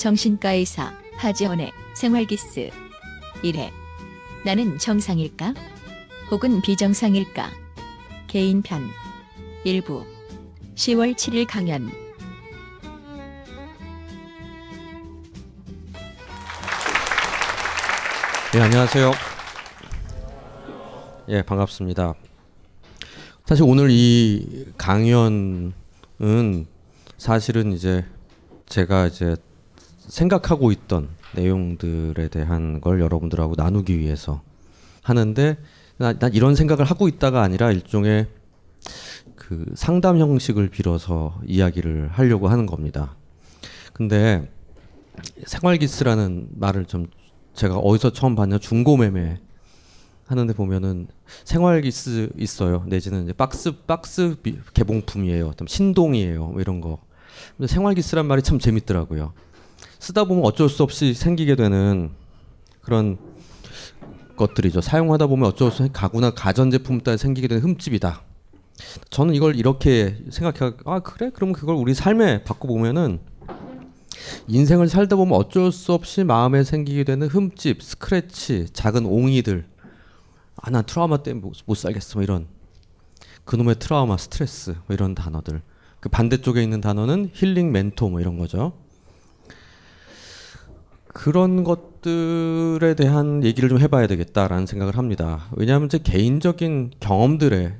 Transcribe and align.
정신과 0.00 0.52
의사 0.52 0.94
하지원의 1.18 1.72
생활기스 1.92 2.70
1회 3.42 3.70
나는 4.46 4.78
정상일까? 4.78 5.52
혹은 6.30 6.62
비정상일까? 6.62 7.50
개인편 8.26 8.88
일부 9.64 10.06
10월 10.74 11.14
7일 11.14 11.46
강연 11.46 11.90
네, 18.54 18.60
안녕하세요. 18.62 19.12
예, 21.28 21.42
반갑습니다. 21.42 22.14
사실 23.44 23.64
오늘 23.68 23.90
이 23.90 24.64
강연은 24.78 25.74
사실은 27.18 27.72
이제 27.72 28.06
제가 28.64 29.06
이제 29.06 29.36
생각하고 30.10 30.72
있던 30.72 31.08
내용들에 31.36 32.28
대한 32.28 32.80
걸 32.80 33.00
여러분들하고 33.00 33.54
나누기 33.56 33.98
위해서 33.98 34.42
하는데 35.02 35.56
나, 35.96 36.12
난 36.18 36.34
이런 36.34 36.54
생각을 36.54 36.84
하고 36.84 37.08
있다가 37.08 37.42
아니라 37.42 37.70
일종의 37.70 38.26
그 39.36 39.64
상담 39.74 40.18
형식을 40.18 40.68
빌어서 40.68 41.40
이야기를 41.46 42.10
하려고 42.12 42.48
하는 42.48 42.66
겁니다. 42.66 43.16
근데 43.92 44.50
생활기스라는 45.46 46.48
말을 46.52 46.86
좀 46.86 47.06
제가 47.54 47.76
어디서 47.76 48.12
처음 48.12 48.34
봤냐 48.34 48.58
중고매매 48.58 49.38
하는데 50.26 50.54
보면은 50.54 51.08
생활기스 51.44 52.30
있어요. 52.36 52.84
내지는 52.86 53.24
이제 53.24 53.32
박스 53.32 53.72
박스 53.84 54.36
비, 54.42 54.58
개봉품이에요. 54.74 55.52
신동이에요. 55.66 56.46
뭐 56.46 56.60
이런 56.60 56.80
거. 56.80 57.00
근데 57.56 57.66
생활기스란 57.66 58.26
말이 58.26 58.42
참 58.42 58.58
재밌더라고요. 58.58 59.32
쓰다 60.00 60.24
보면 60.24 60.44
어쩔 60.44 60.68
수 60.68 60.82
없이 60.82 61.14
생기게 61.14 61.54
되는 61.54 62.10
그런 62.80 63.18
것들이죠. 64.36 64.80
사용하다 64.80 65.26
보면 65.26 65.50
어쩔 65.50 65.70
수 65.70 65.82
없이 65.82 65.92
가구나 65.92 66.30
가전제품 66.30 67.02
따라 67.02 67.18
생기게 67.18 67.46
되는 67.46 67.62
흠집이다. 67.62 68.22
저는 69.10 69.34
이걸 69.34 69.56
이렇게 69.56 70.16
생각해 70.30 70.72
아 70.86 71.00
그래? 71.00 71.30
그럼 71.34 71.52
그걸 71.52 71.76
우리 71.76 71.92
삶에 71.92 72.44
바꿔보면은 72.44 73.20
인생을 74.48 74.88
살다 74.88 75.16
보면 75.16 75.34
어쩔 75.38 75.70
수 75.70 75.92
없이 75.92 76.24
마음에 76.24 76.64
생기게 76.64 77.04
되는 77.04 77.26
흠집, 77.26 77.82
스크래치, 77.82 78.68
작은 78.72 79.04
옹이들. 79.04 79.66
아, 80.56 80.70
난 80.70 80.84
트라우마 80.84 81.22
때문에 81.22 81.46
못, 81.46 81.54
못 81.66 81.74
살겠어. 81.74 82.18
뭐 82.18 82.22
이런. 82.22 82.46
그놈의 83.44 83.76
트라우마, 83.78 84.16
스트레스. 84.16 84.70
뭐 84.86 84.94
이런 84.94 85.14
단어들. 85.14 85.62
그 86.00 86.08
반대쪽에 86.08 86.62
있는 86.62 86.80
단어는 86.80 87.30
힐링 87.32 87.72
멘토 87.72 88.08
뭐 88.08 88.20
이런 88.20 88.38
거죠. 88.38 88.72
그런 91.12 91.64
것들에 91.64 92.94
대한 92.94 93.42
얘기를 93.44 93.68
좀 93.68 93.78
해봐야 93.78 94.06
되겠다라는 94.06 94.66
생각을 94.66 94.96
합니다. 94.96 95.48
왜냐하면 95.56 95.88
제 95.88 95.98
개인적인 95.98 96.92
경험들에서 97.00 97.74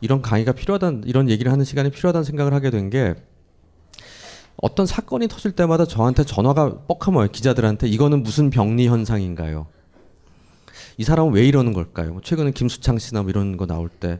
이런 0.00 0.22
강의가 0.22 0.52
필요하다는 0.52 1.04
이런 1.06 1.30
얘기를 1.30 1.52
하는 1.52 1.64
시간이 1.64 1.90
필요하다는 1.90 2.24
생각을 2.24 2.52
하게 2.52 2.70
된 2.70 2.90
게 2.90 3.14
어떤 4.62 4.86
사건이 4.86 5.28
터질 5.28 5.52
때마다 5.52 5.84
저한테 5.84 6.24
전화가 6.24 6.78
뻑하면 6.88 7.30
기자들한테 7.30 7.88
이거는 7.88 8.22
무슨 8.22 8.50
병리 8.50 8.88
현상인가요? 8.88 9.66
이 10.96 11.04
사람은 11.04 11.34
왜 11.34 11.46
이러는 11.46 11.74
걸까요? 11.74 12.12
뭐 12.12 12.22
최근에 12.22 12.52
김수창 12.52 12.98
씨나 12.98 13.22
뭐 13.22 13.30
이런 13.30 13.56
거 13.58 13.66
나올 13.66 13.88
때 13.90 14.18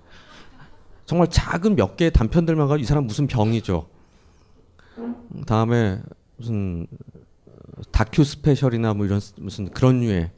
정말 1.06 1.28
작은 1.30 1.74
몇 1.76 1.96
개의 1.96 2.10
단편들만 2.12 2.68
가지고 2.68 2.82
이 2.82 2.86
사람 2.86 3.06
무슨 3.06 3.26
병이죠. 3.26 3.86
다음에 5.46 6.00
무슨 6.36 6.86
다큐 7.90 8.24
스페셜이나 8.24 8.94
뭐 8.94 9.06
이런 9.06 9.20
무슨 9.38 9.68
그런 9.70 10.00
류의 10.00 10.30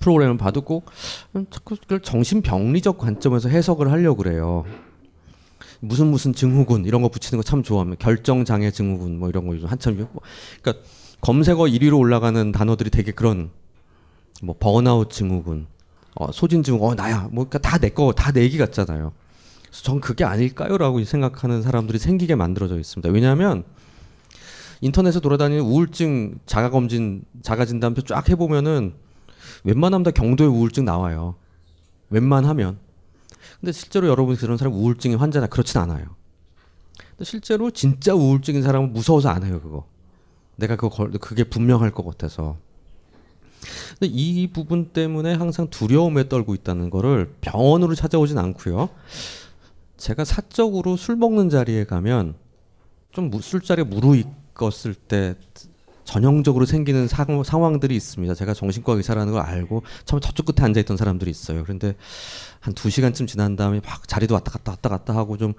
프로그램을 0.00 0.36
봐도 0.38 0.62
꼭 0.62 0.86
자꾸 1.50 1.76
그걸 1.76 2.00
정신병리적 2.00 2.98
관점에서 2.98 3.48
해석을 3.48 3.90
하려고 3.90 4.22
그래요. 4.22 4.64
무슨 5.80 6.06
무슨 6.08 6.32
증후군 6.32 6.84
이런 6.84 7.02
거 7.02 7.08
붙이는 7.08 7.42
거 7.42 7.42
참 7.42 7.62
좋아합니다. 7.62 8.02
결정 8.04 8.44
장애 8.44 8.70
증후군 8.70 9.18
뭐 9.18 9.28
이런 9.28 9.46
거 9.46 9.54
요즘 9.54 9.68
한참 9.68 9.96
뭐, 9.96 10.22
그러니까 10.62 10.84
검색어 11.20 11.64
1위로 11.64 11.98
올라가는 11.98 12.52
단어들이 12.52 12.90
되게 12.90 13.12
그런 13.12 13.50
뭐 14.42 14.56
번아웃 14.58 15.10
증후군, 15.10 15.66
어, 16.14 16.32
소진 16.32 16.62
증후군, 16.64 16.90
어 16.90 16.94
나야, 16.94 17.28
뭐다내 17.30 17.90
거, 17.90 18.12
다 18.12 18.32
내 18.32 18.42
얘기 18.42 18.58
같잖아요. 18.58 19.12
전 19.70 20.00
그게 20.00 20.24
아닐까요라고 20.24 21.02
생각하는 21.04 21.62
사람들이 21.62 21.98
생기게 21.98 22.34
만들어져 22.34 22.78
있습니다. 22.78 23.08
왜냐하면 23.10 23.64
인터넷에 24.82 25.20
돌아다니는 25.20 25.62
우울증 25.62 26.40
자가 26.44 26.68
검진, 26.68 27.24
자가 27.40 27.64
진단표 27.64 28.02
쫙 28.02 28.28
해보면은 28.28 28.94
웬만하면 29.62 30.02
다 30.02 30.10
경도의 30.10 30.50
우울증 30.50 30.84
나와요. 30.84 31.36
웬만하면. 32.10 32.78
근데 33.60 33.70
실제로 33.70 34.08
여러분이 34.08 34.38
그런 34.38 34.56
사람 34.58 34.74
우울증의 34.74 35.16
환자나 35.18 35.46
그렇진 35.46 35.80
않아요. 35.80 36.04
근데 37.10 37.24
실제로 37.24 37.70
진짜 37.70 38.12
우울증인 38.12 38.62
사람은 38.62 38.92
무서워서 38.92 39.28
안 39.28 39.44
해요 39.44 39.60
그거. 39.62 39.86
내가 40.56 40.74
그거 40.74 40.88
걸, 40.88 41.12
그게 41.12 41.44
분명할 41.44 41.92
것 41.92 42.04
같아서. 42.04 42.56
근데 44.00 44.12
이 44.12 44.48
부분 44.48 44.86
때문에 44.86 45.34
항상 45.34 45.68
두려움에 45.70 46.28
떨고 46.28 46.54
있다는 46.56 46.90
거를 46.90 47.32
병원으로 47.40 47.94
찾아오진 47.94 48.36
않고요. 48.36 48.88
제가 49.96 50.24
사적으로 50.24 50.96
술 50.96 51.14
먹는 51.14 51.50
자리에 51.50 51.84
가면 51.84 52.34
좀 53.12 53.30
무- 53.30 53.40
술자리에 53.40 53.84
무르익 53.84 54.41
었을 54.58 54.94
때 54.94 55.34
전형적으로 56.04 56.66
생기는 56.66 57.06
상, 57.08 57.42
상황들이 57.44 57.94
있습니다. 57.96 58.34
제가 58.34 58.54
정신과 58.54 58.92
의사라는 58.94 59.32
걸 59.32 59.42
알고 59.42 59.82
처음 60.04 60.20
저쪽 60.20 60.46
끝에 60.46 60.64
앉아 60.64 60.80
있던 60.80 60.96
사람들이 60.96 61.30
있어요. 61.30 61.62
그런데 61.62 61.94
한 62.60 62.74
두 62.74 62.90
시간쯤 62.90 63.26
지난 63.26 63.56
다음에 63.56 63.80
막 63.84 64.06
자리도 64.08 64.34
왔다 64.34 64.50
갔다 64.50 64.72
왔다 64.72 64.88
갔다 64.88 65.16
하고 65.16 65.36
좀 65.36 65.54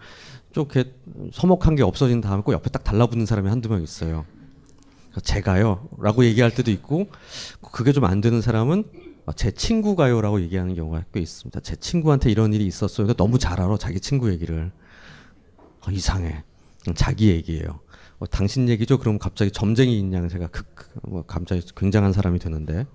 좀 0.52 0.68
이렇게 0.72 0.94
서먹한 1.34 1.76
게 1.76 1.82
없어진 1.82 2.22
다음에 2.22 2.44
꼭 2.44 2.52
옆에 2.54 2.70
딱 2.70 2.84
달라붙는 2.84 3.26
사람이 3.26 3.50
한두 3.50 3.70
명 3.70 3.82
있어요. 3.82 4.26
제가요라고 5.24 6.26
얘기할 6.26 6.54
때도 6.54 6.70
있고 6.72 7.08
그게 7.72 7.92
좀 7.92 8.04
안 8.06 8.22
되는 8.22 8.40
사람은 8.42 8.84
제 9.36 9.50
친구가요라고 9.52 10.42
얘기하는 10.42 10.76
경우가 10.76 11.06
꽤 11.14 11.22
있습니다. 11.22 11.60
제 11.62 11.76
친구한테 11.78 12.30
이런 12.30 12.54
일이 12.54 12.66
있었어요. 12.68 13.14
너무 13.14 13.40
잘 13.40 13.60
알아 13.62 13.78
자기 13.78 14.00
친구 14.00 14.30
얘기를 14.32 14.72
어, 15.88 15.92
이상해. 15.92 16.44
자기 16.96 17.30
얘기예요. 17.30 17.80
어, 18.20 18.26
당신 18.28 18.70
얘기죠? 18.70 19.00
그럼 19.00 19.20
갑자기 19.20 19.52
점쟁이인 19.52 20.14
양 20.14 20.30
제가 20.30 20.48
그, 20.48 20.64
그, 20.76 20.88
뭐 21.04 21.24
갑자기 21.26 21.62
굉장한 21.76 22.14
사람이 22.14 22.40
되는데 22.40 22.86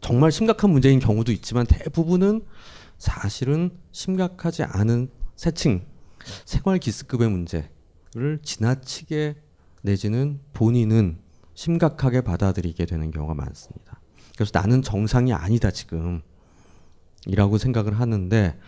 정말 0.00 0.30
심각한 0.30 0.70
문제인 0.70 0.98
경우도 0.98 1.32
있지만 1.32 1.66
대부분은 1.66 2.44
사실은 2.98 3.70
심각하지 3.92 4.62
않은 4.62 5.10
세층 5.34 5.84
생활 6.44 6.78
기스급의 6.78 7.28
문제를 7.28 8.40
지나치게 8.42 9.36
내지는 9.82 10.40
본인은 10.52 11.18
심각하게 11.54 12.22
받아들이게 12.22 12.84
되는 12.86 13.10
경우가 13.10 13.34
많습니다. 13.34 14.00
그래서 14.34 14.50
나는 14.54 14.82
정상이 14.82 15.32
아니다 15.32 15.70
지금 15.70 16.22
이라고 17.26 17.58
생각을 17.58 17.98
하는데 17.98 18.58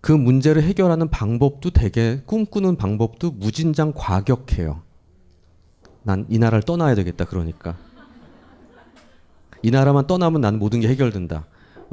그 0.00 0.12
문제를 0.12 0.62
해결하는 0.62 1.08
방법도 1.10 1.70
되게 1.70 2.22
꿈꾸는 2.26 2.76
방법도 2.76 3.32
무진장 3.32 3.92
과격해요. 3.94 4.82
난 6.04 6.26
이 6.30 6.38
나라를 6.38 6.62
떠나야 6.62 6.94
되겠다 6.94 7.24
그러니까 7.26 7.76
이 9.62 9.70
나라만 9.70 10.06
떠나면 10.06 10.40
난 10.40 10.58
모든 10.58 10.80
게 10.80 10.88
해결된다. 10.88 11.46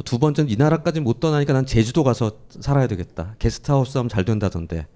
두 0.03 0.19
번째는 0.19 0.49
이 0.51 0.55
나라까지 0.55 0.99
못 0.99 1.19
떠나니까 1.19 1.53
난 1.53 1.65
제주도 1.65 2.03
가서 2.03 2.31
살아야 2.49 2.85
되겠다. 2.87 3.35
게스트하우스 3.39 3.97
하면 3.97 4.09
잘 4.09 4.23
된다던데. 4.23 4.87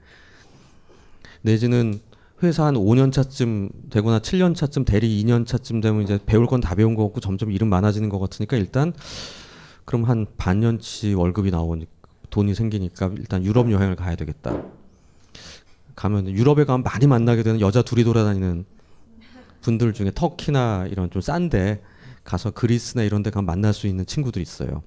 내지는 1.42 2.00
회사 2.44 2.66
한 2.66 2.76
5년 2.76 3.12
차쯤 3.12 3.70
되거나 3.90 4.20
7년 4.20 4.56
차쯤 4.56 4.86
대리 4.86 5.22
2년 5.24 5.46
차쯤 5.48 5.82
되면 5.82 6.04
이제 6.04 6.20
배울 6.26 6.46
건 6.48 6.62
다 6.62 6.76
배운 6.76 6.96
거 6.96 7.04
같고 7.06 7.20
점점 7.22 7.52
일은 7.52 7.68
많아지는 7.68 8.08
것 8.10 8.20
같으니까 8.20 8.56
일단 8.58 8.94
그럼 9.86 10.04
한 10.04 10.26
반년치 10.38 11.16
월급이 11.16 11.50
나오니까 11.52 11.92
돈이 12.30 12.54
생기니까 12.56 13.12
일단 13.18 13.44
유럽 13.44 13.72
여행을 13.72 13.96
가야 13.96 14.16
되겠다. 14.16 14.64
가면 15.96 16.30
유럽에 16.30 16.66
가면 16.66 16.84
많이 16.84 17.08
만나게 17.08 17.44
되는 17.44 17.60
여자 17.60 17.82
둘이 17.82 18.04
돌아다니는 18.04 18.66
분들 19.62 19.94
중에 19.94 20.12
터키나 20.16 20.88
이런 20.90 21.10
좀 21.10 21.22
싼데 21.22 21.82
가서 22.24 22.52
그리스나 22.52 23.04
이런 23.04 23.24
데 23.24 23.30
가면 23.30 23.46
만날 23.46 23.74
수 23.74 23.88
있는 23.88 24.06
친구들이 24.06 24.42
있어요. 24.42 24.82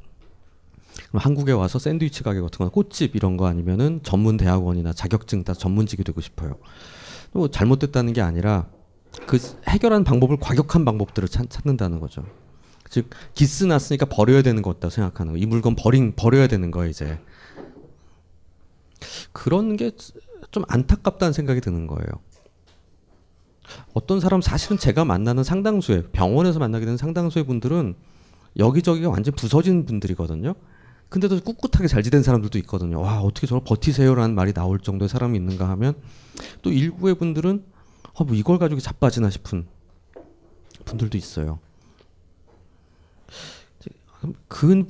그럼 1.09 1.21
한국에 1.21 1.53
와서 1.53 1.79
샌드위치 1.79 2.23
가게 2.23 2.41
같은 2.41 2.59
거나 2.59 2.71
꽃집 2.71 3.17
이런 3.17 3.37
거 3.37 3.47
아니면은 3.47 4.00
전문 4.03 4.37
대학원이나 4.37 4.93
자격증 4.93 5.45
따 5.45 5.53
전문직이 5.53 6.05
되고 6.05 6.21
싶어요. 6.21 6.56
뭐 7.33 7.50
잘못됐다는 7.50 8.12
게 8.12 8.21
아니라 8.21 8.67
그 9.27 9.38
해결하는 9.69 10.05
방법을 10.05 10.38
과격한 10.38 10.85
방법들을 10.85 11.29
찾, 11.29 11.49
찾는다는 11.50 12.00
거죠. 12.00 12.25
즉 12.88 13.09
기스 13.35 13.65
났으니까 13.65 14.06
버려야 14.06 14.43
되는 14.43 14.62
것 14.62 14.75
같다 14.75 14.91
생각하는 14.91 15.33
거. 15.33 15.38
이 15.38 15.47
물건 15.47 15.75
버린 15.77 16.15
버려야 16.15 16.47
되는 16.47 16.71
거예요 16.71 16.91
이제. 16.91 17.19
그런 19.32 19.76
게 19.76 19.90
좀 20.50 20.64
안타깝다는 20.69 21.32
생각이 21.32 21.61
드는 21.61 21.87
거예요. 21.87 22.06
어떤 23.94 24.20
사람 24.20 24.43
사실은 24.43 24.76
제가 24.76 25.05
만나는 25.05 25.44
상당수의 25.44 26.08
병원에서 26.12 26.58
만나게 26.58 26.84
되는 26.84 26.96
상당수의 26.99 27.46
분들은 27.46 27.94
여기저기가 28.58 29.08
완전 29.08 29.34
부서진 29.34 29.87
분들이거든요. 29.87 30.55
근데도 31.08 31.40
꿋꿋하게 31.40 31.88
잘 31.88 32.02
지낸 32.02 32.23
사람들도 32.23 32.58
있거든요. 32.61 33.00
와 33.00 33.20
어떻게 33.20 33.46
저걸 33.46 33.64
버티세요라는 33.64 34.34
말이 34.34 34.52
나올 34.52 34.79
정도의 34.79 35.08
사람이 35.08 35.38
있는가 35.38 35.69
하면 35.70 35.94
또 36.61 36.70
일부의 36.70 37.14
분들은 37.14 37.64
어, 38.14 38.25
뭐 38.25 38.35
이걸 38.35 38.58
가지고 38.58 38.81
자빠지나 38.81 39.31
싶은 39.31 39.67
분들도 40.85 41.17
있어요. 41.17 41.61
그 44.49 44.85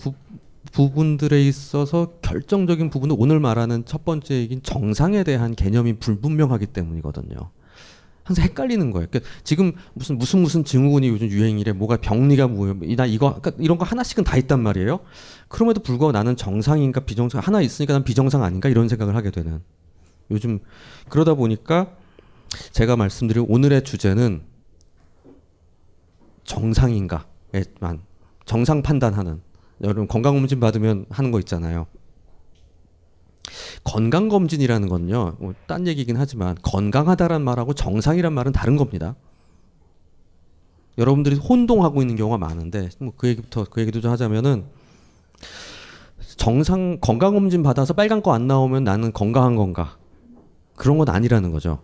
부, 0.73 0.91
부분들에 0.91 1.41
있어서 1.43 2.15
결정적인 2.23 2.91
부분은 2.91 3.17
오늘 3.19 3.39
말하는 3.39 3.85
첫 3.85 4.05
번째 4.05 4.35
얘기인 4.35 4.63
정상에 4.63 5.23
대한 5.23 5.55
개념이 5.55 5.95
불분명하기 5.95 6.67
때문이거든요. 6.67 7.37
항상 8.25 8.45
헷갈리는 8.45 8.91
거예요. 8.93 9.09
그러니까 9.11 9.31
지금 9.43 9.73
무슨 9.95 10.17
무슨 10.17 10.41
무슨 10.41 10.65
증후군이 10.65 11.09
요즘 11.09 11.29
유행이래, 11.29 11.73
뭐가 11.73 11.97
병리가 11.97 12.49
뭐예요, 12.49 12.79
나 12.97 13.05
이거 13.05 13.41
그러니까 13.41 13.63
이런 13.63 13.79
거 13.79 13.85
하나씩은 13.85 14.25
다 14.25 14.37
있단 14.37 14.63
말이에요. 14.63 15.01
그럼에도 15.49 15.83
불구하고 15.83 16.13
나는 16.13 16.37
정상인가 16.37 17.01
비정상 17.01 17.41
하나 17.45 17.61
있으니까 17.61 17.95
난 17.95 18.05
비정상 18.05 18.43
아닌가 18.43 18.69
이런 18.69 18.89
생각을 18.89 19.17
하게 19.17 19.31
되는. 19.31 19.61
요즘 20.31 20.61
그러다 21.09 21.35
보니까 21.35 21.97
제가 22.71 22.97
말씀드린 22.97 23.45
오늘의 23.49 23.83
주제는 23.83 24.43
정상인가에만 26.45 28.01
정상 28.45 28.83
판단하는 28.83 29.41
여러분 29.83 30.07
건강검진 30.07 30.61
받으면 30.61 31.07
하는 31.11 31.31
거 31.31 31.39
있잖아요. 31.41 31.87
건강검진이라는 33.85 34.89
건요, 34.89 35.37
뭐, 35.41 35.55
딴 35.67 35.87
얘기긴 35.87 36.17
하지만, 36.17 36.57
건강하다란 36.63 37.43
말하고 37.43 37.75
정상이란 37.75 38.33
말은 38.33 38.53
다른 38.53 38.77
겁니다. 38.77 39.17
여러분들이 40.99 41.37
혼동하고 41.37 42.01
있는 42.01 42.17
경우가 42.17 42.39
많은데, 42.39 42.91
뭐 42.99 43.13
그 43.17 43.29
얘기부터, 43.29 43.65
그 43.65 43.81
얘기도 43.81 44.01
좀 44.01 44.13
하자면은, 44.13 44.65
정상, 46.37 46.99
건강검진 47.01 47.63
받아서 47.63 47.93
빨간 47.95 48.23
거 48.23 48.33
안 48.33 48.47
나오면 48.47 48.85
나는 48.85 49.13
건강한 49.13 49.57
건가? 49.57 49.97
그런 50.77 50.99
건 50.99 51.09
아니라는 51.09 51.51
거죠. 51.51 51.81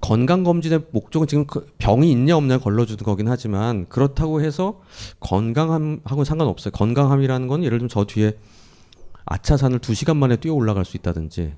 건강검진의 0.00 0.86
목적은 0.92 1.26
지금 1.26 1.46
그 1.46 1.66
병이 1.78 2.10
있냐 2.10 2.36
없냐 2.36 2.58
걸러주는 2.58 2.98
거긴 3.04 3.28
하지만, 3.28 3.88
그렇다고 3.88 4.40
해서 4.40 4.80
건강함하고는 5.20 6.24
상관없어요. 6.24 6.72
건강함이라는 6.72 7.48
건 7.48 7.64
예를 7.64 7.78
들면 7.78 7.88
저 7.88 8.04
뒤에 8.04 8.38
아차산을 9.26 9.80
2시간 9.80 10.16
만에 10.16 10.36
뛰어 10.36 10.54
올라갈 10.54 10.84
수 10.84 10.96
있다든지 10.96 11.54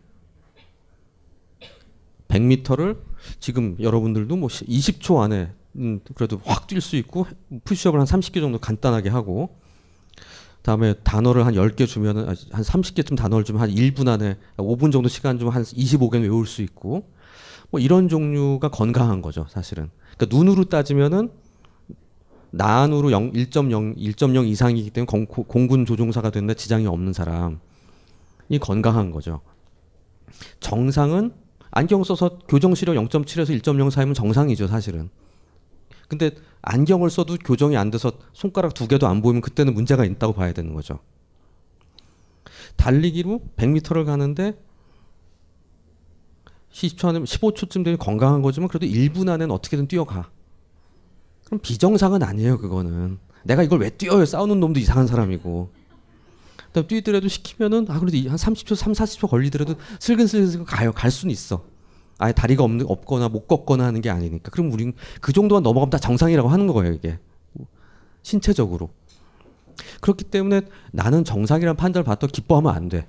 100m를 2.29 2.99
지금 3.39 3.77
여러분들도 3.81 4.37
뭐 4.37 4.49
20초 4.49 5.19
안에 5.21 5.53
음 5.77 6.01
그래도 6.15 6.41
확 6.45 6.67
뛸 6.67 6.81
수 6.81 6.97
있고 6.97 7.27
푸시업을 7.65 8.01
한 8.01 8.07
30개 8.07 8.41
정도 8.41 8.59
간단하게 8.59 9.09
하고 9.09 9.57
다음에 10.63 10.95
단어를 11.05 11.47
한 11.47 11.55
10개 11.55 11.87
주면은 11.87 12.27
한 12.27 12.35
30개쯤 12.35 13.17
단어를 13.17 13.45
주면 13.45 13.63
한 13.63 13.71
1분 13.71 14.09
안에 14.09 14.37
5분 14.57 14.93
정도 14.93 15.09
시간 15.09 15.39
좀 15.39 15.51
한 15.51 15.63
25개는 15.63 16.23
외울 16.23 16.47
수 16.47 16.63
있고 16.63 17.09
뭐 17.71 17.81
이런 17.81 18.09
종류가 18.09 18.71
건강한 18.71 19.23
거죠, 19.23 19.47
사실은. 19.49 19.91
그러니까 20.17 20.37
눈으로 20.37 20.65
따지면은 20.65 21.31
난으로 22.51 23.13
0, 23.13 23.33
1.0, 23.33 23.97
1.0 23.97 24.47
이상이기 24.47 24.91
때문에 24.91 25.07
공, 25.07 25.27
공군 25.27 25.87
조종사가 25.87 26.31
됐는데 26.31 26.55
지장이 26.55 26.87
없는 26.87 27.13
사람이 27.13 27.59
건강한 28.61 29.13
거죠. 29.13 29.41
정상은 30.59 31.33
안경 31.71 32.03
써서 32.03 32.39
교정 32.49 32.75
시력 32.75 32.95
0.7에서 32.95 33.61
1.0 33.61 33.91
사이면 33.91 34.15
정상이죠, 34.15 34.67
사실은. 34.67 35.11
근데 36.09 36.33
안경을 36.63 37.09
써도 37.09 37.37
교정이 37.37 37.77
안 37.77 37.91
돼서 37.93 38.11
손가락 38.33 38.75
두 38.75 38.89
개도 38.89 39.07
안 39.07 39.23
보이면 39.23 39.41
그때는 39.43 39.75
문제가 39.75 40.05
있다고 40.05 40.33
봐야 40.33 40.53
되는 40.53 40.75
거죠. 40.75 40.99
달리기로 42.77 43.43
100m를 43.57 44.05
가는데 44.05 44.61
10초 46.73 47.09
안에 47.09 47.21
15초쯤 47.21 47.85
되면 47.85 47.99
건강한 47.99 48.43
거지만 48.43 48.69
그래도 48.69 48.87
1분 48.87 49.29
안에는 49.29 49.51
어떻게든 49.51 49.89
뛰어가. 49.89 50.31
그럼 51.45 51.61
비정상은 51.61 52.23
아니에요, 52.23 52.59
그거는. 52.59 53.19
내가 53.43 53.63
이걸 53.63 53.81
왜 53.81 53.91
뛰어요? 53.91 54.25
싸우는 54.25 54.61
놈도 54.61 54.79
이상한 54.79 55.07
사람이고. 55.07 55.71
그다음 56.67 56.87
뛰더라도 56.87 57.27
시키면은 57.27 57.87
아 57.89 57.99
그래도 57.99 58.31
한 58.31 58.37
30초, 58.37 58.77
3, 58.77 58.93
40초 58.93 59.29
걸리더라도 59.29 59.75
슬근슬근 59.99 60.65
가요. 60.65 60.93
갈 60.93 61.11
수는 61.11 61.33
있어. 61.33 61.65
아예 62.19 62.33
다리가 62.33 62.63
없는 62.63 62.87
없거나 62.87 63.29
못 63.29 63.49
걷거나 63.49 63.85
하는 63.85 64.01
게 64.01 64.11
아니니까. 64.11 64.51
그럼 64.51 64.71
우린 64.73 64.93
그 65.21 65.33
정도만 65.33 65.63
넘어가면 65.63 65.91
다 65.91 65.99
정상이라고 65.99 66.49
하는 66.49 66.67
거예요, 66.69 66.93
이게. 66.93 67.19
신체적으로. 68.23 68.91
그렇기 70.01 70.25
때문에 70.25 70.63
나는 70.93 71.25
정상이라는 71.25 71.77
판단을 71.77 72.05
받도 72.05 72.27
기뻐하면 72.27 72.75
안 72.75 72.89
돼. 72.89 73.09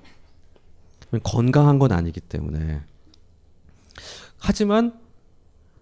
건강한 1.22 1.78
건 1.78 1.92
아니기 1.92 2.20
때문에. 2.20 2.80
하지만 4.42 4.92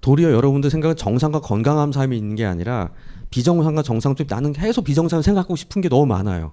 도리어 0.03 0.33
여러분들 0.33 0.71
생각은 0.71 0.95
정상과 0.95 1.41
건강한 1.41 1.93
삶이 1.93 2.17
있는 2.17 2.37
게 2.37 2.45
아니라 2.45 2.91
비정상과 3.31 3.83
정상 3.83 4.15
쪽 4.15 4.27
나는 4.29 4.53
계속 4.53 4.85
비정상을 4.85 5.23
생각하고 5.23 5.57
싶은 5.57 5.81
게 5.81 5.89
너무 5.89 6.05
많아요. 6.07 6.53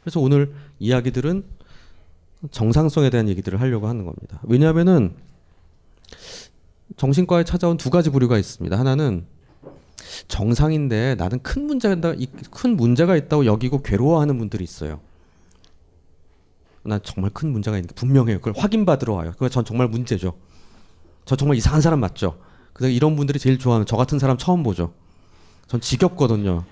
그래서 0.00 0.20
오늘 0.20 0.54
이야기들은 0.78 1.44
정상성에 2.50 3.10
대한 3.10 3.28
얘기들을 3.28 3.60
하려고 3.60 3.88
하는 3.88 4.04
겁니다. 4.04 4.40
왜냐하면은 4.44 5.16
정신과에 6.96 7.42
찾아온 7.44 7.78
두 7.78 7.90
가지 7.90 8.10
부류가 8.10 8.38
있습니다. 8.38 8.78
하나는 8.78 9.26
정상인데 10.28 11.16
나는 11.16 11.42
큰 11.42 11.66
문제가 11.66 11.94
있다, 11.94 12.42
큰 12.50 12.76
문제가 12.76 13.16
있다고 13.16 13.46
여기고 13.46 13.82
괴로워하는 13.82 14.38
분들이 14.38 14.62
있어요. 14.62 15.00
난 16.84 17.00
정말 17.02 17.32
큰 17.32 17.50
문제가 17.50 17.76
있는 17.76 17.88
게 17.88 17.94
분명해요. 17.94 18.38
그걸 18.38 18.54
확인받으러 18.56 19.14
와요. 19.14 19.32
그거 19.32 19.48
전 19.48 19.64
정말 19.64 19.88
문제죠. 19.88 20.34
저 21.24 21.36
정말 21.36 21.56
이상한 21.56 21.80
사람 21.80 22.00
맞죠? 22.00 22.38
그래서 22.72 22.90
이런 22.90 23.16
분들이 23.16 23.38
제일 23.38 23.58
좋아하는 23.58 23.86
저 23.86 23.96
같은 23.96 24.18
사람 24.18 24.36
처음 24.36 24.62
보죠. 24.62 24.92
전 25.66 25.80
지겹거든요. 25.80 26.64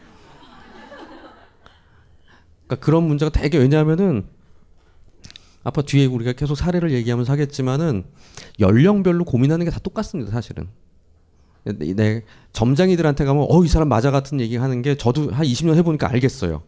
그러니까 2.66 2.84
그런 2.84 3.04
문제가 3.04 3.30
되게 3.30 3.58
왜냐하면은 3.58 4.26
아까 5.64 5.80
뒤에 5.82 6.06
우리가 6.06 6.32
계속 6.32 6.56
사례를 6.56 6.90
얘기하면서 6.92 7.32
하겠지만은 7.32 8.04
연령별로 8.58 9.24
고민하는 9.24 9.64
게 9.64 9.70
다 9.70 9.78
똑같습니다, 9.78 10.32
사실은. 10.32 10.68
내 11.64 12.22
점장이들한테 12.52 13.24
가면 13.24 13.46
어 13.48 13.64
이 13.64 13.68
사람 13.68 13.88
맞아 13.88 14.10
같은 14.10 14.40
얘기 14.40 14.56
하는 14.56 14.82
게 14.82 14.96
저도 14.96 15.30
한 15.30 15.46
20년 15.46 15.76
해보니까 15.76 16.10
알겠어요. 16.10 16.62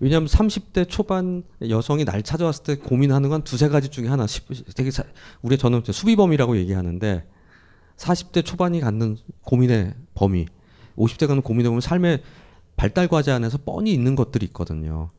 왜냐하면 0.00 0.28
30대 0.28 0.88
초반 0.88 1.42
여성이 1.68 2.04
날 2.04 2.22
찾아왔을 2.22 2.62
때 2.62 2.76
고민하는 2.76 3.28
건 3.28 3.42
두세 3.42 3.68
가지 3.68 3.88
중에 3.88 4.08
하나. 4.08 4.26
되게 4.76 4.90
사, 4.90 5.02
우리 5.42 5.58
저는 5.58 5.82
수비범이라고 5.84 6.56
얘기하는데 6.58 7.24
40대 7.96 8.44
초반이 8.44 8.80
갖는 8.80 9.16
고민의 9.42 9.94
범위, 10.14 10.46
50대 10.96 11.26
가는 11.26 11.42
고민에 11.42 11.68
보면 11.68 11.80
삶의 11.80 12.22
발달 12.76 13.08
과제 13.08 13.32
안에서 13.32 13.58
뻔히 13.64 13.92
있는 13.92 14.14
것들이 14.14 14.46
있거든요. 14.46 15.10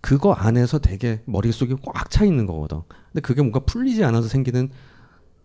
그거 0.00 0.32
안에서 0.32 0.78
되게 0.78 1.22
머릿속에 1.24 1.74
꽉차 1.82 2.24
있는 2.24 2.46
거거든. 2.46 2.82
근데 3.12 3.20
그게 3.20 3.42
뭔가 3.42 3.60
풀리지 3.60 4.04
않아서 4.04 4.28
생기는 4.28 4.70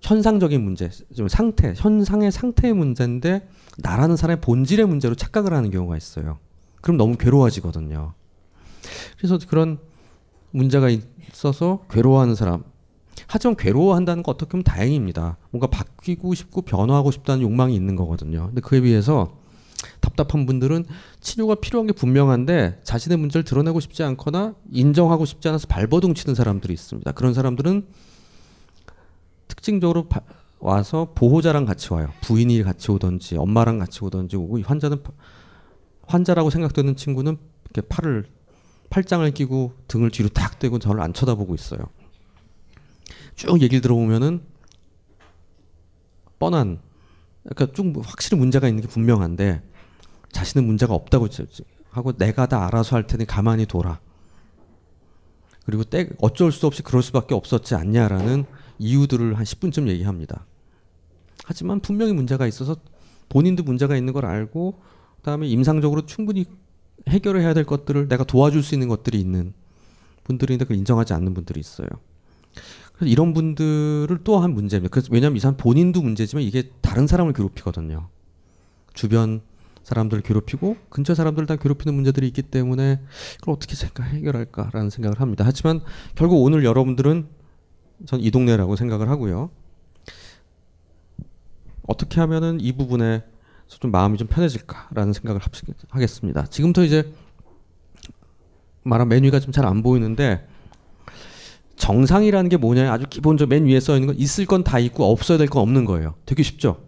현상적인 0.01 0.63
문제, 0.63 0.89
좀 1.15 1.27
상태, 1.27 1.73
현상의 1.75 2.31
상태의 2.31 2.73
문제인데 2.73 3.47
나라는 3.79 4.15
사람의 4.15 4.41
본질의 4.41 4.85
문제로 4.85 5.15
착각을 5.15 5.53
하는 5.53 5.71
경우가 5.71 5.97
있어요. 5.97 6.37
그럼 6.81 6.97
너무 6.97 7.17
괴로워지거든요. 7.17 8.13
그래서 9.17 9.37
그런 9.47 9.79
문제가 10.51 10.89
있어서 10.89 11.85
괴로워하는 11.89 12.35
사람. 12.35 12.63
하지만 13.27 13.55
괴로워한다는 13.55 14.23
거 14.23 14.31
어떻게 14.31 14.51
보면 14.51 14.63
다행입니다. 14.63 15.37
뭔가 15.51 15.67
바뀌고 15.67 16.33
싶고 16.33 16.61
변화하고 16.61 17.11
싶다는 17.11 17.41
욕망이 17.43 17.75
있는 17.75 17.95
거거든요. 17.95 18.47
근데 18.47 18.61
그에 18.61 18.81
비해서 18.81 19.37
답답한 19.99 20.45
분들은 20.45 20.85
치료가 21.21 21.55
필요한 21.55 21.87
게 21.87 21.93
분명한데 21.93 22.81
자신의 22.83 23.17
문제를 23.17 23.43
드러내고 23.43 23.79
싶지 23.79 24.03
않거나 24.03 24.55
인정하고 24.71 25.25
싶지 25.25 25.47
않아서 25.49 25.67
발버둥 25.67 26.13
치는 26.13 26.35
사람들이 26.35 26.73
있습니다. 26.73 27.11
그런 27.11 27.33
사람들은 27.33 27.87
특징적으로 29.47 30.07
바, 30.07 30.21
와서 30.59 31.13
보호자랑 31.15 31.65
같이 31.65 31.93
와요. 31.93 32.09
부인이 32.21 32.61
같이 32.63 32.91
오든지 32.91 33.37
엄마랑 33.37 33.79
같이 33.79 34.03
오든지 34.03 34.35
오고 34.35 34.61
환자는 34.61 35.03
환자라고 36.07 36.49
생각되는 36.49 36.95
친구는 36.95 37.37
이렇게 37.65 37.87
팔을 37.87 38.25
팔짱을 38.89 39.31
끼고 39.31 39.73
등을 39.87 40.11
뒤로 40.11 40.29
탁 40.29 40.59
대고 40.59 40.79
저를 40.79 41.01
안 41.01 41.13
쳐다보고 41.13 41.55
있어요. 41.55 41.81
쭉 43.35 43.61
얘기를 43.61 43.81
들어보면은 43.81 44.41
뻔한 46.39 46.79
그러니까 47.43 47.73
쭉 47.73 47.93
확실히 48.03 48.37
문제가 48.37 48.67
있는 48.67 48.81
게 48.81 48.87
분명한데 48.87 49.61
자신은 50.31 50.65
문제가 50.65 50.93
없다고 50.93 51.27
하고 51.89 52.11
내가 52.13 52.47
다 52.47 52.65
알아서 52.65 52.95
할 52.95 53.07
테니 53.07 53.25
가만히 53.25 53.65
둬라. 53.65 53.99
그리고 55.65 55.83
때 55.83 56.09
어쩔 56.19 56.51
수 56.51 56.65
없이 56.67 56.81
그럴 56.81 57.03
수밖에 57.03 57.35
없었지 57.35 57.75
않냐라는 57.75 58.45
이유들을 58.79 59.37
한 59.37 59.43
10분쯤 59.43 59.87
얘기합니다. 59.87 60.45
하지만 61.45 61.79
분명히 61.79 62.13
문제가 62.13 62.47
있어서 62.47 62.75
본인도 63.27 63.63
문제가 63.63 63.95
있는 63.95 64.13
걸 64.13 64.25
알고 64.25 64.81
그다음에 65.17 65.47
임상적으로 65.47 66.05
충분히 66.05 66.45
해결을 67.07 67.41
해야 67.41 67.53
될 67.53 67.63
것들을 67.63 68.07
내가 68.07 68.23
도와줄 68.23 68.63
수 68.63 68.75
있는 68.75 68.87
것들이 68.87 69.19
있는 69.19 69.53
분들인데 70.23 70.65
그걸 70.65 70.77
인정하지 70.77 71.13
않는 71.13 71.33
분들이 71.33 71.59
있어요. 71.59 71.87
그래서 72.93 73.11
이런 73.11 73.33
분들을 73.33 74.19
또 74.23 74.39
한 74.39 74.53
문제입니다. 74.53 74.91
그래서 74.91 75.07
왜냐하면 75.11 75.37
이 75.37 75.39
사람 75.39 75.57
본인도 75.57 76.01
문제지만 76.01 76.43
이게 76.43 76.71
다른 76.81 77.07
사람을 77.07 77.33
괴롭히거든요. 77.33 78.09
주변 78.93 79.41
사람들을 79.83 80.21
괴롭히고 80.23 80.75
근처 80.89 81.15
사람들을 81.15 81.47
다 81.47 81.55
괴롭히는 81.55 81.95
문제들이 81.95 82.27
있기 82.27 82.43
때문에 82.43 83.01
그걸 83.39 83.55
어떻게 83.55 83.75
생각 83.75 84.03
해결할까라는 84.03 84.89
생각을 84.89 85.19
합니다. 85.21 85.43
하지만 85.47 85.81
결국 86.15 86.43
오늘 86.43 86.63
여러분들은 86.63 87.27
전 88.05 88.19
이 88.19 88.31
동네라고 88.31 88.75
생각을 88.75 89.09
하고요. 89.09 89.49
어떻게 91.87 92.19
하면은 92.21 92.59
이 92.61 92.71
부분에 92.73 93.23
좀 93.77 93.91
마음이 93.91 94.17
좀 94.17 94.27
편해질까라는 94.27 95.13
생각을 95.13 95.41
하겠습니다. 95.89 96.45
지금부터 96.47 96.83
이제 96.83 97.11
말한 98.83 99.07
메뉴가 99.07 99.39
좀 99.39 99.51
잘 99.51 99.65
안 99.65 99.83
보이는데 99.83 100.47
정상이라는 101.75 102.49
게 102.49 102.57
뭐냐 102.57 102.91
아주 102.91 103.05
기본적 103.09 103.49
맨 103.49 103.65
위에 103.65 103.79
써 103.79 103.93
있는 103.95 104.07
건 104.07 104.15
있을 104.17 104.45
건 104.45 104.63
다 104.63 104.79
있고 104.79 105.05
없어야 105.11 105.37
될 105.37 105.47
건 105.47 105.61
없는 105.61 105.85
거예요. 105.85 106.15
되게 106.25 106.43
쉽죠. 106.43 106.81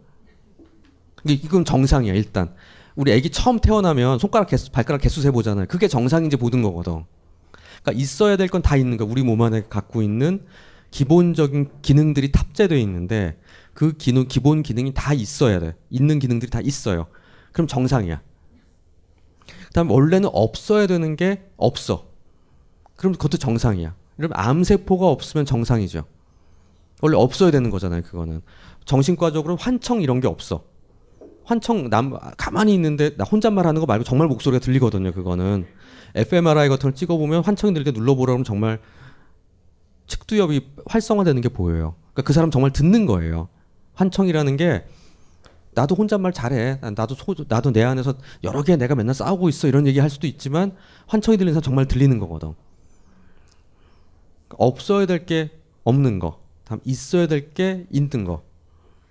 이건 1.26 1.66
정상이야 1.66 2.14
일단. 2.14 2.54
우리 2.96 3.14
아기 3.14 3.30
처음 3.30 3.60
태어나면 3.60 4.20
손가락 4.20 4.50
개수, 4.50 4.70
발가락 4.72 5.02
개수 5.02 5.22
세 5.22 5.32
보잖아요. 5.32 5.68
그게 5.68 5.88
정상인지 5.88 6.36
보는 6.38 6.62
거거든. 6.62 7.04
그러니까 7.84 8.02
있어야 8.02 8.36
될 8.36 8.48
건 8.50 8.62
다 8.62 8.76
있는 8.76 8.98
거. 8.98 9.06
우리 9.06 9.24
몸 9.24 9.42
안에 9.42 9.64
갖고 9.70 10.02
있는 10.02 10.46
기본적인 10.92 11.70
기능들이 11.82 12.32
탑재되어 12.34 12.78
있는데 12.80 13.38
그 13.74 13.94
기능 13.94 14.28
기본 14.28 14.64
기능이 14.64 14.94
다 14.94 15.14
있어야 15.14 15.60
돼. 15.60 15.76
있는 15.90 16.20
기능들이 16.20 16.50
다 16.52 16.60
있어요. 16.62 17.08
그럼 17.52 17.68
정상이야. 17.68 18.22
그다음 19.68 19.90
원래는 19.92 20.30
없어야 20.34 20.88
되는 20.88 21.16
게 21.16 21.50
없어. 21.58 22.08
그럼 22.96 23.14
그것도 23.14 23.38
정상이야. 23.38 23.96
그럼 24.18 24.32
암 24.36 24.64
세포가 24.64 25.08
없으면 25.08 25.46
정상이죠. 25.46 26.04
원래 27.02 27.18
없어야 27.18 27.52
되는 27.52 27.70
거잖아요. 27.70 28.04
그거는 28.04 28.42
정신과적으로 28.86 29.56
환청 29.56 30.02
이런 30.02 30.20
게 30.20 30.28
없어. 30.28 30.64
환청 31.44 31.90
남 31.90 32.14
가만히 32.38 32.74
있는데 32.76 33.16
나 33.18 33.24
혼잣말 33.24 33.66
하는 33.66 33.82
거 33.82 33.88
말고 33.88 34.04
정말 34.04 34.28
목소리가 34.28 34.64
들리거든요. 34.64 35.12
그거는 35.12 35.66
fMRI 36.16 36.70
같은 36.70 36.90
걸 36.90 36.96
찍어보면 36.96 37.44
환청이 37.44 37.74
들게 37.74 37.92
눌러보라 37.92 38.34
면 38.34 38.44
정말 38.44 38.80
측두엽이 40.08 40.68
활성화되는 40.86 41.42
게 41.42 41.50
보여요. 41.50 41.96
그러니까 42.14 42.22
그 42.24 42.34
사람 42.34 42.52
정말 42.52 42.72
듣는 42.72 43.06
거예요. 43.06 43.48
환청이라는 43.94 44.58
게 44.58 44.86
나도 45.74 45.96
혼잣말 45.96 46.34
잘해. 46.34 46.80
나도 46.96 47.16
소, 47.16 47.34
나도 47.48 47.72
내 47.72 47.84
안에서 47.84 48.16
여러 48.44 48.62
개 48.62 48.76
내가 48.76 48.94
맨날 48.96 49.16
싸우고 49.16 49.48
있어 49.50 49.68
이런 49.68 49.88
얘기 49.88 50.00
할 50.00 50.10
수도 50.10 50.28
있지만 50.28 50.76
환청이 51.08 51.38
들리는 51.38 51.54
사람 51.54 51.64
정말 51.64 51.88
들리는 51.88 52.20
거거든. 52.20 52.54
없어야 54.58 55.06
될 55.06 55.26
게 55.26 55.50
없는 55.84 56.20
거, 56.20 56.40
다음 56.66 56.80
있어야 56.84 57.28
될 57.28 57.54
게 57.54 57.86
있는 57.90 58.26
거. 58.26 58.44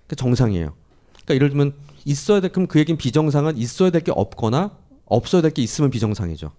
그 0.07 0.17
정상이에요. 0.17 0.75
그러니까 1.13 1.35
예를 1.35 1.49
들면 1.51 1.75
있어야 2.05 2.41
될 2.41 2.53
그럼 2.53 2.67
그 2.67 2.79
얘기는 2.79 2.97
비정상은 2.99 3.57
있어야 3.57 3.91
될 3.91 4.03
게 4.03 4.13
없거나 4.15 4.77
없어야 5.07 5.43
될 5.43 5.51
게 5.53 5.63
있으면 5.63 5.91
비정상이죠. 5.91 6.53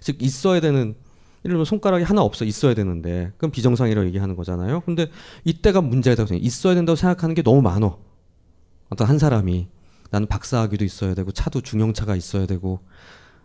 즉 0.00 0.22
있어야 0.22 0.60
되는 0.60 0.94
예를 1.44 1.54
들면 1.54 1.64
손가락이 1.64 2.04
하나 2.04 2.22
없어 2.22 2.44
있어야 2.44 2.74
되는데 2.74 3.32
그럼 3.38 3.50
비정상이라고 3.50 4.06
얘기하는 4.08 4.36
거잖아요. 4.36 4.80
근데 4.80 5.10
이때가 5.44 5.80
문제다. 5.80 6.26
있어야 6.34 6.74
된다고 6.74 6.96
생각하는 6.96 7.34
게 7.34 7.42
너무 7.42 7.62
많어. 7.62 7.98
어떤 8.90 9.08
한 9.08 9.18
사람이 9.18 9.68
나는 10.10 10.26
박사학위도 10.26 10.84
있어야 10.84 11.14
되고 11.14 11.30
차도 11.30 11.60
중형차가 11.60 12.16
있어야 12.16 12.46
되고 12.46 12.80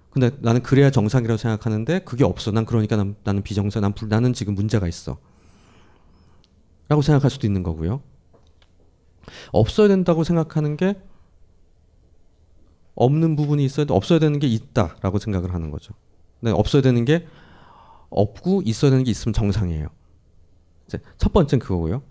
근데 0.09 0.31
나는 0.39 0.63
그래야 0.63 0.89
정상이라고 0.89 1.37
생각하는데 1.37 1.99
그게 1.99 2.23
없어. 2.23 2.51
난 2.51 2.65
그러니까 2.65 2.95
난, 2.95 3.15
나는 3.23 3.43
비정상. 3.43 3.81
난 3.81 3.93
불, 3.93 4.07
나는 4.07 4.33
지금 4.33 4.55
문제가 4.55 4.87
있어. 4.87 5.17
라고 6.87 7.01
생각할 7.01 7.29
수도 7.29 7.47
있는 7.47 7.63
거고요. 7.63 8.01
없어야 9.51 9.87
된다고 9.87 10.23
생각하는 10.23 10.77
게 10.77 10.95
없는 12.95 13.35
부분이 13.35 13.65
있어야 13.65 13.85
없어야 13.89 14.19
되는 14.19 14.39
게 14.39 14.47
있다라고 14.47 15.19
생각을 15.19 15.53
하는 15.53 15.69
거죠. 15.69 15.93
근데 16.39 16.53
없어야 16.53 16.81
되는 16.81 17.03
게 17.03 17.27
없고 18.15 18.63
있어야 18.65 18.91
되는 18.91 19.03
게 19.03 19.12
있으면 19.12 19.34
정상이에요. 19.34 19.88
첫 21.17 21.34
번째는 21.34 21.63
그거고요. 21.63 22.01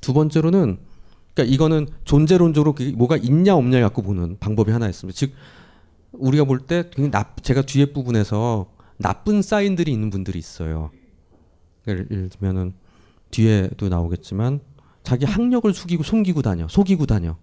두 0.00 0.12
번째로는 0.12 0.78
그러니까 1.34 1.54
이거는 1.54 1.88
존재론적으로 2.04 2.74
뭐가 2.94 3.16
있냐 3.18 3.54
없냐 3.54 3.80
갖고 3.80 4.02
보는 4.02 4.38
방법이 4.38 4.70
하나 4.72 4.88
있습니다. 4.88 5.16
즉 5.16 5.32
우리가 6.12 6.44
볼 6.44 6.66
때 6.66 6.90
제가 7.42 7.62
뒤에 7.62 7.92
부분에서 7.92 8.70
나쁜 8.98 9.42
사인들이 9.42 9.92
있는 9.92 10.10
분들이 10.10 10.38
있어요. 10.38 10.90
예를 11.86 12.28
들면은 12.30 12.72
뒤에도 13.30 13.88
나오겠지만 13.88 14.60
자기 15.02 15.24
학력을 15.24 15.72
숙이고 15.72 16.02
숨기고 16.02 16.42
다녀, 16.42 16.66
속이고 16.68 17.06
다녀. 17.06 17.36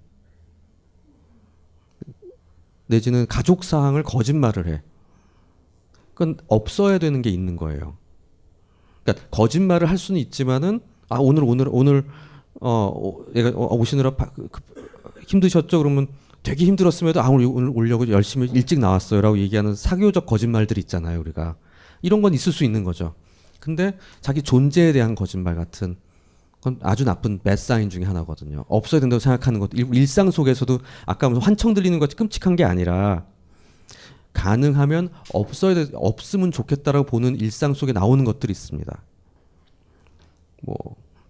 내지는 2.88 3.26
가족 3.28 3.64
사항을 3.64 4.04
거짓말을 4.04 4.68
해. 4.68 4.82
그건 6.14 6.38
없어야 6.48 6.98
되는 6.98 7.22
게 7.22 7.30
있는 7.30 7.56
거예요. 7.56 7.96
그러니까 9.04 9.28
거짓말을 9.32 9.90
할 9.90 9.98
수는 9.98 10.20
있지만은 10.22 10.80
아 11.10 11.18
오늘 11.20 11.44
오늘 11.44 11.68
오늘 11.72 12.06
어 12.62 13.16
얘가 13.36 13.50
어, 13.50 13.76
오시느라 13.76 14.16
바, 14.16 14.30
그, 14.32 14.48
그, 14.50 14.62
힘드셨죠 15.28 15.78
그러면 15.80 16.08
되게 16.44 16.66
힘들었음에도 16.66 17.22
아 17.22 17.30
오늘 17.30 17.46
오늘 17.46 17.72
오려고 17.76 18.08
열심히 18.10 18.50
일찍 18.54 18.80
나왔어요라고 18.80 19.38
얘기하는 19.40 19.76
사교적 19.76 20.26
거짓말들 20.26 20.78
있잖아요 20.80 21.20
우리가 21.20 21.56
이런 22.02 22.22
건 22.22 22.34
있을 22.34 22.52
수 22.52 22.64
있는 22.66 22.84
거죠. 22.84 23.14
근데 23.60 23.98
자기 24.20 24.42
존재에 24.42 24.92
대한 24.92 25.16
거짓말 25.16 25.56
같은 25.56 25.96
그건 26.58 26.80
아주 26.82 27.06
나쁜 27.06 27.40
매사인 27.44 27.90
중에 27.90 28.04
하나거든요. 28.04 28.66
없어야 28.68 29.00
된다고 29.02 29.20
생각하는 29.20 29.60
것 29.60 29.70
일 29.74 30.08
상 30.08 30.32
속에서도 30.32 30.80
아까 31.06 31.34
환청 31.40 31.74
들리는 31.74 31.98
것 32.00 32.16
끔찍한 32.16 32.56
게 32.58 32.64
아니라 32.66 33.26
가능하면 34.34 35.10
없어야 35.34 35.76
돼, 35.76 35.88
없으면 35.94 36.52
좋겠다라고 36.52 37.06
보는 37.06 37.40
일상 37.40 37.74
속에 37.74 37.92
나오는 37.94 38.24
것들이 38.26 38.52
있습니다. 38.52 39.02
뭐 40.64 40.76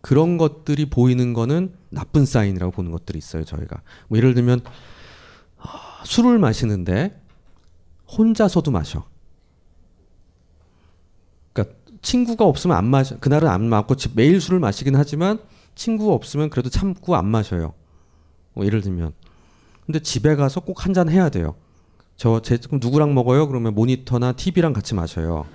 그런 0.02 0.38
것들이 0.38 0.90
보이는 0.90 1.34
거는 1.34 1.74
나쁜 1.90 2.26
사인이라고 2.26 2.72
보는 2.72 2.92
것들이 2.92 3.18
있어요, 3.18 3.44
저희가. 3.44 3.82
뭐 4.08 4.18
예를 4.18 4.34
들면 4.34 4.62
술을 6.06 6.40
마시는데 6.40 7.20
혼자서도 8.18 8.72
마셔. 8.72 9.06
그러니까 11.54 11.76
친구가 12.02 12.46
없으면 12.46 12.76
안 12.76 12.86
마셔. 12.86 13.18
그날은 13.20 13.48
안 13.48 13.64
마고 13.68 13.96
매일 14.16 14.42
술을 14.42 14.60
마시긴 14.60 14.96
하지만 14.96 15.40
친구가 15.76 16.14
없으면 16.14 16.50
그래도 16.50 16.70
참고 16.70 17.16
안 17.16 17.26
마셔요. 17.26 17.74
뭐 18.54 18.66
예를 18.66 18.82
들면. 18.82 19.14
근데 19.86 20.00
집에 20.00 20.36
가서 20.36 20.60
꼭 20.60 20.86
한 20.86 20.94
잔 20.94 21.10
해야 21.10 21.30
돼요. 21.30 21.56
저 22.16 22.40
제 22.42 22.58
그럼 22.58 22.80
누구랑 22.82 23.14
먹어요? 23.14 23.48
그러면 23.48 23.74
모니터나 23.74 24.34
TV랑 24.34 24.74
같이 24.74 24.94
마셔요. 24.96 25.46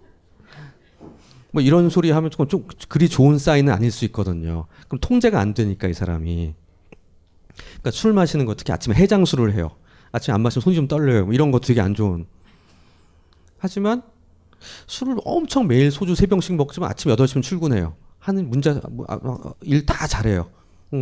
뭐 1.52 1.62
이런 1.62 1.90
소리 1.90 2.10
하면 2.10 2.30
좀, 2.30 2.46
좀 2.48 2.66
그리 2.88 3.08
좋은 3.08 3.38
사인은 3.38 3.72
아닐 3.72 3.90
수 3.90 4.04
있거든요. 4.06 4.66
그럼 4.88 5.00
통제가 5.00 5.38
안 5.40 5.54
되니까 5.54 5.88
이 5.88 5.94
사람이. 5.94 6.54
그러니까 7.56 7.90
술 7.90 8.12
마시는 8.12 8.46
거 8.46 8.54
특히 8.54 8.72
아침에 8.72 8.94
해장술을 8.94 9.54
해요. 9.54 9.70
아침에 10.12 10.34
안 10.34 10.40
마시면 10.40 10.62
손이 10.62 10.76
좀 10.76 10.88
떨려요. 10.88 11.26
뭐 11.26 11.34
이런 11.34 11.50
거 11.50 11.60
되게 11.60 11.80
안 11.80 11.94
좋은. 11.94 12.26
하지만 13.58 14.02
술을 14.86 15.16
엄청 15.24 15.66
매일 15.66 15.90
소주 15.90 16.14
세 16.14 16.26
병씩 16.26 16.56
먹지만 16.56 16.90
아침 16.90 17.10
8시면 17.12 17.42
출근해요. 17.42 17.94
하는 18.18 18.48
문제 18.50 18.78
뭐, 18.90 19.06
아, 19.08 19.18
아, 19.22 19.52
일다 19.62 20.06
잘해요. 20.06 20.50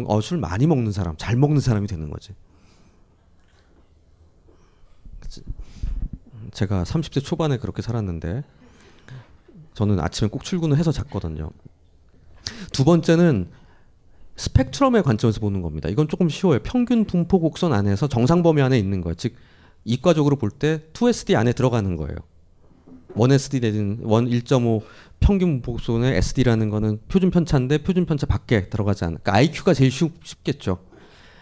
어, 0.06 0.20
술 0.20 0.38
많이 0.38 0.66
먹는 0.66 0.92
사람, 0.92 1.16
잘 1.16 1.36
먹는 1.36 1.60
사람이 1.60 1.86
되는 1.86 2.10
거지. 2.10 2.32
제가 6.52 6.84
30대 6.84 7.22
초반에 7.22 7.58
그렇게 7.58 7.82
살았는데 7.82 8.42
저는 9.74 10.00
아침에 10.00 10.28
꼭 10.28 10.44
출근을 10.44 10.76
해서 10.76 10.90
잤거든요. 10.92 11.50
두 12.72 12.84
번째는 12.84 13.50
스펙트럼의 14.36 15.02
관점에서 15.02 15.40
보는 15.40 15.62
겁니다. 15.62 15.88
이건 15.88 16.08
조금 16.08 16.28
쉬워요. 16.28 16.60
평균 16.62 17.04
분포 17.04 17.40
곡선 17.40 17.72
안에서 17.72 18.08
정상 18.08 18.42
범위 18.42 18.62
안에 18.62 18.78
있는 18.78 19.00
거예요. 19.00 19.14
즉 19.14 19.34
이과적으로 19.84 20.36
볼 20.36 20.50
때 20.50 20.82
2SD 20.92 21.34
안에 21.36 21.52
들어가는 21.52 21.96
거예요. 21.96 22.16
1SD 23.14 23.62
내지는 23.62 24.00
1.5 24.02 24.82
평균 25.20 25.60
곡선의 25.62 26.16
SD라는 26.16 26.70
거는 26.70 27.00
표준 27.08 27.30
편차인데 27.30 27.78
표준 27.78 28.06
편차 28.06 28.26
밖에 28.26 28.68
들어가지 28.68 29.04
않아. 29.04 29.18
그러니까 29.18 29.34
IQ가 29.34 29.74
제일 29.74 29.90
쉽, 29.90 30.12
쉽겠죠. 30.24 30.78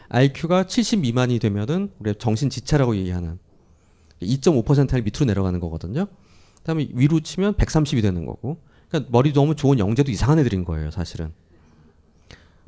IQ가 0.09 0.67
70 0.67 1.01
미만이 1.01 1.39
되면은 1.39 1.93
우리 1.99 2.15
정신 2.15 2.49
지차라고 2.49 2.97
얘기하는 2.97 3.39
2.5%를 4.23 5.03
밑으로 5.03 5.27
내려가는 5.27 5.61
거거든요. 5.61 6.07
그다음에 6.59 6.89
위로 6.93 7.21
치면 7.21 7.55
130이 7.55 8.03
되는 8.03 8.25
거고. 8.27 8.59
그러니까 8.89 9.11
머리 9.13 9.33
너무 9.33 9.55
좋은 9.55 9.79
영재도 9.79 10.11
이상한 10.11 10.39
애들인 10.39 10.65
거예요, 10.65 10.91
사실은. 10.91 11.33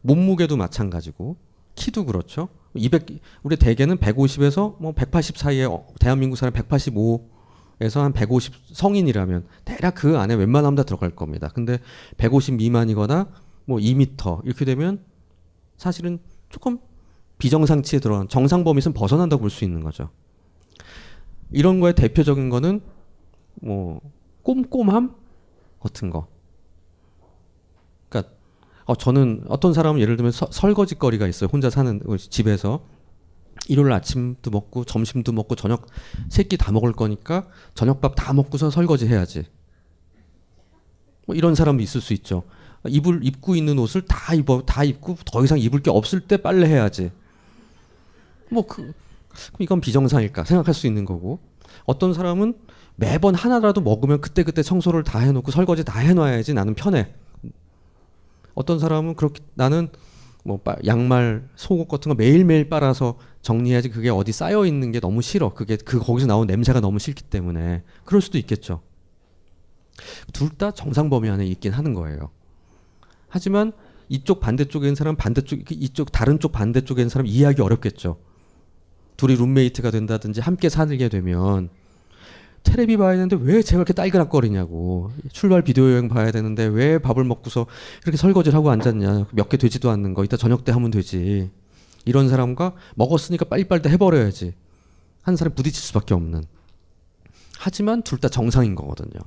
몸무게도 0.03 0.57
마찬가지고 0.57 1.37
키도 1.75 2.05
그렇죠. 2.07 2.49
200 2.75 3.07
우리 3.43 3.57
대개는 3.57 3.99
150에서 3.99 4.77
뭐 4.81 4.93
180 4.93 5.39
사이에 5.39 5.65
어, 5.65 5.87
대한민국 6.01 6.37
사람 6.37 6.53
185에서 6.55 8.01
한 8.01 8.13
150 8.13 8.55
성인이라면 8.73 9.47
대략 9.65 9.95
그 9.95 10.19
안에 10.19 10.35
웬만하면 10.35 10.77
다 10.77 10.83
들어갈 10.83 11.11
겁니다. 11.11 11.49
근데 11.55 11.79
150 12.19 12.55
미만이거나 12.57 13.29
뭐 13.65 13.79
2m 13.79 14.45
이렇게 14.45 14.65
되면 14.65 15.01
사실은 15.77 16.19
조금 16.49 16.79
비정상치에 17.39 18.01
들어간 18.01 18.29
정상 18.29 18.65
범위에서 18.65 18.93
벗어난다고 18.93 19.41
볼 19.41 19.51
수 19.51 19.65
있는 19.65 19.83
거죠. 19.83 20.11
이런 21.51 21.81
거에 21.81 21.93
대표적인 21.93 22.51
거는 22.51 22.81
뭐 23.55 24.01
꼼꼼함 24.43 25.15
같은 25.81 26.11
거. 26.11 26.29
그러니까 28.09 28.33
어 28.85 28.95
저는 28.95 29.45
어떤 29.49 29.73
사람은 29.73 30.01
예를 30.01 30.17
들면 30.17 30.33
서, 30.33 30.49
설거지거리가 30.51 31.27
있어요. 31.27 31.49
혼자 31.53 31.71
사는 31.71 32.01
집에서 32.31 32.85
일요일 33.69 33.93
아침도 33.93 34.51
먹고 34.51 34.85
점심도 34.85 35.33
먹고 35.33 35.55
저녁 35.55 35.87
세끼 36.29 36.57
다 36.57 36.73
먹을 36.73 36.93
거니까 36.93 37.49
저녁밥 37.75 38.15
다 38.17 38.33
먹고서 38.33 38.71
설거지 38.71 39.07
해야지. 39.07 39.45
뭐 41.27 41.37
이런 41.37 41.55
사람도 41.55 41.83
있을 41.83 42.01
수 42.01 42.13
있죠. 42.15 42.45
입을 42.87 43.21
입고 43.25 43.57
있는 43.57 43.79
옷을 43.79 44.03
다 44.03 44.35
입어 44.35 44.63
다 44.65 44.85
입고 44.85 45.17
더 45.27 45.45
이상 45.45 45.59
입을 45.59 45.81
게 45.81 45.91
없을 45.91 46.21
때 46.21 46.37
빨래 46.37 46.67
해야지. 46.67 47.11
뭐 48.51 48.67
그 48.67 48.95
이건 49.59 49.81
비정상일까 49.81 50.45
생각할 50.45 50.75
수 50.75 50.87
있는 50.87 51.05
거고 51.05 51.39
어떤 51.85 52.13
사람은 52.15 52.55
매번 52.97 53.35
하나라도 53.35 53.81
먹으면 53.81 54.21
그때그때 54.21 54.63
청소를 54.63 55.05
다 55.05 55.21
해놓고 55.21 55.51
설거지 55.51 55.85
다 55.85 55.99
해놔야지 56.01 56.55
나는 56.55 56.75
편해. 56.75 57.15
어떤 58.55 58.79
사람은 58.79 59.15
그렇게 59.15 59.43
나는 59.55 59.89
뭐 60.45 60.61
양말, 60.87 61.49
속옷 61.55 61.89
같은 61.89 62.09
거 62.11 62.15
매일매일 62.17 62.69
빨아서 62.69 63.19
정리해야지 63.43 63.91
그게 63.91 64.09
어디 64.11 64.33
쌓여 64.33 64.65
있는 64.67 64.91
게 64.91 64.99
너무 64.99 65.23
싫어. 65.23 65.55
그게 65.55 65.77
그 65.77 65.99
거기서 66.01 66.27
나온 66.27 66.47
냄새가 66.47 66.81
너무 66.81 66.99
싫기 66.99 67.23
때문에 67.25 67.85
그럴 68.05 68.21
수도 68.21 68.39
있겠죠. 68.39 68.81
둘 70.33 70.51
다 70.59 70.71
정상 70.73 71.11
범위 71.11 71.29
안에 71.29 71.47
있긴 71.47 71.73
하는 71.73 71.95
거예요. 71.95 72.31
하지만 73.29 73.73
이쪽 74.09 74.41
반대쪽에 74.41 74.87
있는 74.87 74.95
사람 74.97 75.15
반대쪽 75.17 75.71
이쪽 75.71 76.11
다른 76.11 76.41
쪽 76.41 76.51
반대쪽에 76.51 77.03
있는 77.03 77.11
사람 77.11 77.27
이해하기 77.27 77.63
어렵겠죠. 77.63 78.19
둘이 79.19 79.35
룸메이트가 79.35 79.91
된다든지 79.91 80.41
함께 80.41 80.69
살게 80.71 81.09
되면 81.11 81.69
테레비 82.63 82.97
봐야 82.97 83.13
되는데 83.13 83.37
왜 83.41 83.63
제가 83.63 83.79
이렇게 83.81 83.93
딸그락거리냐고. 83.93 85.11
출발 85.33 85.63
비디오 85.63 85.91
여행 85.91 86.09
봐야 86.09 86.31
되는데 86.31 86.65
왜 86.65 86.99
밥을 86.99 87.25
먹고서 87.25 87.67
이렇게 88.03 88.17
설거지를 88.17 88.57
하고 88.57 88.71
앉았냐. 88.71 89.27
몇 89.33 89.49
개 89.49 89.57
되지도 89.57 89.91
않는 89.91 90.15
거. 90.15 90.25
이따 90.25 90.37
저녁 90.37 90.65
때 90.65 90.73
하면 90.73 90.91
되지. 90.91 91.51
이런 92.05 92.29
사람과 92.29 92.75
먹었으니까 92.95 93.47
빨리빨리 93.47 93.89
해버려야지. 93.89 94.55
한 95.23 95.37
사람이 95.37 95.55
부딪힐 95.55 95.81
수밖에 95.83 96.15
없는. 96.15 96.45
하지만 97.59 98.03
둘 98.03 98.19
다 98.19 98.29
정상인 98.29 98.75
거거든요. 98.75 99.21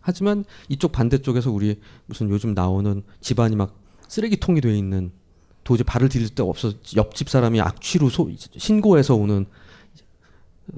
하지만 0.00 0.44
이쪽 0.68 0.92
반대쪽에서 0.92 1.50
우리 1.50 1.80
무슨 2.06 2.30
요즘 2.30 2.54
나오는 2.54 3.02
집안이 3.20 3.56
막 3.56 3.78
쓰레기통이 4.08 4.60
돼 4.60 4.76
있는 4.76 5.12
도저히 5.64 5.84
발을 5.84 6.08
디딜 6.08 6.28
데 6.30 6.42
없어 6.42 6.72
옆집 6.94 7.28
사람이 7.28 7.60
악취로 7.60 8.08
소, 8.10 8.30
신고해서 8.56 9.14
오는 9.14 9.46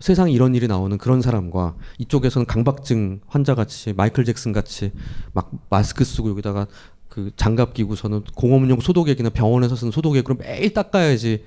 세상에 0.00 0.32
이런 0.32 0.54
일이 0.54 0.66
나오는 0.66 0.96
그런 0.98 1.22
사람과 1.22 1.76
이쪽에서는 1.98 2.46
강박증 2.46 3.20
환자 3.26 3.54
같이 3.54 3.92
마이클 3.92 4.24
잭슨 4.24 4.52
같이 4.52 4.92
막 5.32 5.50
마스크 5.70 6.04
쓰고 6.04 6.30
여기다가 6.30 6.66
그 7.08 7.30
장갑 7.36 7.72
끼고서는 7.72 8.24
공업용 8.34 8.80
소독액이나 8.80 9.30
병원에서 9.30 9.76
쓰는 9.76 9.92
소독액으로 9.92 10.36
매일 10.36 10.72
닦아야지 10.72 11.44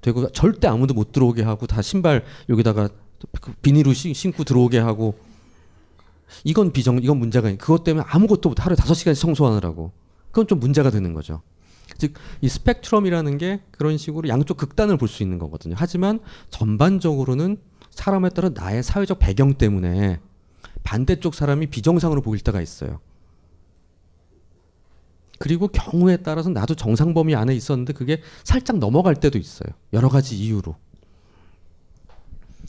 되고 0.00 0.30
절대 0.30 0.68
아무도 0.68 0.94
못 0.94 1.12
들어오게 1.12 1.42
하고 1.42 1.66
다 1.66 1.82
신발 1.82 2.24
여기다가 2.48 2.88
그 3.40 3.52
비닐로 3.62 3.92
신고 3.94 4.44
들어오게 4.44 4.78
하고 4.78 5.18
이건 6.44 6.72
비정 6.72 6.98
이건 7.02 7.18
문제가 7.18 7.50
그것 7.56 7.84
때문에 7.84 8.04
아무것도 8.08 8.50
못 8.50 8.64
하루에 8.64 8.76
다섯 8.76 8.94
시간씩 8.94 9.22
청소하느라고 9.22 9.92
그건 10.30 10.46
좀 10.46 10.60
문제가 10.60 10.90
되는 10.90 11.14
거죠. 11.14 11.42
즉 11.98 12.14
이 12.40 12.48
스펙트럼이라는 12.48 13.38
게 13.38 13.60
그런 13.72 13.98
식으로 13.98 14.28
양쪽 14.28 14.56
극단을 14.56 14.96
볼 14.96 15.08
수 15.08 15.22
있는 15.22 15.38
거거든요. 15.38 15.74
하지만 15.76 16.20
전반적으로는 16.50 17.58
사람에 17.90 18.28
따라 18.30 18.50
나의 18.50 18.82
사회적 18.82 19.18
배경 19.18 19.54
때문에 19.54 20.20
반대쪽 20.84 21.34
사람이 21.34 21.66
비정상으로 21.66 22.22
보일 22.22 22.40
때가 22.40 22.60
있어요. 22.60 23.00
그리고 25.38 25.68
경우에 25.68 26.16
따라서 26.18 26.50
나도 26.50 26.74
정상 26.74 27.14
범위 27.14 27.34
안에 27.34 27.54
있었는데 27.54 27.92
그게 27.92 28.22
살짝 28.44 28.78
넘어갈 28.78 29.14
때도 29.14 29.38
있어요. 29.38 29.72
여러 29.92 30.08
가지 30.08 30.36
이유로. 30.36 30.76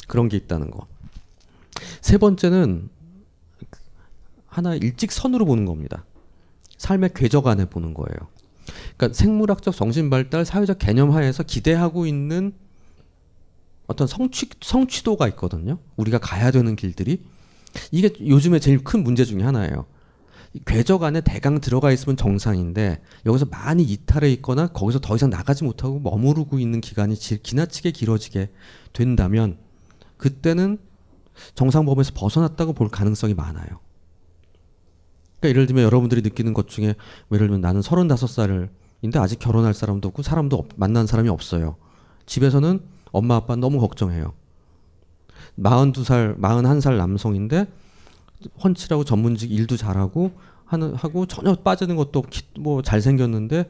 그런 0.07 0.29
게 0.29 0.37
있다는 0.37 0.71
거. 0.71 0.87
세 2.01 2.17
번째는 2.17 2.89
하나 4.47 4.75
일직선으로 4.75 5.45
보는 5.45 5.65
겁니다. 5.65 6.05
삶의 6.77 7.11
궤적 7.13 7.47
안에 7.47 7.65
보는 7.65 7.93
거예요. 7.93 8.29
그러니까 8.97 9.15
생물학적 9.15 9.75
정신 9.75 10.09
발달, 10.09 10.45
사회적 10.45 10.79
개념 10.79 11.11
하에서 11.11 11.43
기대하고 11.43 12.05
있는 12.05 12.53
어떤 13.87 14.07
성취 14.07 14.47
성취도가 14.61 15.27
있거든요. 15.29 15.79
우리가 15.95 16.19
가야 16.19 16.51
되는 16.51 16.75
길들이 16.75 17.23
이게 17.91 18.11
요즘에 18.25 18.59
제일 18.59 18.83
큰 18.83 19.03
문제 19.03 19.25
중에 19.25 19.41
하나예요. 19.41 19.85
궤적 20.65 21.03
안에 21.03 21.21
대강 21.21 21.61
들어가 21.61 21.91
있으면 21.91 22.17
정상인데 22.17 23.01
여기서 23.25 23.45
많이 23.45 23.83
이탈해 23.83 24.31
있거나 24.33 24.67
거기서 24.67 24.99
더 24.99 25.15
이상 25.15 25.29
나가지 25.29 25.63
못하고 25.63 25.99
머무르고 25.99 26.59
있는 26.59 26.81
기간이 26.81 27.15
지나치게 27.15 27.91
길어지게 27.91 28.49
된다면 28.93 29.57
그때는 30.17 30.79
정상 31.55 31.85
범위에서 31.85 32.11
벗어났다고 32.15 32.73
볼 32.73 32.89
가능성이 32.89 33.33
많아요. 33.33 33.79
그러니까 35.39 35.49
예를 35.49 35.65
들면 35.65 35.83
여러분들이 35.83 36.21
느끼는 36.21 36.53
것 36.53 36.67
중에 36.67 36.95
예를 37.31 37.47
들면 37.47 37.61
나는 37.61 37.81
35살인데 37.81 39.17
아직 39.17 39.39
결혼할 39.39 39.73
사람도 39.73 40.09
없고 40.09 40.21
사람도 40.21 40.57
없, 40.57 40.67
만난 40.75 41.07
사람이 41.07 41.29
없어요. 41.29 41.75
집에서는 42.25 42.81
엄마 43.11 43.35
아빠 43.35 43.55
너무 43.55 43.79
걱정해요. 43.79 44.33
42살, 45.57 46.39
41살 46.39 46.97
남성인데 46.97 47.67
훤칠하고 48.63 49.03
전문직 49.03 49.51
일도 49.51 49.77
잘하고 49.77 50.31
하는 50.65 50.93
하고 50.93 51.25
전혀 51.25 51.55
빠지는 51.55 51.95
것도 51.95 52.23
뭐 52.59 52.81
잘생겼는데 52.81 53.69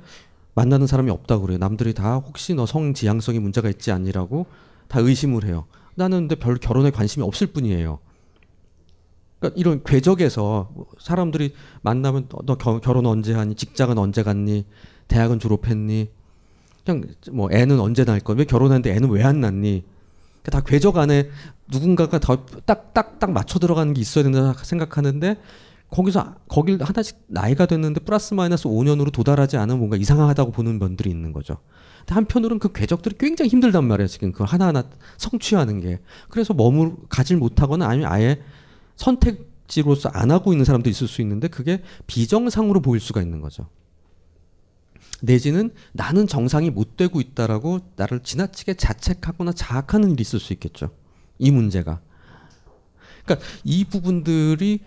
만나는 0.54 0.88
사람이 0.88 1.10
없다고 1.10 1.44
그래요. 1.44 1.58
남들이 1.58 1.94
다 1.94 2.16
혹시 2.16 2.54
너 2.54 2.66
성지향성에 2.66 3.40
문제가 3.40 3.70
있지 3.70 3.92
않니라고 3.92 4.46
다 4.88 5.00
의심을 5.00 5.46
해요. 5.46 5.66
나는 5.96 6.28
근데 6.28 6.36
별 6.36 6.58
결혼에 6.58 6.92
관심이 6.92 7.26
없을 7.26 7.48
뿐이에요. 7.48 8.00
그러니까 9.40 9.60
이런 9.60 9.84
궤적에서 9.84 10.70
사람들이 11.00 11.54
만나면 11.82 12.28
너 12.46 12.56
결혼 12.58 13.06
언제 13.06 13.34
하니? 13.34 13.56
직장은 13.56 13.98
언제 13.98 14.24
갔니? 14.24 14.66
대학은 15.08 15.40
졸업했니? 15.40 16.10
그냥 16.86 17.04
뭐 17.32 17.50
애는 17.52 17.80
언제 17.80 18.04
낳을 18.04 18.20
거야? 18.20 18.38
왜 18.38 18.46
결혼했는데 18.46 18.96
애는 18.96 19.10
왜 19.10 19.24
안 19.24 19.42
낳니? 19.42 19.84
그러니까 20.42 20.52
다 20.52 20.62
궤적 20.62 20.98
안에 20.98 21.30
누군가가 21.72 22.20
더딱딱 22.20 23.20
딱 23.20 23.32
맞춰 23.32 23.60
들어가는 23.60 23.94
게 23.94 24.02
있어야 24.02 24.24
된다 24.24 24.54
생각하는데 24.62 25.38
거기서 25.90 26.36
거길 26.48 26.82
하나씩 26.84 27.18
나이가 27.28 27.66
됐는데 27.66 28.02
플러스 28.02 28.34
마이너스 28.34 28.66
5년으로 28.66 29.12
도달하지 29.12 29.58
않으면 29.58 29.80
뭔가 29.80 29.98
이상하다고 29.98 30.52
보는 30.52 30.80
분들이 30.80 31.10
있는 31.10 31.34
거죠. 31.34 31.58
한편으로는 32.08 32.60
그 32.60 32.72
궤적들이 32.72 33.16
굉장히 33.20 33.50
힘들단 33.50 33.86
말이에요. 33.86 34.08
지금 34.08 34.32
그 34.32 34.44
하나하나 34.44 34.84
성취하는 35.18 35.80
게. 35.80 36.00
그래서 36.30 36.54
머물 36.54 36.96
가질 37.10 37.38
못하거나 37.38 37.88
아니면 37.88 38.12
아예 38.12 38.42
선택지로서 39.00 40.10
안 40.10 40.30
하고 40.30 40.52
있는 40.52 40.66
사람도 40.66 40.90
있을 40.90 41.08
수 41.08 41.22
있는데 41.22 41.48
그게 41.48 41.82
비정상으로 42.06 42.82
보일 42.82 43.00
수가 43.00 43.22
있는 43.22 43.40
거죠. 43.40 43.68
내지는 45.22 45.72
나는 45.94 46.28
정상이 46.28 46.70
못 46.70 46.98
되고 46.98 47.20
있다라고 47.20 47.80
나를 47.96 48.22
지나치게 48.22 48.76
자책하거나 48.76 49.54
자학하는 49.54 50.12
일이 50.12 50.22
있을 50.22 50.40
수 50.40 50.54
있겠죠. 50.54 50.92
이 51.38 51.50
문제가. 51.52 52.02
그러니까 53.24 53.46
이 53.64 53.86
부분들이 53.86 54.82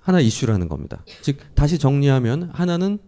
하나 0.00 0.20
이슈라는 0.20 0.68
겁니다. 0.68 1.04
즉 1.20 1.38
다시 1.54 1.78
정리하면 1.78 2.50
하나는 2.54 2.98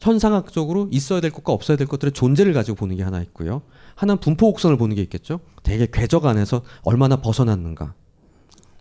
현상학적으로 0.00 0.88
있어야 0.90 1.20
될 1.20 1.30
것과 1.30 1.52
없어야 1.52 1.76
될 1.76 1.86
것들의 1.86 2.12
존재를 2.12 2.52
가지고 2.52 2.76
보는 2.76 2.96
게 2.96 3.02
하나 3.02 3.20
있고요. 3.22 3.62
하나는 3.94 4.20
분포 4.20 4.50
곡선을 4.52 4.78
보는 4.78 4.96
게 4.96 5.02
있겠죠. 5.02 5.40
대개 5.62 5.86
궤적 5.86 6.24
안에서 6.24 6.62
얼마나 6.82 7.16
벗어났는가. 7.16 7.94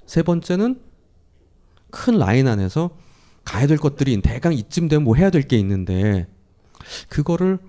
세 0.06 0.24
번째는 0.24 0.82
큰 1.91 2.18
라인 2.18 2.48
안에서 2.48 2.91
가야 3.44 3.68
될 3.68 3.78
것들이 3.78 4.20
대강 4.22 4.54
이쯤 4.54 4.88
되면 4.88 5.04
뭐 5.04 5.15
해야 5.15 5.30
될 5.30 5.44
게 5.48 5.58
있는데 5.58 6.28
그거를 7.10 7.60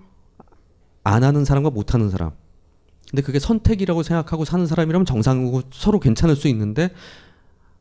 안 1.05 1.23
하는 1.23 1.45
사람과 1.45 1.71
못 1.71 1.95
하는 1.95 2.11
사람. 2.11 2.33
근데 3.11 3.23
그게 3.23 3.39
선택이라고 3.39 4.03
생각하고 4.03 4.45
사는 4.45 4.67
사람이라면 4.67 5.07
정상이고 5.07 5.63
서로 5.73 6.01
괜찮을 6.01 6.35
수 6.35 6.49
있는데 6.49 6.91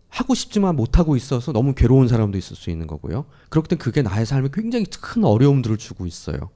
하고 0.10 0.36
싶지만 0.36 0.76
못 0.76 1.00
하고 1.00 1.16
있어서 1.16 1.52
너무 1.52 1.74
괴로운 1.74 2.08
사람도 2.08 2.38
있을 2.38 2.56
수 2.56 2.70
있는 2.70 2.86
거고요. 2.88 3.26
그렇기 3.50 3.68
때문에 3.70 3.84
그게 3.84 4.02
나의 4.02 4.26
삶에 4.26 4.50
굉장히 4.54 4.86
큰 4.86 5.24
어려움들을 5.26 5.78
주고 5.78 6.06
있어요. 6.06 6.52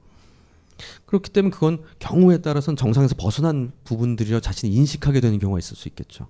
그렇기 1.06 1.30
때문에 1.30 1.52
그건 1.52 1.82
경우에 1.98 2.38
따라서는 2.38 2.76
정상에서 2.76 3.16
벗어난 3.16 3.72
부분들이라 3.84 4.40
자신이 4.40 4.72
인식하게 4.72 5.20
되는 5.20 5.38
경우가 5.38 5.58
있을 5.58 5.76
수 5.76 5.88
있겠죠. 5.88 6.28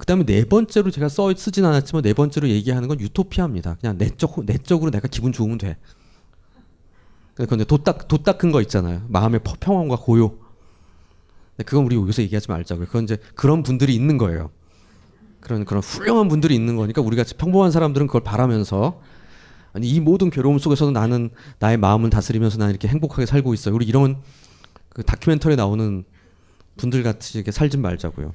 그다음에 0.00 0.24
네 0.24 0.46
번째로 0.46 0.90
제가 0.90 1.10
써 1.10 1.32
쓰진 1.34 1.66
않았지만 1.66 2.02
네 2.02 2.14
번째로 2.14 2.48
얘기하는 2.48 2.88
건 2.88 2.98
유토피아입니다. 3.00 3.76
그냥 3.80 3.98
내적 3.98 4.44
내적으로 4.46 4.90
내가 4.90 5.08
기분 5.08 5.30
좋으면 5.30 5.58
돼. 5.58 5.76
근데 7.34 7.64
도딱 7.64 8.08
도닦은 8.08 8.50
거 8.50 8.62
있잖아요. 8.62 9.02
마음의 9.08 9.40
평온과 9.60 9.96
고요. 9.96 10.38
그건 11.66 11.84
우리 11.84 11.96
여기서 11.96 12.22
얘기하지 12.22 12.50
말자고요. 12.50 12.86
그건 12.86 13.04
이제 13.04 13.18
그런 13.34 13.62
분들이 13.62 13.94
있는 13.94 14.16
거예요. 14.16 14.50
그런 15.40 15.66
그런 15.66 15.82
훌륭한 15.82 16.28
분들이 16.28 16.54
있는 16.54 16.76
거니까 16.76 17.02
우리가 17.02 17.24
평범한 17.36 17.70
사람들은 17.70 18.06
그걸 18.06 18.22
바라면서 18.22 19.02
아니 19.74 19.86
이 19.86 20.00
모든 20.00 20.30
괴로움 20.30 20.58
속에서도 20.58 20.92
나는 20.92 21.28
나의 21.58 21.76
마음을 21.76 22.08
다스리면서 22.08 22.56
나는 22.56 22.70
이렇게 22.70 22.88
행복하게 22.88 23.26
살고 23.26 23.52
있어요. 23.52 23.74
우리 23.74 23.84
이런 23.84 24.22
그 24.88 25.02
다큐멘터리에 25.02 25.56
나오는 25.56 26.04
분들 26.78 27.02
같이 27.02 27.36
이렇게 27.36 27.50
살진 27.52 27.82
말자고요. 27.82 28.32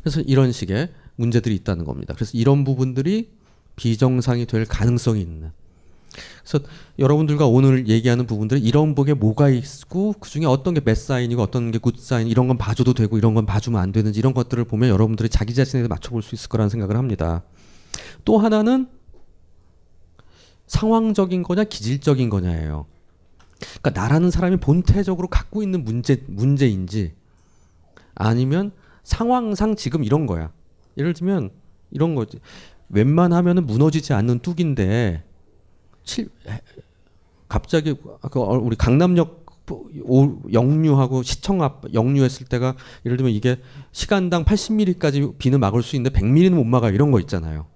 그래서 0.00 0.20
이런 0.22 0.52
식의 0.52 0.90
문제들이 1.16 1.54
있다는 1.56 1.84
겁니다. 1.84 2.14
그래서 2.14 2.32
이런 2.34 2.64
부분들이 2.64 3.30
비정상이 3.76 4.46
될 4.46 4.64
가능성이 4.64 5.20
있는 5.20 5.50
그래서 6.40 6.64
여러분들과 6.98 7.46
오늘 7.46 7.88
얘기하는 7.88 8.26
부분들은 8.26 8.62
이런 8.62 8.94
복에 8.94 9.14
뭐가 9.14 9.50
있고 9.50 10.14
그 10.18 10.30
중에 10.30 10.44
어떤 10.46 10.74
게 10.74 10.80
배사인이고 10.80 11.42
어떤 11.42 11.70
게 11.70 11.78
굿사인 11.78 12.28
이런 12.28 12.48
건 12.48 12.56
봐줘도 12.56 12.94
되고 12.94 13.18
이런 13.18 13.34
건 13.34 13.46
봐주면 13.46 13.80
안 13.80 13.92
되는지 13.92 14.18
이런 14.18 14.32
것들을 14.32 14.64
보면 14.64 14.88
여러분들이 14.88 15.28
자기 15.28 15.54
자신에 15.54 15.86
맞춰볼 15.88 16.22
수 16.22 16.34
있을 16.34 16.48
거라는 16.48 16.70
생각을 16.70 16.96
합니다. 16.96 17.42
또 18.24 18.38
하나는 18.38 18.88
상황적인 20.66 21.42
거냐 21.42 21.64
기질적인 21.64 22.30
거냐예요. 22.30 22.86
그러니까 23.80 24.00
나라는 24.00 24.30
사람이 24.30 24.58
본태적으로 24.58 25.28
갖고 25.28 25.62
있는 25.62 25.84
문제 25.84 26.22
문제인지 26.28 27.14
아니면 28.14 28.72
상황상 29.06 29.76
지금 29.76 30.02
이런 30.02 30.26
거야. 30.26 30.52
예를 30.98 31.14
들면 31.14 31.50
이런 31.92 32.16
거지. 32.16 32.40
웬만하면은 32.88 33.64
무너지지 33.64 34.12
않는 34.12 34.40
뚝인데 34.40 35.22
칠, 36.02 36.28
갑자기 37.48 37.94
그 38.30 38.40
우리 38.40 38.76
강남역 38.76 39.46
영유하고 40.52 41.22
시청 41.22 41.62
앞 41.62 41.92
영유했을 41.94 42.46
때가 42.46 42.74
예를 43.04 43.16
들면 43.16 43.32
이게 43.32 43.60
시간당 43.92 44.44
80mm까지 44.44 45.38
비는 45.38 45.60
막을 45.60 45.82
수 45.82 45.96
있는데 45.96 46.18
100mm는 46.18 46.54
못 46.54 46.64
막아 46.64 46.90
이런 46.90 47.12
거 47.12 47.20
있잖아요. 47.20 47.66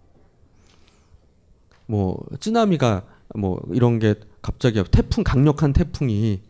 뭐 1.86 2.24
쓰나미가 2.40 3.04
뭐 3.36 3.60
이런 3.72 4.00
게 4.00 4.16
갑자기 4.42 4.82
태풍 4.90 5.22
강력한 5.22 5.72
태풍이 5.72 6.40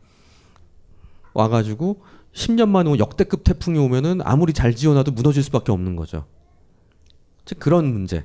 와가지고 1.34 2.02
10년 2.32 2.68
만에 2.68 2.98
역대급 2.98 3.44
태풍이 3.44 3.78
오면은 3.78 4.20
아무리 4.22 4.52
잘 4.52 4.74
지어놔도 4.74 5.12
무너질 5.12 5.42
수밖에 5.42 5.72
없는 5.72 5.96
거죠. 5.96 6.26
즉 7.44 7.58
그런 7.58 7.92
문제. 7.92 8.24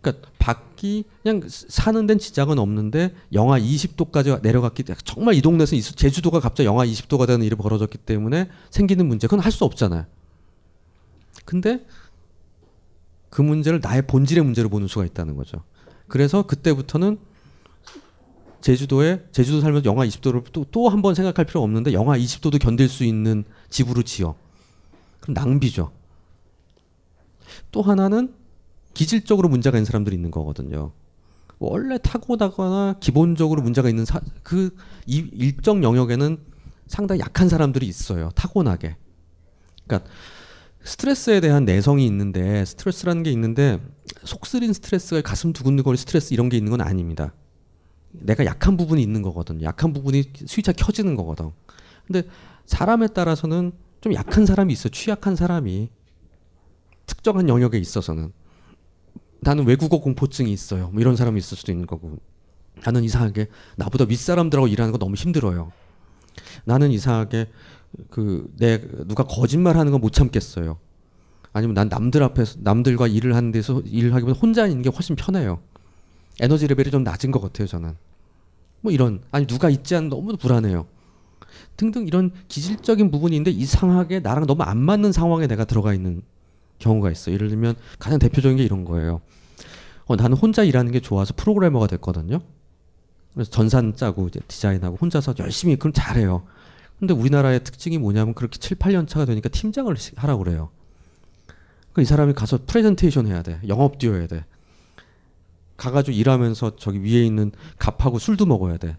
그러니까 0.00 0.28
밖이 0.38 1.04
그냥 1.22 1.42
사는 1.48 2.06
데는 2.06 2.18
지장은 2.18 2.58
없는데 2.58 3.14
영하 3.32 3.58
20도까지 3.58 4.42
내려갔기 4.42 4.82
때문에 4.82 5.00
정말 5.04 5.34
이 5.34 5.40
동네에서 5.40 5.76
제주도가 5.76 6.40
갑자기 6.40 6.66
영하 6.66 6.84
20도가 6.84 7.26
되는 7.26 7.44
일이 7.44 7.56
벌어졌기 7.56 7.98
때문에 7.98 8.50
생기는 8.70 9.06
문제 9.06 9.26
그건 9.26 9.40
할 9.40 9.50
수 9.50 9.64
없잖아요. 9.64 10.04
근데 11.44 11.84
그 13.30 13.42
문제를 13.42 13.80
나의 13.82 14.02
본질의 14.06 14.44
문제로 14.44 14.68
보는 14.68 14.86
수가 14.88 15.04
있다는 15.04 15.36
거죠. 15.36 15.64
그래서 16.06 16.42
그때부터는 16.46 17.18
제주도에 18.64 19.22
제주도 19.30 19.60
살면서 19.60 19.84
영하 19.84 20.06
20도를 20.06 20.42
또한 20.70 21.02
번 21.02 21.14
생각할 21.14 21.44
필요 21.44 21.62
없는데 21.62 21.92
영하 21.92 22.16
20도도 22.16 22.58
견딜 22.58 22.88
수 22.88 23.04
있는 23.04 23.44
집으로 23.68 24.02
지어. 24.02 24.36
그럼 25.20 25.34
낭비죠. 25.34 25.92
또 27.70 27.82
하나는 27.82 28.32
기질적으로 28.94 29.50
문제가 29.50 29.76
있는 29.76 29.84
사람들이 29.84 30.16
있는 30.16 30.30
거거든요. 30.30 30.92
원래 31.58 31.98
타고나거나 31.98 32.96
기본적으로 33.00 33.60
문제가 33.60 33.90
있는 33.90 34.06
사, 34.06 34.22
그 34.42 34.74
이, 35.04 35.28
일정 35.34 35.84
영역에는 35.84 36.38
상당히 36.86 37.20
약한 37.20 37.50
사람들이 37.50 37.86
있어요. 37.86 38.30
타고나게. 38.34 38.96
그러니까 39.86 40.08
스트레스에 40.84 41.40
대한 41.40 41.66
내성이 41.66 42.06
있는데 42.06 42.64
스트레스라는 42.64 43.24
게 43.24 43.30
있는데 43.32 43.78
속쓰린 44.24 44.72
스트레스가 44.72 45.20
가슴 45.20 45.52
두근두근 45.52 45.96
스트레스 45.96 46.32
이런 46.32 46.48
게 46.48 46.56
있는 46.56 46.70
건 46.70 46.80
아닙니다. 46.80 47.34
내가 48.20 48.44
약한 48.44 48.76
부분이 48.76 49.02
있는 49.02 49.22
거거든. 49.22 49.62
약한 49.62 49.92
부분이 49.92 50.24
스위치가 50.46 50.72
켜지는 50.72 51.14
거거든. 51.16 51.50
근데 52.06 52.22
사람에 52.66 53.08
따라서는 53.08 53.72
좀 54.00 54.14
약한 54.14 54.46
사람이 54.46 54.72
있어. 54.72 54.88
취약한 54.88 55.36
사람이 55.36 55.88
특정한 57.06 57.48
영역에 57.48 57.78
있어서는 57.78 58.32
나는 59.40 59.66
외국어 59.66 60.00
공포증이 60.00 60.52
있어요. 60.52 60.88
뭐 60.90 61.00
이런 61.00 61.16
사람이 61.16 61.38
있을 61.38 61.56
수도 61.56 61.72
있는 61.72 61.86
거고. 61.86 62.18
나는 62.84 63.04
이상하게 63.04 63.48
나보다 63.76 64.04
윗사람들하고 64.08 64.66
일하는 64.68 64.92
거 64.92 64.98
너무 64.98 65.14
힘들어요. 65.14 65.72
나는 66.64 66.90
이상하게 66.90 67.50
그 68.10 68.48
내 68.56 68.80
누가 69.06 69.22
거짓말 69.24 69.76
하는 69.76 69.92
거 69.92 69.98
못 69.98 70.12
참겠어요. 70.12 70.78
아니면 71.52 71.74
난 71.74 71.88
남들 71.88 72.22
앞에서 72.24 72.58
남들과 72.62 73.06
일을 73.06 73.36
하는 73.36 73.52
데서 73.52 73.80
일을 73.82 74.12
하기보다 74.14 74.38
혼자 74.38 74.66
있는 74.66 74.82
게 74.82 74.90
훨씬 74.90 75.14
편해요. 75.14 75.60
에너지 76.40 76.66
레벨이 76.66 76.90
좀 76.90 77.04
낮은 77.04 77.30
것 77.30 77.40
같아요, 77.40 77.66
저는. 77.66 77.96
뭐 78.80 78.92
이런 78.92 79.22
아니 79.30 79.46
누가 79.46 79.70
있지 79.70 79.94
않은 79.96 80.08
너무 80.08 80.36
불안해요. 80.36 80.86
등등 81.76 82.06
이런 82.06 82.32
기질적인 82.48 83.10
부분이 83.10 83.36
있는데 83.36 83.50
이상하게 83.50 84.20
나랑 84.20 84.46
너무 84.46 84.62
안 84.62 84.78
맞는 84.78 85.12
상황에 85.12 85.46
내가 85.46 85.64
들어가 85.64 85.94
있는 85.94 86.22
경우가 86.78 87.10
있어. 87.10 87.32
예를 87.32 87.48
들면 87.48 87.76
가장 87.98 88.18
대표적인 88.18 88.56
게 88.58 88.64
이런 88.64 88.84
거예요. 88.84 89.20
어, 90.06 90.16
나는 90.16 90.36
혼자 90.36 90.64
일하는 90.64 90.92
게 90.92 91.00
좋아서 91.00 91.32
프로그래머가 91.36 91.86
됐거든요. 91.86 92.40
그래서 93.32 93.50
전산 93.50 93.96
짜고 93.96 94.28
이제 94.28 94.40
디자인하고 94.46 94.96
혼자서 95.00 95.34
열심히 95.38 95.76
그럼 95.76 95.92
잘해요. 95.92 96.44
근데 96.98 97.14
우리나라의 97.14 97.64
특징이 97.64 97.98
뭐냐면 97.98 98.34
그렇게 98.34 98.58
7, 98.58 98.76
8년 98.78 99.08
차가 99.08 99.24
되니까 99.24 99.48
팀장을 99.48 99.94
하라고 100.16 100.44
그래요. 100.44 100.70
그 101.92 102.02
이 102.02 102.04
사람이 102.04 102.34
가서 102.34 102.58
프레젠테이션 102.66 103.26
해야 103.28 103.42
돼. 103.42 103.60
영업 103.68 103.98
뛰어야 103.98 104.26
돼. 104.26 104.44
가가지고 105.76 106.16
일하면서 106.16 106.76
저기 106.76 107.02
위에 107.02 107.24
있는 107.24 107.52
갑하고 107.78 108.18
술도 108.18 108.46
먹어야 108.46 108.76
돼. 108.76 108.96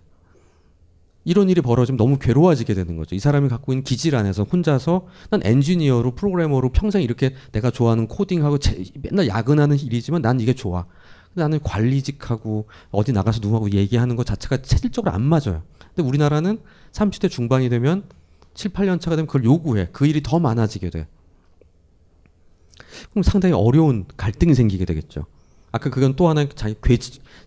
이런 1.24 1.50
일이 1.50 1.60
벌어지면 1.62 1.98
너무 1.98 2.20
괴로워지게 2.20 2.76
되는 2.76 2.96
거죠. 2.98 3.16
이 3.16 3.20
사람이 3.20 3.50
갖고 3.50 3.74
있는 3.74 3.84
기질 3.84 4.16
안에서 4.16 4.44
혼자서 4.44 5.08
난 5.32 5.42
엔지니어로 5.44 6.14
프로그래머로 6.14 6.70
평생 6.72 7.02
이렇게 7.02 7.34
내가 7.52 7.72
좋아하는 7.72 8.08
코딩하고 8.08 8.60
제, 8.60 8.84
맨날 9.02 9.28
야근하는 9.28 9.78
일이지만 9.78 10.22
난 10.22 10.40
이게 10.40 10.54
좋아. 10.54 10.86
나는 11.34 11.60
관리직하고 11.62 12.68
어디 12.92 13.12
나가서 13.12 13.40
누구하고 13.42 13.72
얘기하는 13.72 14.16
것 14.16 14.26
자체가 14.26 14.62
체질적으로 14.62 15.14
안 15.14 15.24
맞아요. 15.24 15.64
근데 15.94 16.08
우리나라는 16.08 16.60
30대 16.92 17.30
중반이 17.30 17.70
되면 17.70 18.04
7, 18.54 18.72
8년 18.72 19.02
차가 19.02 19.16
되면 19.16 19.28
그걸 19.28 19.44
요구해. 19.44 19.90
그 19.92 20.06
일이 20.06 20.22
더 20.22 20.40
많아지게 20.40 20.92
돼. 20.92 21.08
그럼 23.10 23.24
상당히 23.24 23.54
어려운 23.54 24.06
갈등이 24.16 24.54
생기게 24.54 24.86
되겠죠. 24.86 25.26
아까 25.76 25.90
그건 25.90 26.16
또 26.16 26.30
하나의 26.30 26.48
자기 26.56 26.74
궤, 26.82 26.98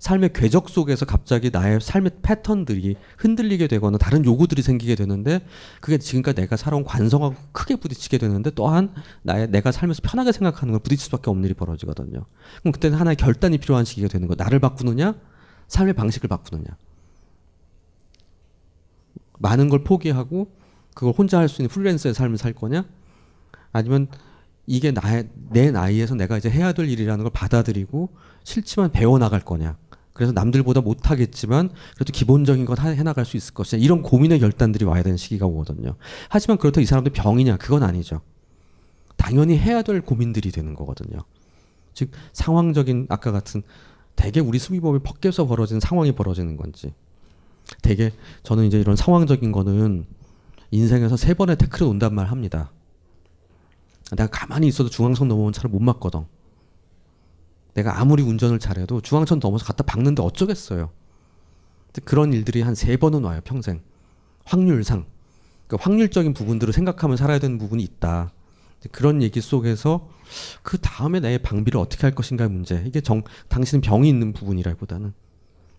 삶의 0.00 0.34
궤적 0.34 0.68
속에서 0.68 1.06
갑자기 1.06 1.48
나의 1.48 1.80
삶의 1.80 2.10
패턴들이 2.20 2.96
흔들리게 3.16 3.68
되거나 3.68 3.96
다른 3.96 4.22
요구들이 4.22 4.60
생기게 4.60 4.96
되는데 4.96 5.40
그게 5.80 5.96
지금까지 5.96 6.36
내가 6.42 6.58
살아온 6.58 6.84
관성하고 6.84 7.34
크게 7.52 7.76
부딪히게 7.76 8.18
되는데 8.18 8.50
또한 8.50 8.92
나의 9.22 9.48
내가 9.48 9.72
살면서 9.72 10.02
편하게 10.04 10.32
생각하는 10.32 10.72
걸 10.72 10.80
부딪힐 10.80 11.04
수밖에 11.06 11.30
없는 11.30 11.46
일이 11.46 11.54
벌어지거든요. 11.54 12.26
그럼 12.60 12.72
그때는 12.72 12.98
하나의 12.98 13.16
결단이 13.16 13.56
필요한 13.56 13.86
시기가 13.86 14.08
되는 14.08 14.28
거. 14.28 14.34
나를 14.36 14.58
바꾸느냐, 14.58 15.14
삶의 15.68 15.94
방식을 15.94 16.28
바꾸느냐. 16.28 16.66
많은 19.38 19.70
걸 19.70 19.84
포기하고 19.84 20.52
그걸 20.92 21.14
혼자 21.16 21.38
할 21.38 21.48
수 21.48 21.62
있는 21.62 21.70
프리랜서의 21.70 22.12
삶을 22.12 22.36
살 22.36 22.52
거냐, 22.52 22.84
아니면 23.72 24.08
이게 24.68 24.90
나의 24.90 25.30
내 25.50 25.70
나이에서 25.70 26.14
내가 26.14 26.36
이제 26.36 26.50
해야 26.50 26.72
될 26.72 26.88
일이라는 26.90 27.24
걸 27.24 27.32
받아들이고 27.32 28.10
싫지만 28.44 28.92
배워 28.92 29.18
나갈 29.18 29.40
거냐. 29.40 29.78
그래서 30.12 30.32
남들보다 30.32 30.82
못하겠지만 30.82 31.70
그래도 31.94 32.12
기본적인 32.12 32.66
건 32.66 32.76
해나갈 32.78 33.24
수 33.24 33.38
있을 33.38 33.54
것이냐. 33.54 33.82
이런 33.82 34.02
고민의 34.02 34.40
결단들이 34.40 34.84
와야 34.84 35.02
되는 35.02 35.16
시기가 35.16 35.46
오거든요. 35.46 35.96
하지만 36.28 36.58
그렇다고 36.58 36.82
이 36.82 36.86
사람들 36.86 37.12
병이냐. 37.12 37.56
그건 37.56 37.82
아니죠. 37.82 38.20
당연히 39.16 39.56
해야 39.56 39.80
될 39.80 40.02
고민들이 40.02 40.52
되는 40.52 40.74
거거든요. 40.74 41.18
즉 41.94 42.10
상황적인 42.34 43.06
아까 43.08 43.32
같은 43.32 43.62
대개 44.16 44.40
우리 44.40 44.58
수비법이 44.58 44.98
벗겨서 45.02 45.46
벌어지는 45.46 45.80
상황이 45.80 46.12
벌어지는 46.12 46.56
건지 46.56 46.92
대개 47.80 48.12
저는 48.42 48.66
이제 48.66 48.78
이런 48.78 48.96
상황적인 48.96 49.50
거는 49.50 50.04
인생에서 50.70 51.16
세 51.16 51.32
번의 51.32 51.56
태클을 51.56 51.86
온단 51.86 52.14
말 52.14 52.26
합니다. 52.26 52.70
내가 54.16 54.28
가만히 54.30 54.66
있어도 54.68 54.88
중앙선 54.90 55.28
넘어온 55.28 55.52
차를 55.52 55.70
못 55.70 55.80
막거든. 55.80 56.24
내가 57.74 58.00
아무리 58.00 58.22
운전을 58.22 58.58
잘해도 58.58 59.00
중앙선 59.00 59.40
넘어서 59.40 59.64
갖다 59.64 59.84
박는데 59.84 60.22
어쩌겠어요. 60.22 60.90
그런 62.04 62.32
일들이 62.32 62.62
한 62.62 62.74
세 62.74 62.96
번은 62.96 63.24
와요 63.24 63.40
평생. 63.44 63.82
확률상. 64.44 65.06
그러니까 65.66 65.84
확률적인 65.84 66.32
부분들을 66.34 66.72
생각하면 66.72 67.16
살아야 67.16 67.38
되는 67.38 67.58
부분이 67.58 67.82
있다. 67.82 68.32
그런 68.92 69.22
얘기 69.22 69.40
속에서 69.40 70.08
그 70.62 70.78
다음에 70.78 71.20
내 71.20 71.36
방비를 71.38 71.78
어떻게 71.80 72.02
할 72.02 72.14
것인가의 72.14 72.48
문제. 72.50 72.82
이게 72.86 73.00
정, 73.00 73.22
당신은 73.48 73.80
병이 73.82 74.08
있는 74.08 74.32
부분이라기보다는. 74.32 75.12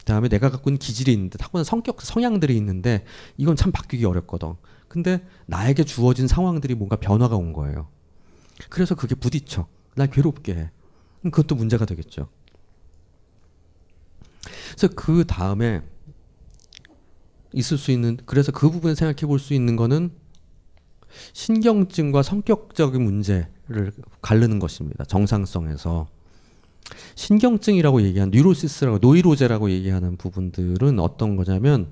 다음에 0.06 0.28
내가 0.28 0.50
갖고 0.50 0.70
있는 0.70 0.80
기질이 0.80 1.14
있는데 1.14 1.38
타고난 1.38 1.64
성격 1.64 2.02
성향들이 2.02 2.56
있는데 2.58 3.06
이건 3.38 3.56
참 3.56 3.72
바뀌기 3.72 4.06
어렵거든. 4.06 4.56
근데 4.88 5.24
나에게 5.46 5.84
주어진 5.84 6.28
상황들이 6.28 6.76
뭔가 6.76 6.96
변화가 6.96 7.36
온 7.36 7.54
거예요. 7.54 7.88
그래서 8.70 8.96
그게 8.96 9.16
부딪혀. 9.16 9.68
날 9.96 10.08
괴롭게 10.10 10.54
해. 10.54 10.72
그것도 11.24 11.56
문제가 11.56 11.86
되겠죠. 11.86 12.30
그래서 14.76 14.94
그 14.96 15.26
다음에 15.26 15.82
있을 17.54 17.78
수 17.78 17.92
있는 17.92 18.18
그래서 18.26 18.52
그 18.52 18.70
부분을 18.70 18.96
생각해 18.96 19.28
볼 19.28 19.40
수 19.40 19.54
있는 19.54 19.76
거는 19.76 20.12
신경증과 21.34 22.22
성격적인 22.22 23.02
문제를 23.02 23.92
가르는 24.22 24.60
것입니다. 24.60 25.04
정상성에서 25.06 26.08
신경증이라고 27.16 28.04
얘기한 28.04 28.30
neurosis라고 28.30 29.00
노이로제라고 29.00 29.72
얘기하는 29.72 30.18
부분들은 30.18 31.00
어떤 31.00 31.36
거냐면 31.36 31.88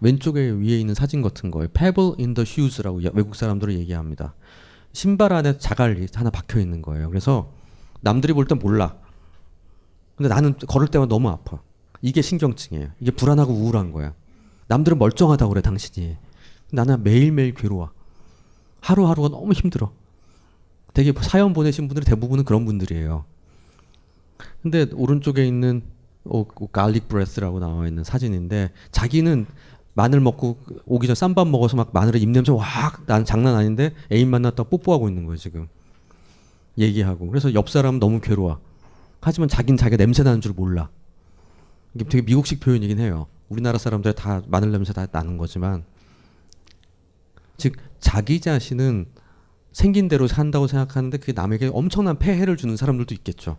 왼쪽에 0.00 0.40
위에 0.40 0.78
있는 0.78 0.94
사진 0.94 1.20
같은 1.20 1.50
거예요. 1.50 1.68
Pebble 1.68 2.14
in 2.18 2.34
the 2.34 2.46
shoes라고 2.48 3.00
외국 3.12 3.34
사람들은 3.34 3.74
얘기합니다. 3.74 4.34
신발 4.92 5.32
안에 5.32 5.58
자갈이 5.58 6.08
하나 6.14 6.30
박혀 6.30 6.60
있는 6.60 6.82
거예요. 6.82 7.08
그래서 7.08 7.52
남들이 8.00 8.32
볼 8.32 8.46
땐 8.46 8.58
몰라. 8.58 8.96
근데 10.16 10.28
나는 10.28 10.56
걸을 10.58 10.88
때만 10.88 11.08
너무 11.08 11.28
아파. 11.28 11.60
이게 12.02 12.22
신경증이에요. 12.22 12.88
이게 13.00 13.10
불안하고 13.10 13.52
우울한 13.52 13.92
거야. 13.92 14.14
남들은 14.68 14.98
멀쩡하다고 14.98 15.50
그래, 15.50 15.62
당신이. 15.62 16.16
나는 16.72 17.02
매일매일 17.02 17.54
괴로워. 17.54 17.90
하루하루가 18.80 19.28
너무 19.28 19.52
힘들어. 19.52 19.92
되게 20.94 21.12
사연 21.22 21.52
보내신 21.52 21.88
분들이 21.88 22.04
대부분은 22.06 22.44
그런 22.44 22.64
분들이에요. 22.64 23.24
근데 24.62 24.86
오른쪽에 24.94 25.46
있는 25.46 25.82
오, 26.24 26.44
garlic 26.44 27.08
breath라고 27.08 27.60
나와 27.60 27.86
있는 27.86 28.04
사진인데 28.04 28.72
자기는 28.90 29.46
마늘 29.94 30.20
먹고 30.20 30.58
오기 30.86 31.06
전 31.06 31.16
쌈밥 31.16 31.48
먹어서 31.48 31.76
막 31.76 31.90
마늘에 31.92 32.18
입냄새 32.18 32.52
확 32.52 33.00
나 33.00 33.24
장난 33.24 33.54
아닌데 33.54 33.94
애인 34.12 34.28
만났다 34.30 34.64
뽀뽀하고 34.64 35.08
있는 35.08 35.24
거예요 35.24 35.36
지금. 35.36 35.68
얘기하고. 36.78 37.28
그래서 37.28 37.52
옆 37.54 37.68
사람 37.68 37.98
너무 37.98 38.20
괴로워. 38.20 38.60
하지만 39.20 39.48
자긴 39.48 39.76
자기가 39.76 39.96
냄새 39.96 40.22
나는 40.22 40.40
줄 40.40 40.52
몰라. 40.52 40.88
이게 41.94 42.04
되게 42.04 42.22
미국식 42.22 42.60
표현이긴 42.60 42.98
해요. 43.00 43.26
우리나라 43.48 43.78
사람들 43.78 44.12
다 44.14 44.42
마늘 44.46 44.70
냄새 44.70 44.92
다 44.92 45.06
나는 45.10 45.36
거지만. 45.36 45.84
즉 47.56 47.74
자기 47.98 48.40
자신은 48.40 49.06
생긴 49.72 50.08
대로 50.08 50.26
산다고 50.26 50.66
생각하는데 50.66 51.18
그게 51.18 51.32
남에게 51.32 51.70
엄청난 51.72 52.18
폐해를 52.18 52.56
주는 52.56 52.76
사람들도 52.76 53.14
있겠죠. 53.16 53.58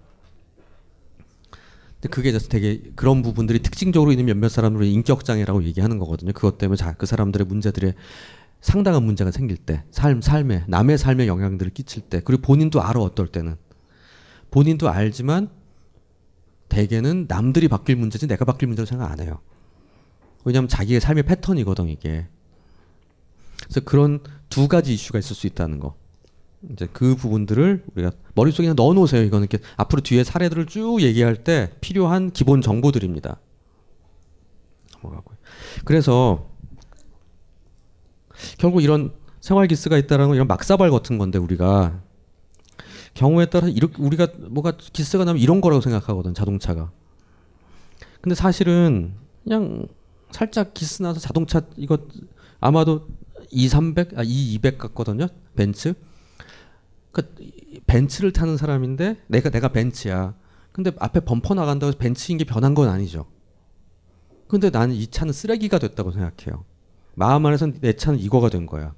근데 2.01 2.09
그게 2.09 2.31
되게 2.31 2.81
그런 2.95 3.21
부분들이 3.21 3.59
특징적으로 3.59 4.11
있는 4.11 4.25
몇몇 4.25 4.49
사람들을 4.49 4.87
인격 4.87 5.23
장애라고 5.23 5.63
얘기하는 5.63 5.99
거거든요. 5.99 6.33
그것 6.33 6.57
때문에 6.57 6.75
자, 6.75 6.93
그 6.93 7.05
사람들의 7.05 7.45
문제들의 7.45 7.93
상당한 8.59 9.03
문제가 9.03 9.29
생길 9.29 9.57
때, 9.57 9.83
삶 9.91 10.19
삶에 10.19 10.65
남의 10.67 10.97
삶에 10.97 11.27
영향들을 11.27 11.71
끼칠 11.73 12.01
때, 12.01 12.21
그리고 12.25 12.41
본인도 12.41 12.81
알아 12.81 12.99
어떨 12.99 13.27
때는 13.27 13.55
본인도 14.49 14.89
알지만 14.89 15.49
대개는 16.69 17.25
남들이 17.27 17.67
바뀔 17.67 17.97
문제지 17.97 18.27
내가 18.27 18.45
바뀔 18.45 18.67
문제로 18.67 18.85
생각 18.87 19.11
안 19.11 19.19
해요. 19.19 19.39
왜냐하면 20.43 20.69
자기의 20.69 21.01
삶의 21.01 21.23
패턴이거든 21.23 21.87
이게. 21.87 22.27
그래서 23.63 23.81
그런 23.81 24.21
두 24.49 24.67
가지 24.67 24.93
이슈가 24.93 25.19
있을 25.19 25.35
수 25.35 25.45
있다는 25.45 25.79
거. 25.79 25.95
이제 26.69 26.87
그 26.93 27.15
부분들을 27.15 27.83
우리가 27.95 28.11
머릿속에 28.35 28.73
넣어놓으세요. 28.73 29.23
이거는 29.23 29.47
이렇게 29.49 29.65
앞으로 29.77 30.01
뒤에 30.01 30.23
사례들을 30.23 30.67
쭉 30.67 31.01
얘기할 31.01 31.43
때 31.43 31.71
필요한 31.81 32.31
기본 32.31 32.61
정보들입니다. 32.61 33.39
넘어가고요. 35.01 35.37
그래서 35.85 36.49
결국 38.57 38.83
이런 38.83 39.13
생활 39.39 39.67
기스가 39.67 39.97
있다라는 39.97 40.29
건 40.29 40.35
이런 40.35 40.47
막사발 40.47 40.91
같은 40.91 41.17
건데 41.17 41.39
우리가 41.39 41.99
경우에 43.13 43.47
따라 43.47 43.67
이렇게 43.67 44.01
우리가 44.01 44.27
뭐가 44.49 44.73
기스가 44.77 45.25
나면 45.25 45.41
이런 45.41 45.61
거라고 45.61 45.81
생각하거든 45.81 46.33
자동차가. 46.33 46.91
근데 48.21 48.35
사실은 48.35 49.15
그냥 49.43 49.87
살짝 50.29 50.73
기스 50.73 51.01
나서 51.01 51.19
자동차 51.19 51.61
이거 51.75 51.97
아마도 52.59 53.07
2 53.49 53.67
300, 53.67 54.17
아, 54.17 54.23
2 54.23 54.53
200 54.53 54.77
같거든요. 54.77 55.27
벤츠. 55.55 55.95
그 57.11 57.33
벤츠를 57.87 58.31
타는 58.31 58.57
사람인데 58.57 59.17
내가 59.27 59.49
내가 59.49 59.69
벤츠야. 59.69 60.35
근데 60.71 60.91
앞에 60.99 61.21
범퍼 61.21 61.53
나간다고 61.53 61.89
해서 61.89 61.97
벤츠인 61.97 62.37
게 62.37 62.45
변한 62.45 62.73
건 62.73 62.87
아니죠. 62.89 63.25
근데 64.47 64.69
나는 64.69 64.95
이 64.95 65.07
차는 65.07 65.33
쓰레기가 65.33 65.79
됐다고 65.79 66.11
생각해요. 66.11 66.65
마음 67.15 67.45
안에서 67.45 67.71
내 67.81 67.93
차는 67.93 68.19
이거가 68.19 68.49
된 68.49 68.65
거야. 68.65 68.93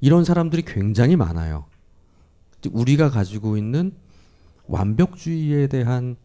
이런 0.00 0.24
사람들이 0.24 0.62
굉장히 0.62 1.16
많아요. 1.16 1.66
우리가 2.70 3.10
가지고 3.10 3.56
있는 3.56 3.92
완벽주의에 4.66 5.68
대한 5.68 6.16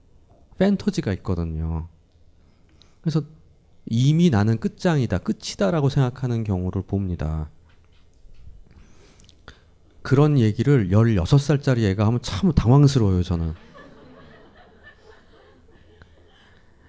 팬터지가 0.58 1.14
있거든요. 1.14 1.88
그래서 3.02 3.22
이미 3.86 4.30
나는 4.30 4.60
끝장이다, 4.60 5.20
끝이다라고 5.20 5.90
생각하는 5.90 6.44
경우를 6.44 6.82
봅니다. 6.84 7.50
그런 10.08 10.40
얘기를 10.40 10.88
16살짜리 10.88 11.84
애가 11.84 12.08
하면 12.08 12.22
참 12.22 12.54
당황스러워요, 12.54 13.24
저는. 13.24 13.54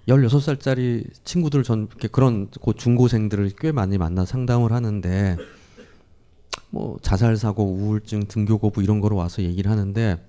16살짜리 0.06 1.04
친구들 1.24 1.64
전 1.64 1.88
그런 2.12 2.48
고 2.48 2.72
중고생들을 2.74 3.50
꽤 3.58 3.72
많이 3.72 3.98
만나 3.98 4.24
상담을 4.24 4.70
하는데 4.70 5.36
뭐 6.70 6.96
자살 7.02 7.36
사고, 7.36 7.64
우울증, 7.64 8.28
등교 8.28 8.58
거부 8.58 8.84
이런 8.84 9.00
거로 9.00 9.16
와서 9.16 9.42
얘기를 9.42 9.68
하는데 9.68 10.24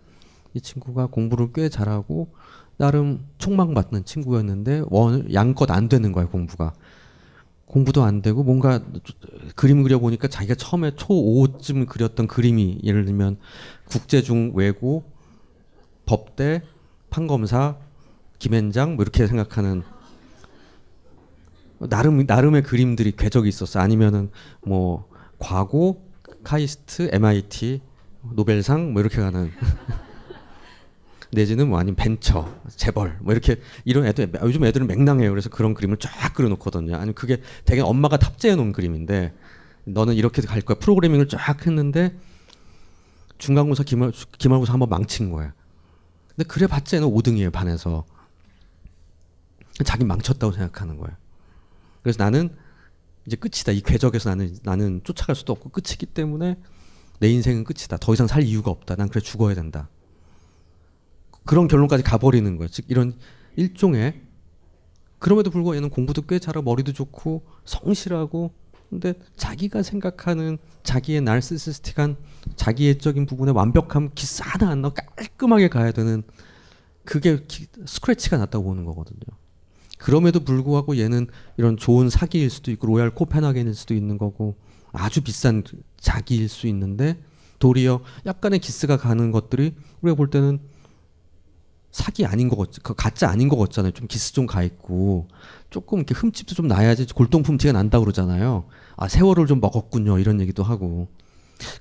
이 0.55 0.59
친구가 0.59 1.09
공부를 1.11 1.51
꽤 1.53 1.69
잘하고 1.69 2.33
나름 2.77 3.23
촉망받는 3.37 4.05
친구였는데 4.05 4.85
원 4.87 5.31
양껏 5.31 5.69
안 5.69 5.89
되는 5.89 6.11
거야, 6.11 6.25
공부가. 6.25 6.73
공부도 7.69 8.03
안 8.03 8.23
되고 8.23 8.43
뭔가 8.43 8.81
그림 9.55 9.83
그려 9.83 9.99
보니까 9.99 10.27
자기가 10.27 10.55
처음에 10.55 10.91
초5쯤 10.91 11.87
그렸던 11.87 12.27
그림이 12.27 12.79
예를 12.83 13.05
들면 13.05 13.37
국제중 13.89 14.53
외고 14.55 15.03
법대 16.07 16.63
판검사 17.11 17.77
김앤장 18.39 18.95
뭐 18.95 19.03
이렇게 19.03 19.27
생각하는 19.27 19.83
나름 21.77 22.25
나름의 22.25 22.63
그림들이 22.63 23.11
궤적이 23.15 23.49
있었어. 23.49 23.79
아니면은 23.79 24.31
뭐 24.65 25.07
과고 25.37 26.09
카이스트 26.43 27.09
MIT 27.13 27.81
노벨상 28.33 28.93
뭐 28.93 29.01
이렇게 29.01 29.21
가는 29.21 29.51
내지는 31.31 31.69
뭐 31.69 31.79
아니면 31.79 31.95
벤처 31.95 32.53
재벌 32.75 33.17
뭐 33.21 33.33
이렇게 33.33 33.61
이런 33.85 34.05
애들 34.05 34.31
요즘 34.41 34.63
애들은 34.65 34.87
맹랑해요. 34.87 35.29
그래서 35.29 35.49
그런 35.49 35.73
그림을 35.73 35.97
쫙 35.97 36.33
그려놓거든요. 36.33 36.95
아니면 36.95 37.13
그게 37.13 37.41
되게 37.65 37.81
엄마가 37.81 38.17
탑재해 38.17 38.55
놓은 38.55 38.71
그림인데 38.71 39.33
너는 39.85 40.15
이렇게 40.15 40.41
갈 40.41 40.61
거야. 40.61 40.77
프로그래밍을 40.79 41.27
쫙 41.27 41.65
했는데 41.65 42.17
중간고사 43.37 43.83
기말 43.83 44.11
기말고사 44.37 44.73
한번 44.73 44.89
망친 44.89 45.31
거야. 45.31 45.53
근데 46.35 46.47
그래 46.47 46.67
봤자 46.67 46.97
얘는 46.97 47.07
5등이에요 47.09 47.51
반에서. 47.51 48.05
자기 49.85 50.03
망쳤다고 50.03 50.51
생각하는 50.51 50.97
거예요. 50.97 51.15
그래서 52.01 52.21
나는 52.23 52.49
이제 53.25 53.35
끝이다. 53.35 53.71
이 53.71 53.81
궤적에서 53.81 54.29
나는 54.29 54.57
나는 54.63 55.01
쫓아갈 55.03 55.35
수도 55.35 55.53
없고 55.53 55.69
끝이기 55.69 56.05
때문에 56.07 56.57
내 57.19 57.29
인생은 57.29 57.63
끝이다. 57.63 57.97
더 57.97 58.13
이상 58.13 58.27
살 58.27 58.43
이유가 58.43 58.71
없다. 58.71 58.95
난 58.95 59.07
그래 59.09 59.21
죽어야 59.21 59.55
된다. 59.55 59.87
그런 61.49 61.67
결론까지 61.67 62.03
가버리는 62.03 62.57
거예요. 62.57 62.69
즉 62.69 62.85
이런 62.89 63.11
일종의 63.55 64.21
그럼에도 65.17 65.49
불구하고 65.49 65.75
얘는 65.75 65.89
공부도 65.89 66.21
꽤 66.27 66.37
잘하고 66.37 66.63
머리도 66.63 66.93
좋고 66.93 67.43
성실하고 67.65 68.53
근데 68.91 69.15
자기가 69.35 69.81
생각하는 69.81 70.59
자기의 70.83 71.21
날시시스틱한 71.21 72.17
자기애적인 72.55 73.25
부분에 73.25 73.51
완벽함 73.51 74.11
기스 74.13 74.43
하나 74.45 74.69
안 74.69 74.83
넣어 74.83 74.93
깔끔하게 74.93 75.69
가야 75.69 75.91
되는 75.91 76.21
그게 77.03 77.43
기, 77.47 77.65
스크래치가 77.83 78.37
났다고 78.37 78.65
보는 78.65 78.85
거거든요. 78.85 79.19
그럼에도 79.97 80.41
불구하고 80.41 80.99
얘는 80.99 81.25
이런 81.57 81.77
좋은 81.77 82.11
사기일 82.11 82.51
수도 82.51 82.69
있고 82.69 82.85
로얄 82.85 83.09
코펜하겐일 83.09 83.73
수도 83.73 83.95
있는 83.95 84.19
거고 84.19 84.55
아주 84.91 85.23
비싼 85.23 85.63
자기일 85.97 86.47
수 86.47 86.67
있는데 86.67 87.17
도리어 87.57 88.01
약간의 88.27 88.59
기스가 88.59 88.97
가는 88.97 89.31
것들이 89.31 89.73
우리가 90.01 90.15
볼 90.15 90.29
때는 90.29 90.59
사기 91.91 92.25
아닌 92.25 92.49
거 92.49 92.55
같, 92.55 92.69
그 92.83 92.93
가짜 92.93 93.29
아닌 93.29 93.49
거 93.49 93.57
같잖아요. 93.57 93.91
좀 93.93 94.07
기스 94.07 94.33
좀 94.33 94.45
가 94.45 94.63
있고 94.63 95.27
조금 95.69 95.99
이렇게 95.99 96.13
흠집도 96.15 96.55
좀 96.55 96.67
나야지 96.67 97.05
골동품 97.13 97.57
티가 97.57 97.73
난다 97.73 97.99
그러잖아요. 97.99 98.65
아 98.95 99.07
세월을 99.07 99.47
좀 99.47 99.59
먹었군요 99.59 100.19
이런 100.19 100.39
얘기도 100.41 100.63
하고 100.63 101.07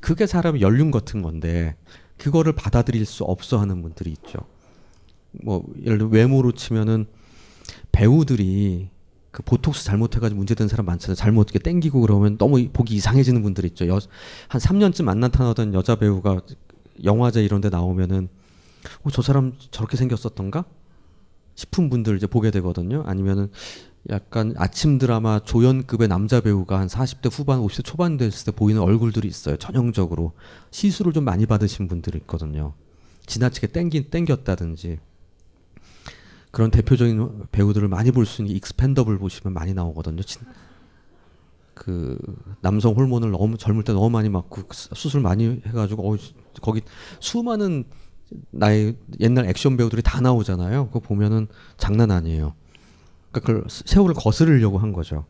그게 0.00 0.26
사람의 0.26 0.60
연륜 0.62 0.90
같은 0.90 1.22
건데 1.22 1.76
그거를 2.16 2.52
받아들일 2.52 3.06
수 3.06 3.24
없어 3.24 3.58
하는 3.60 3.82
분들이 3.82 4.10
있죠. 4.10 4.38
뭐 5.44 5.64
예를 5.84 5.98
들어 5.98 6.08
외모로 6.08 6.52
치면은 6.52 7.06
배우들이 7.92 8.90
그 9.30 9.42
보톡스 9.42 9.84
잘못해가지고 9.84 10.36
문제된 10.38 10.68
사람 10.68 10.86
많잖아요. 10.86 11.14
잘못 11.14 11.50
이렇게 11.50 11.58
땡기고 11.58 12.00
그러면 12.00 12.38
너무 12.38 12.66
보기 12.72 12.94
이상해지는 12.94 13.42
분들 13.42 13.64
있죠. 13.66 13.86
여, 13.88 14.00
한 14.48 14.60
3년쯤 14.60 15.08
안 15.08 15.20
나타나던 15.20 15.74
여자 15.74 15.96
배우가 15.96 16.40
영화제 17.04 17.44
이런 17.44 17.60
데 17.60 17.68
나오면은 17.68 18.28
어, 19.02 19.10
저 19.10 19.22
사람 19.22 19.52
저렇게 19.70 19.96
생겼었던가? 19.96 20.64
싶은 21.54 21.90
분들 21.90 22.16
이제 22.16 22.26
보게 22.26 22.50
되거든요. 22.52 23.02
아니면은 23.06 23.50
약간 24.10 24.54
아침 24.56 24.98
드라마 24.98 25.40
조연급의 25.40 26.06
남자 26.08 26.40
배우가 26.40 26.78
한 26.78 26.86
40대 26.86 27.30
후반, 27.32 27.60
50대 27.60 27.84
초반 27.84 28.16
됐을 28.16 28.46
때 28.46 28.56
보이는 28.56 28.80
얼굴들이 28.80 29.26
있어요. 29.26 29.56
전형적으로. 29.56 30.32
시술을 30.70 31.12
좀 31.12 31.24
많이 31.24 31.46
받으신 31.46 31.88
분들이 31.88 32.18
있거든요. 32.18 32.74
지나치게 33.26 33.68
땡긴, 33.68 34.10
땡겼다든지. 34.10 34.98
그런 36.50 36.70
대표적인 36.70 37.46
배우들을 37.52 37.88
많이 37.88 38.10
볼 38.10 38.24
수 38.24 38.40
있는 38.42 38.54
Expendable 38.56 39.18
보시면 39.18 39.52
많이 39.52 39.74
나오거든요. 39.74 40.22
그 41.74 42.18
남성 42.60 42.94
호르몬을 42.94 43.30
너무 43.30 43.56
젊을 43.58 43.84
때 43.84 43.92
너무 43.92 44.10
많이 44.10 44.28
맞고 44.28 44.62
수술 44.72 45.20
많이 45.20 45.60
해가지고 45.66 46.12
어, 46.12 46.16
거기 46.62 46.80
수많은 47.20 47.84
나의 48.50 48.96
옛날 49.20 49.46
액션 49.46 49.76
배우들이 49.76 50.02
다 50.02 50.20
나오잖아요. 50.20 50.88
그거 50.88 51.00
보면은 51.00 51.48
장난 51.76 52.10
아니에요. 52.10 52.54
그러니까 53.30 53.46
그걸 53.46 53.64
세월을 53.68 54.14
거스르려고 54.14 54.78
한 54.78 54.92
거죠. 54.92 55.24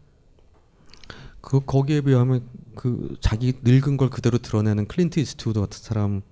그 1.40 1.60
거기에 1.64 2.00
비하면 2.02 2.46
그 2.74 3.16
자기 3.20 3.54
늙은 3.62 3.96
걸 3.96 4.10
그대로 4.10 4.38
드러내는 4.38 4.86
클린트 4.86 5.20
이스트우드 5.20 5.60
같은 5.60 5.82
사람 5.82 6.22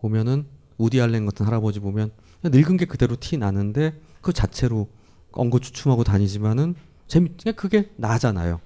보면은 0.00 0.46
우디 0.76 1.00
알렌 1.00 1.26
같은 1.26 1.46
할아버지 1.46 1.80
보면 1.80 2.10
늙은 2.42 2.76
게 2.76 2.84
그대로 2.84 3.16
티 3.16 3.36
나는데 3.36 4.00
그 4.20 4.32
자체로 4.32 4.88
엉거주춤하고 5.32 6.04
다니지만은 6.04 6.74
재미 7.06 7.30
그게 7.56 7.90
나잖아요. 7.96 8.60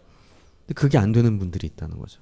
근데 0.60 0.74
그게 0.74 0.98
안 0.98 1.12
되는 1.12 1.38
분들이 1.38 1.66
있다는 1.68 1.98
거죠. 1.98 2.20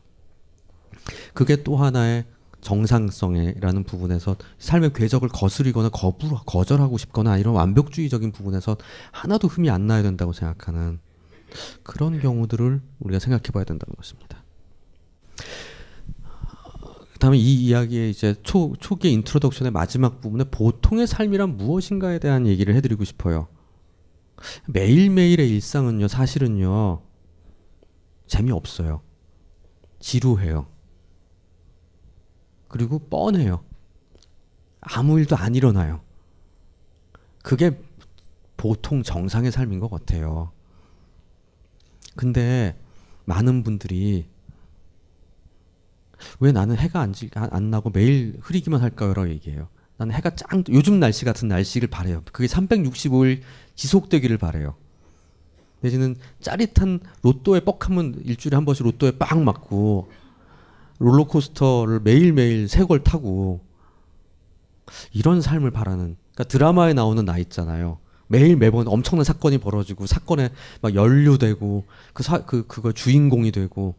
그게 1.34 1.62
또 1.62 1.76
하나의 1.76 2.26
정상성이라는 2.60 3.84
부분에서 3.84 4.36
삶의 4.58 4.92
궤적을 4.92 5.28
거스리거나 5.28 5.88
거부 5.90 6.36
거절하고 6.46 6.98
싶거나 6.98 7.38
이런 7.38 7.54
완벽주의적인 7.54 8.32
부분에서 8.32 8.76
하나도 9.12 9.48
흠이 9.48 9.70
안 9.70 9.86
나야 9.86 10.02
된다고 10.02 10.32
생각하는 10.32 10.98
그런 11.82 12.20
경우들을 12.20 12.80
우리가 13.00 13.18
생각해 13.18 13.44
봐야 13.52 13.64
된다는 13.64 13.94
것입니다. 13.96 14.42
그다음에 17.14 17.36
이 17.36 17.66
이야기의 17.66 18.10
이제 18.10 18.34
초 18.42 18.74
초기 18.80 19.12
introduction의 19.12 19.72
마지막 19.72 20.20
부분에 20.22 20.44
보통의 20.44 21.06
삶이란 21.06 21.58
무엇인가에 21.58 22.18
대한 22.18 22.46
얘기를 22.46 22.74
해드리고 22.74 23.04
싶어요. 23.04 23.48
매일매일의 24.68 25.50
일상은요, 25.50 26.08
사실은요, 26.08 27.02
재미없어요. 28.26 29.02
지루해요. 29.98 30.66
그리고 32.70 32.98
뻔해요. 33.00 33.62
아무 34.80 35.18
일도 35.18 35.36
안 35.36 35.54
일어나요. 35.54 36.00
그게 37.42 37.78
보통 38.56 39.02
정상의 39.02 39.50
삶인 39.50 39.80
것 39.80 39.90
같아요. 39.90 40.52
근데 42.16 42.78
많은 43.24 43.62
분들이 43.62 44.28
왜 46.38 46.52
나는 46.52 46.76
해가 46.76 47.00
안, 47.00 47.12
지, 47.12 47.30
안, 47.34 47.48
안 47.52 47.70
나고 47.70 47.90
매일 47.90 48.38
흐리기만 48.40 48.80
할까요 48.80 49.14
라고 49.14 49.28
얘기해요. 49.30 49.68
나는 49.96 50.14
해가 50.14 50.34
짱 50.34 50.64
요즘 50.70 51.00
날씨 51.00 51.24
같은 51.24 51.48
날씨를 51.48 51.88
바래요. 51.88 52.22
그게 52.32 52.46
365일 52.46 53.42
지속되기를 53.74 54.38
바래요. 54.38 54.76
내지는 55.80 56.16
짜릿한 56.40 57.00
로또에 57.22 57.60
뻑하면 57.60 58.20
일주일에 58.24 58.54
한 58.54 58.64
번씩 58.64 58.84
로또에 58.84 59.12
빵 59.12 59.44
맞고 59.44 60.10
롤러코스터를 61.00 62.00
매일매일 62.00 62.68
새 62.68 62.84
걸 62.84 63.02
타고 63.02 63.60
이런 65.12 65.40
삶을 65.40 65.70
바라는 65.70 66.16
그러니까 66.34 66.44
드라마에 66.44 66.92
나오는 66.94 67.24
나 67.24 67.38
있잖아요. 67.38 67.98
매일 68.28 68.56
매번 68.56 68.86
엄청난 68.86 69.24
사건이 69.24 69.58
벌어지고 69.58 70.06
사건에 70.06 70.50
막 70.80 70.94
연루되고 70.94 71.84
그 72.12 72.22
사 72.22 72.44
그 72.46 72.66
그거 72.66 72.92
주인공이 72.92 73.50
되고 73.50 73.96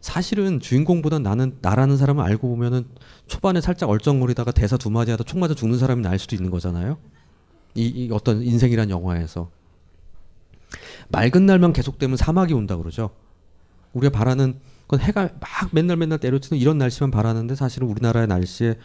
사실은 0.00 0.58
주인공보다 0.60 1.18
나는 1.20 1.56
나라는 1.60 1.96
사람을 1.96 2.24
알고 2.24 2.48
보면은 2.48 2.86
초반에 3.26 3.60
살짝 3.60 3.88
얼쩡거리다가 3.90 4.52
대사 4.52 4.76
두 4.76 4.90
마디 4.90 5.10
하다 5.10 5.24
총 5.24 5.40
맞아 5.40 5.54
죽는 5.54 5.78
사람이 5.78 6.02
날 6.02 6.18
수도 6.18 6.34
있는 6.36 6.50
거잖아요. 6.50 6.98
이, 7.74 7.86
이 7.86 8.08
어떤 8.12 8.42
인생이란 8.42 8.90
영화에서 8.90 9.50
맑은 11.08 11.46
날만 11.46 11.72
계속되면 11.72 12.16
사막이 12.16 12.54
온다 12.54 12.76
그러죠. 12.76 13.10
우리가 13.92 14.16
바라는 14.16 14.58
건 14.88 15.00
해가 15.00 15.28
막 15.38 15.48
맨날 15.72 15.98
맨날 15.98 16.18
때려치는 16.18 16.58
이런 16.58 16.78
날씨만 16.78 17.10
바라는데 17.10 17.54
사실은 17.54 17.88
우리나라의 17.88 18.26
날씨에 18.26 18.76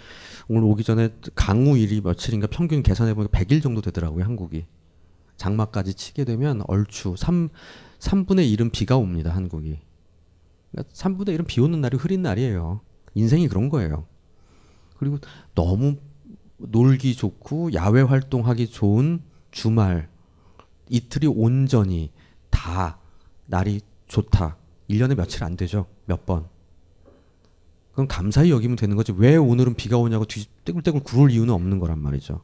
오늘 0.50 0.64
오기 0.66 0.84
전에 0.84 1.10
강우일이 1.34 2.02
며칠인가 2.02 2.48
평균 2.48 2.84
계산해 2.84 3.14
보니까 3.14 3.38
100일 3.38 3.64
정도 3.64 3.82
되더라고요, 3.82 4.26
한국이. 4.26 4.66
장마까지 5.38 5.94
치게 5.94 6.26
되면 6.26 6.62
얼추 6.68 7.16
3 7.18 7.50
3분의 8.00 8.54
1은 8.56 8.72
비가 8.72 8.98
옵니다, 8.98 9.34
한국이. 9.34 9.80
그러니까 10.72 10.94
3분의 10.94 11.40
1은 11.40 11.48
비 11.48 11.62
오는 11.62 11.80
날이 11.80 11.98
흐린 11.98 12.22
날이에요. 12.22 12.82
인생이 13.16 13.48
그런 13.48 13.70
거예요. 13.70 14.06
그리고 14.98 15.20
너무 15.56 15.96
놀기 16.58 17.16
좋고 17.16 17.74
야외 17.74 18.02
활동하기 18.02 18.68
좋은 18.68 19.22
주말 19.52 20.10
이틀이 20.90 21.28
온전히 21.28 22.12
다 22.50 23.00
날이 23.46 23.82
좋다. 24.08 24.58
1년에 24.90 25.16
며칠 25.16 25.44
안 25.44 25.56
되죠. 25.58 25.88
몇 26.06 26.26
번. 26.26 26.46
그럼 27.94 28.08
감사히 28.08 28.50
여기면 28.50 28.76
되는 28.76 28.96
거지. 28.96 29.14
왜 29.16 29.36
오늘은 29.36 29.76
비가 29.76 29.98
오냐고 29.98 30.26
뒤 30.26 30.46
떼굴떼굴 30.66 31.04
구를 31.04 31.32
이유는 31.32 31.54
없는 31.54 31.80
거란 31.80 32.00
말이죠. 32.00 32.42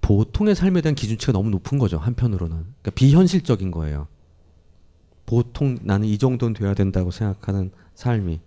보통의 0.00 0.54
삶에 0.54 0.80
대한 0.80 0.94
기준치가 0.94 1.32
너무 1.32 1.50
높은 1.50 1.78
거죠. 1.78 1.96
한편으로는. 1.98 2.56
그러니까 2.56 2.90
비현실적인 2.94 3.70
거예요. 3.70 4.08
보통 5.26 5.78
나는 5.82 6.08
이 6.08 6.18
정도는 6.18 6.54
돼야 6.54 6.74
된다고 6.74 7.10
생각하는 7.10 7.70
삶이. 7.94 8.40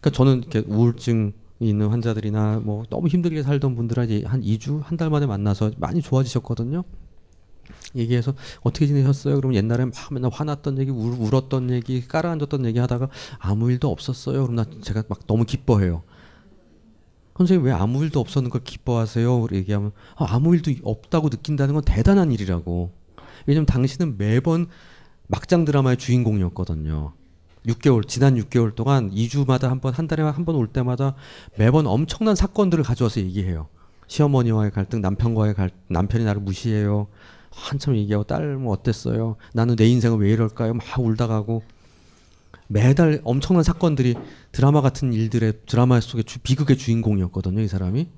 그러니까 0.00 0.10
저는 0.10 0.38
이렇게 0.38 0.60
우울증 0.66 1.32
있는 1.58 1.88
환자들이나 1.88 2.60
뭐 2.60 2.84
너무 2.90 3.08
힘들게 3.08 3.42
살던 3.42 3.74
분들은 3.74 4.24
한 4.26 4.40
2주, 4.40 4.82
한 4.82 4.96
달 4.96 5.10
만에 5.10 5.26
만나서 5.26 5.72
많이 5.78 6.00
좋아지셨거든요. 6.00 6.84
얘기해서 7.96 8.34
어떻게 8.62 8.86
지내셨어요? 8.86 9.36
그러면 9.36 9.56
옛날에 9.56 9.84
막 9.86 9.94
맨날 10.12 10.30
화났던 10.32 10.78
얘기, 10.78 10.90
울, 10.90 11.12
울었던 11.18 11.70
얘기, 11.70 12.06
깔아앉았던 12.06 12.64
얘기 12.66 12.78
하다가 12.78 13.08
아무 13.38 13.70
일도 13.70 13.90
없었어요. 13.90 14.42
그럼 14.42 14.56
나 14.56 14.64
제가 14.82 15.02
막 15.08 15.26
너무 15.26 15.44
기뻐해요. 15.44 16.02
선생님 17.36 17.64
왜 17.66 17.72
아무 17.72 18.02
일도 18.04 18.20
없었는 18.20 18.50
걸 18.50 18.62
기뻐하세요? 18.62 19.46
얘기하면 19.52 19.92
아, 20.16 20.38
무 20.38 20.54
일도 20.54 20.72
없다고 20.84 21.28
느낀다는 21.30 21.74
건 21.74 21.82
대단한 21.84 22.30
일이라고. 22.30 22.92
왜냐면 23.46 23.66
당신은 23.66 24.18
매번 24.18 24.66
막장 25.28 25.64
드라마의 25.64 25.96
주인공이었거든요. 25.96 27.14
6개월 27.66 28.06
지난 28.06 28.36
6개월 28.36 28.74
동안 28.74 29.10
2주마다 29.10 29.68
한 29.68 29.80
번 29.80 29.94
한 29.94 30.06
달에 30.08 30.22
한 30.22 30.44
번 30.44 30.56
올 30.56 30.66
때마다 30.66 31.14
매번 31.56 31.86
엄청난 31.86 32.34
사건들을 32.34 32.84
가져와서 32.84 33.20
얘기해요. 33.20 33.68
시어머니와의 34.08 34.72
갈등, 34.72 35.00
남편과의 35.00 35.54
갈등, 35.54 35.76
남편이 35.88 36.24
나를 36.24 36.42
무시해요. 36.42 37.06
한참 37.52 37.96
얘기하고 37.96 38.24
딸 38.24 38.56
뭐 38.56 38.72
어땠어요? 38.72 39.36
나는 39.52 39.76
내 39.76 39.86
인생은 39.86 40.18
왜 40.18 40.32
이럴까요? 40.32 40.74
막 40.74 40.84
울다 40.98 41.26
가고 41.26 41.62
매달 42.68 43.20
엄청난 43.24 43.62
사건들이 43.62 44.14
드라마 44.50 44.80
같은 44.80 45.12
일들의 45.12 45.60
드라마 45.66 46.00
속의 46.00 46.24
주, 46.24 46.38
비극의 46.40 46.78
주인공이었거든요, 46.78 47.60
이 47.60 47.68
사람이. 47.68 48.08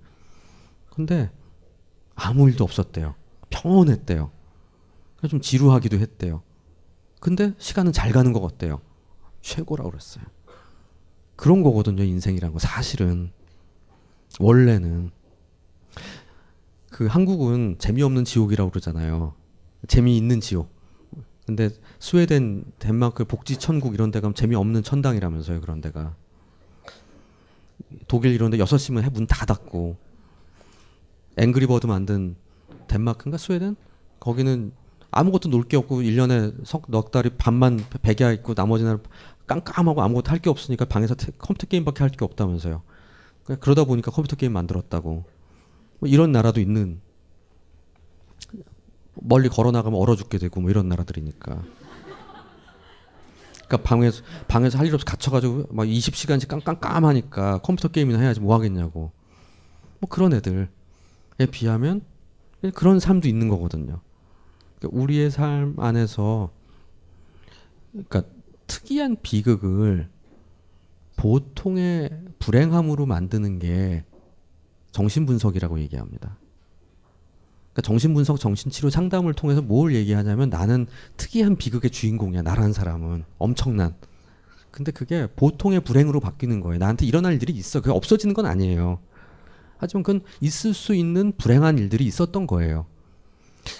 근데 0.90 1.30
아무 2.14 2.48
일도 2.48 2.62
없었대요. 2.62 3.14
평온했대요. 3.50 4.30
좀 5.28 5.40
지루하기도 5.40 5.98
했대요. 5.98 6.42
근데 7.20 7.54
시간은 7.58 7.92
잘 7.92 8.12
가는 8.12 8.32
것 8.32 8.40
같대요. 8.40 8.80
최고라고 9.40 9.90
그랬어요. 9.90 10.24
그런 11.34 11.62
거거든요, 11.62 12.04
인생이란 12.04 12.52
거. 12.52 12.58
사실은. 12.58 13.32
원래는. 14.38 15.10
그 16.94 17.06
한국은 17.06 17.74
재미없는 17.80 18.24
지옥이라고 18.24 18.70
그러잖아요. 18.70 19.34
재미있는 19.88 20.40
지옥. 20.40 20.70
근데 21.44 21.68
스웨덴, 21.98 22.62
덴마크 22.78 23.24
복지 23.24 23.56
천국 23.56 23.94
이런 23.94 24.12
데 24.12 24.20
가면 24.20 24.36
재미없는 24.36 24.84
천당이라면서요. 24.84 25.60
그런 25.60 25.80
데가. 25.80 26.14
독일 28.06 28.30
이런 28.32 28.52
데 28.52 28.58
6시면 28.58 29.02
해문 29.02 29.26
다 29.26 29.44
닫고 29.44 29.96
앵그리버드 31.36 31.88
만든 31.88 32.36
덴마크인가 32.86 33.38
스웨덴? 33.38 33.74
거기는 34.20 34.70
아무것도 35.10 35.48
놀 35.48 35.64
게 35.64 35.76
없고 35.76 36.00
1년에 36.02 36.64
석, 36.64 36.84
넉 36.92 37.10
달이 37.10 37.30
반만 37.30 37.80
백야 38.02 38.30
있고 38.34 38.54
나머지 38.54 38.84
날 38.84 39.00
깜깜하고 39.48 40.00
아무것도 40.00 40.30
할 40.30 40.38
게 40.38 40.48
없으니까 40.48 40.84
방에서 40.84 41.16
테, 41.16 41.32
컴퓨터 41.38 41.66
게임밖에 41.66 42.04
할 42.04 42.10
게 42.10 42.24
없다면서요. 42.24 42.82
그러다 43.58 43.82
보니까 43.82 44.12
컴퓨터 44.12 44.36
게임 44.36 44.52
만들었다고. 44.52 45.33
뭐 45.98 46.08
이런 46.08 46.32
나라도 46.32 46.60
있는 46.60 47.00
멀리 49.14 49.48
걸어 49.48 49.70
나가면 49.70 49.98
얼어 49.98 50.16
죽게 50.16 50.38
되고 50.38 50.60
뭐 50.60 50.70
이런 50.70 50.88
나라들이니까. 50.88 51.62
그러니까 53.66 53.88
방에서 53.88 54.22
방에서 54.46 54.78
할 54.78 54.86
일 54.86 54.94
없이 54.94 55.06
갇혀가지고 55.06 55.68
막 55.70 55.84
20시간씩 55.84 56.48
깜깜깜하니까 56.48 57.58
컴퓨터 57.58 57.88
게임이나 57.88 58.18
해야지 58.18 58.40
뭐 58.40 58.54
하겠냐고. 58.54 59.12
뭐 60.00 60.08
그런 60.08 60.32
애들에 60.34 60.68
비하면 61.50 62.02
그런 62.74 63.00
삶도 63.00 63.28
있는 63.28 63.48
거거든요. 63.48 64.00
그러니까 64.78 65.00
우리의 65.00 65.30
삶 65.30 65.76
안에서 65.78 66.50
그러니까 67.92 68.24
특이한 68.66 69.16
비극을 69.22 70.10
보통의 71.16 72.10
불행함으로 72.38 73.06
만드는 73.06 73.58
게 73.60 74.04
정신분석이라고 74.94 75.80
얘기합니다. 75.80 76.38
그러니까 77.72 77.82
정신분석, 77.82 78.38
정신치료 78.38 78.90
상담을 78.90 79.34
통해서 79.34 79.60
뭘 79.60 79.94
얘기하냐면 79.94 80.50
나는 80.50 80.86
특이한 81.16 81.56
비극의 81.56 81.90
주인공이야. 81.90 82.42
나라는 82.42 82.72
사람은 82.72 83.24
엄청난. 83.38 83.96
근데 84.70 84.92
그게 84.92 85.26
보통의 85.34 85.80
불행으로 85.80 86.20
바뀌는 86.20 86.60
거예요. 86.60 86.78
나한테 86.78 87.06
일어날 87.06 87.32
일들이 87.32 87.52
있어. 87.52 87.80
그게 87.80 87.90
없어지는 87.90 88.34
건 88.34 88.46
아니에요. 88.46 89.00
하지만 89.78 90.04
그건 90.04 90.20
있을 90.40 90.72
수 90.72 90.94
있는 90.94 91.32
불행한 91.36 91.78
일들이 91.78 92.04
있었던 92.06 92.46
거예요. 92.46 92.86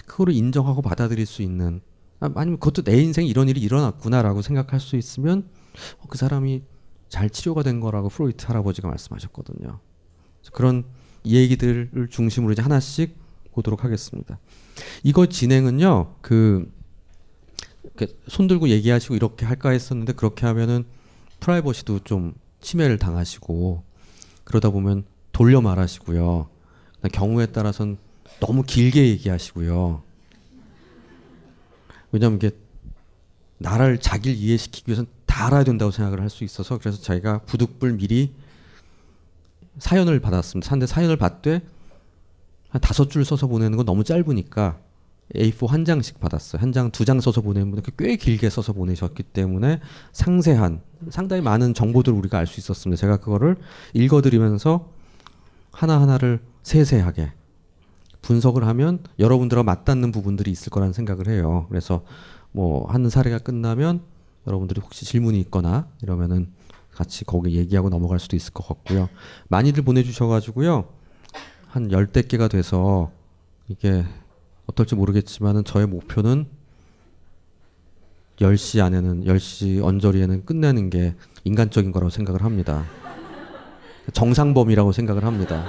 그거를 0.05 0.33
인정하고 0.33 0.81
받아들일 0.81 1.25
수 1.25 1.41
있는 1.41 1.79
아, 2.19 2.29
아니면 2.35 2.59
그것도 2.59 2.83
내 2.83 3.01
인생에 3.01 3.25
이런 3.25 3.47
일이 3.47 3.61
일어났구나라고 3.61 4.41
생각할 4.41 4.81
수 4.81 4.97
있으면 4.97 5.49
어, 5.99 6.07
그 6.09 6.17
사람이 6.17 6.63
잘 7.07 7.29
치료가 7.29 7.63
된 7.63 7.79
거라고 7.79 8.09
프로이트 8.09 8.45
할아버지가 8.47 8.89
말씀하셨거든요. 8.89 9.79
그런 10.51 10.85
얘기들을 11.25 12.07
중심으로 12.11 12.53
이제 12.53 12.61
하나씩 12.61 13.17
보도록 13.51 13.83
하겠습니다. 13.83 14.39
이거 15.03 15.25
진행은요, 15.25 16.15
그, 16.21 16.71
손 18.27 18.47
들고 18.47 18.69
얘기하시고 18.69 19.15
이렇게 19.15 19.45
할까 19.45 19.69
했었는데 19.69 20.13
그렇게 20.13 20.45
하면은 20.45 20.83
프라이버시도 21.39 21.99
좀 21.99 22.33
침해를 22.59 22.97
당하시고 22.97 23.83
그러다 24.43 24.71
보면 24.71 25.05
돌려 25.31 25.61
말하시고요. 25.61 26.49
경우에 27.13 27.45
따라서는 27.47 27.97
너무 28.39 28.63
길게 28.63 29.07
얘기하시고요. 29.09 30.01
왜냐하면 32.11 32.37
이게 32.37 32.51
나를 33.57 33.99
자기를 33.99 34.35
이해시키기 34.35 34.89
위해서는 34.89 35.09
다 35.25 35.47
알아야 35.47 35.63
된다고 35.63 35.91
생각을 35.91 36.21
할 36.21 36.29
수 36.29 36.43
있어서 36.43 36.77
그래서 36.77 37.01
저희가 37.01 37.39
부득불 37.39 37.93
미리 37.97 38.33
사연을 39.79 40.19
받았습니다. 40.19 40.67
산데 40.67 40.85
사연을 40.87 41.17
받되 41.17 41.61
한 42.69 42.81
다섯 42.81 43.09
줄 43.09 43.25
써서 43.25 43.47
보내는 43.47 43.77
건 43.77 43.85
너무 43.85 44.03
짧으니까 44.03 44.79
A4 45.35 45.67
한 45.67 45.85
장씩 45.85 46.19
받았어요. 46.19 46.61
한 46.61 46.71
장, 46.71 46.91
두 46.91 47.03
장 47.03 47.19
써서 47.19 47.41
보내는 47.41 47.71
분들 47.71 47.93
꽤 47.97 48.15
길게 48.15 48.49
써서 48.49 48.73
보내셨기 48.73 49.23
때문에 49.23 49.79
상세한, 50.11 50.81
상당히 51.09 51.41
많은 51.41 51.73
정보들을 51.73 52.15
우리가 52.17 52.37
알 52.37 52.45
수 52.47 52.59
있었습니다. 52.59 52.99
제가 52.99 53.17
그거를 53.17 53.55
읽어드리면서 53.93 54.89
하나하나를 55.71 56.41
세세하게 56.63 57.31
분석을 58.21 58.65
하면 58.67 58.99
여러분들과 59.19 59.63
맞닿는 59.63 60.11
부분들이 60.11 60.51
있을 60.51 60.69
거라는 60.69 60.93
생각을 60.93 61.27
해요. 61.27 61.65
그래서 61.69 62.03
뭐 62.51 62.87
하는 62.89 63.09
사례가 63.09 63.39
끝나면 63.39 64.01
여러분들이 64.47 64.79
혹시 64.81 65.05
질문이 65.05 65.39
있거나 65.41 65.87
이러면은 66.01 66.49
같이 66.95 67.25
거기 67.25 67.57
얘기하고 67.57 67.89
넘어갈 67.89 68.19
수도 68.19 68.35
있을 68.35 68.53
것 68.53 68.67
같고요. 68.67 69.09
많이들 69.49 69.83
보내주셔가지고요. 69.83 70.87
한 71.67 71.91
열대 71.91 72.23
개가 72.23 72.47
돼서 72.47 73.11
이게 73.67 74.05
어떨지 74.65 74.95
모르겠지만은 74.95 75.65
저의 75.65 75.87
목표는 75.87 76.47
10시 78.39 78.83
안에는 78.83 79.25
10시 79.25 79.83
언저리에는 79.83 80.45
끝내는 80.45 80.89
게 80.89 81.15
인간적인 81.43 81.91
거라고 81.91 82.09
생각을 82.09 82.43
합니다. 82.43 82.85
정상범이라고 84.13 84.91
생각을 84.91 85.25
합니다. 85.25 85.65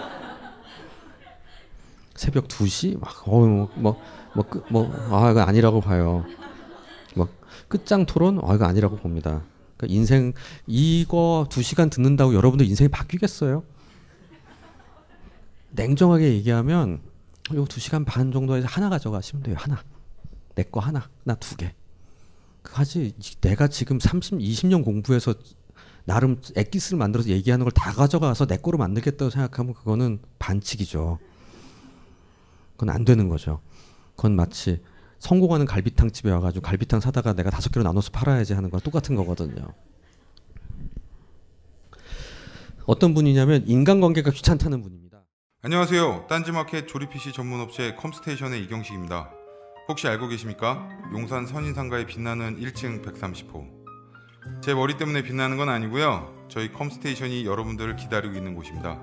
새벽 2.15 2.49
2시 2.49 2.99
막 2.99 3.29
어우 3.29 3.69
뭐뭐뭐아 3.75 5.31
이거 5.31 5.41
아니라고 5.43 5.81
봐요. 5.81 6.25
막 7.15 7.29
끝장 7.69 8.07
토론 8.07 8.41
아 8.43 8.55
이거 8.55 8.65
아니라고 8.65 8.97
봅니다. 8.97 9.43
그러니까 9.77 9.95
인생 9.95 10.33
이거 10.67 11.47
2시간 11.51 11.91
듣는다고 11.91 12.35
여러분들 12.35 12.67
인생이 12.67 12.89
바뀌겠어요? 12.89 13.63
냉정하게 15.71 16.33
얘기하면 16.35 17.01
요 17.55 17.65
2시간 17.65 18.05
반 18.05 18.33
정도에서 18.33 18.67
하나 18.69 18.89
가져가시면 18.89 19.43
돼요. 19.43 19.57
하나. 19.59 19.83
내 20.55 20.63
거 20.65 20.81
하나. 20.81 21.09
나 21.25 21.35
두 21.35 21.57
개. 21.57 21.75
하지 22.65 23.13
내가 23.41 23.69
지금 23.69 24.01
30, 24.01 24.39
20년 24.39 24.83
공부해서 24.85 25.35
나름 26.05 26.41
엑기스를 26.57 26.99
만들어서 26.99 27.29
얘기하는 27.31 27.65
걸 27.65 27.71
다 27.73 27.93
가져가서 27.93 28.47
내 28.47 28.57
거로 28.57 28.79
만들겠다고 28.79 29.31
생각하면 29.31 29.75
그거는 29.75 30.19
반칙이죠. 30.39 31.19
그건 32.73 32.91
안 32.95 33.05
되는 33.05 33.29
거죠. 33.29 33.61
그건 34.17 34.35
마치 34.35 34.81
성공하는 35.19 35.67
갈비탕 35.67 36.11
집에 36.11 36.31
와가지고 36.31 36.63
갈비탕 36.63 37.01
사다가 37.01 37.33
내가 37.33 37.51
다섯 37.51 37.71
개로 37.71 37.83
나눠서 37.85 38.11
팔아야지 38.13 38.53
하는 38.55 38.71
거랑 38.71 38.83
똑같은 38.83 39.17
거거든요. 39.17 39.67
어떤 42.85 43.15
분이냐면 43.15 43.65
인간관계가 43.67 44.31
귀찮다는 44.31 44.83
분입니다. 44.83 45.25
안녕하세요. 45.63 46.27
딴지마켓 46.29 46.87
조립 46.87 47.11
PC 47.11 47.33
전문 47.33 47.61
업체 47.61 47.95
컴스테이션의 47.97 48.63
이경식입니다. 48.65 49.31
혹시 49.89 50.07
알고 50.07 50.29
계십니까? 50.29 50.89
용산 51.13 51.47
선인상가에 51.47 52.07
빛나는 52.07 52.61
1층 52.61 53.05
130호. 53.05 53.77
제 54.63 54.75
머리 54.75 54.97
때문에 54.97 55.23
빛나는 55.23 55.57
건 55.57 55.69
아니고요. 55.69 56.47
저희 56.49 56.73
컴스테이션이 56.73 57.45
여러분들을 57.47 57.97
기다리고 57.97 58.35
있는 58.35 58.55
곳입니다. 58.55 59.03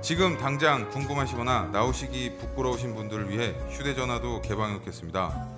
지금 0.00 0.38
당장 0.38 0.88
궁금하시거나 0.90 1.70
나오시기 1.72 2.36
부끄러우신 2.38 2.94
분들을 2.94 3.30
위해 3.30 3.56
휴대전화도 3.70 4.42
개방해놓겠습니다. 4.42 5.48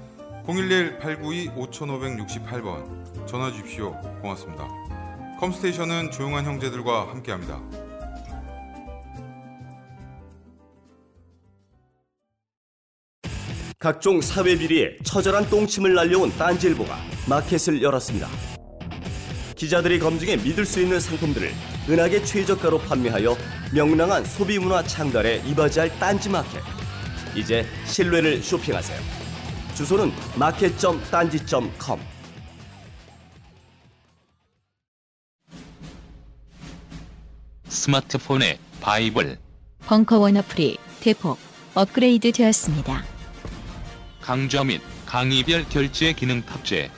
011-892-5568번 0.46 3.26
전화 3.26 3.52
주십시오. 3.52 3.92
고맙습니다. 4.22 4.66
컴스테이션은 5.38 6.10
조용한 6.10 6.46
형제들과 6.46 7.10
함께합니다. 7.10 7.60
각종 13.78 14.20
사회 14.20 14.56
비리에 14.56 14.98
처절한 15.04 15.48
똥침을 15.48 15.94
날려온 15.94 16.36
딴지일보가 16.36 16.98
마켓을 17.28 17.80
열었습니다. 17.82 18.49
기자들이 19.60 19.98
검증해 19.98 20.38
믿을 20.38 20.64
수 20.64 20.80
있는 20.80 20.98
상품들을 20.98 21.52
은하계 21.86 22.24
최저가로 22.24 22.78
판매하여 22.78 23.36
명랑한 23.74 24.24
소비 24.24 24.58
문화 24.58 24.82
창달에 24.82 25.42
이바지할 25.46 25.98
딴지 25.98 26.30
마켓. 26.30 26.62
이제 27.36 27.66
신뢰를 27.84 28.42
쇼핑하세요. 28.42 28.98
주소는 29.74 30.12
마켓.딴지.com. 30.36 32.00
스마트폰의 37.68 38.58
바이블 38.80 39.36
벙커원 39.80 40.38
어플이 40.38 40.78
대폭 41.00 41.38
업그레이드 41.74 42.32
되었습니다. 42.32 43.04
강좌 44.22 44.64
및 44.64 44.80
강의별 45.04 45.68
결제 45.68 46.14
기능 46.14 46.40
탑재 46.46 46.90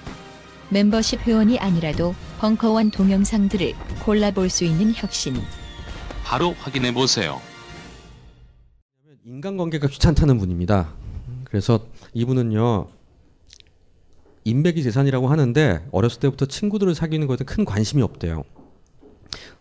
멤버십 0.70 1.26
회원이 1.26 1.58
아니라도 1.58 2.14
벙커원 2.46 2.90
동영상들을 2.90 3.72
골라볼 4.04 4.50
수 4.50 4.64
있는 4.64 4.92
혁신. 4.92 5.36
바로 6.24 6.54
확인해 6.58 6.92
보세요. 6.92 7.40
인간관계가 9.24 9.86
귀찮다는 9.86 10.38
분입니다. 10.38 10.92
그래서 11.44 11.86
이분은요 12.14 12.88
인맥이 14.42 14.82
재산이라고 14.82 15.28
하는데 15.28 15.86
어렸을 15.92 16.18
때부터 16.18 16.46
친구들을 16.46 16.92
사귀는 16.96 17.28
것에 17.28 17.44
큰 17.44 17.64
관심이 17.64 18.02
없대요. 18.02 18.42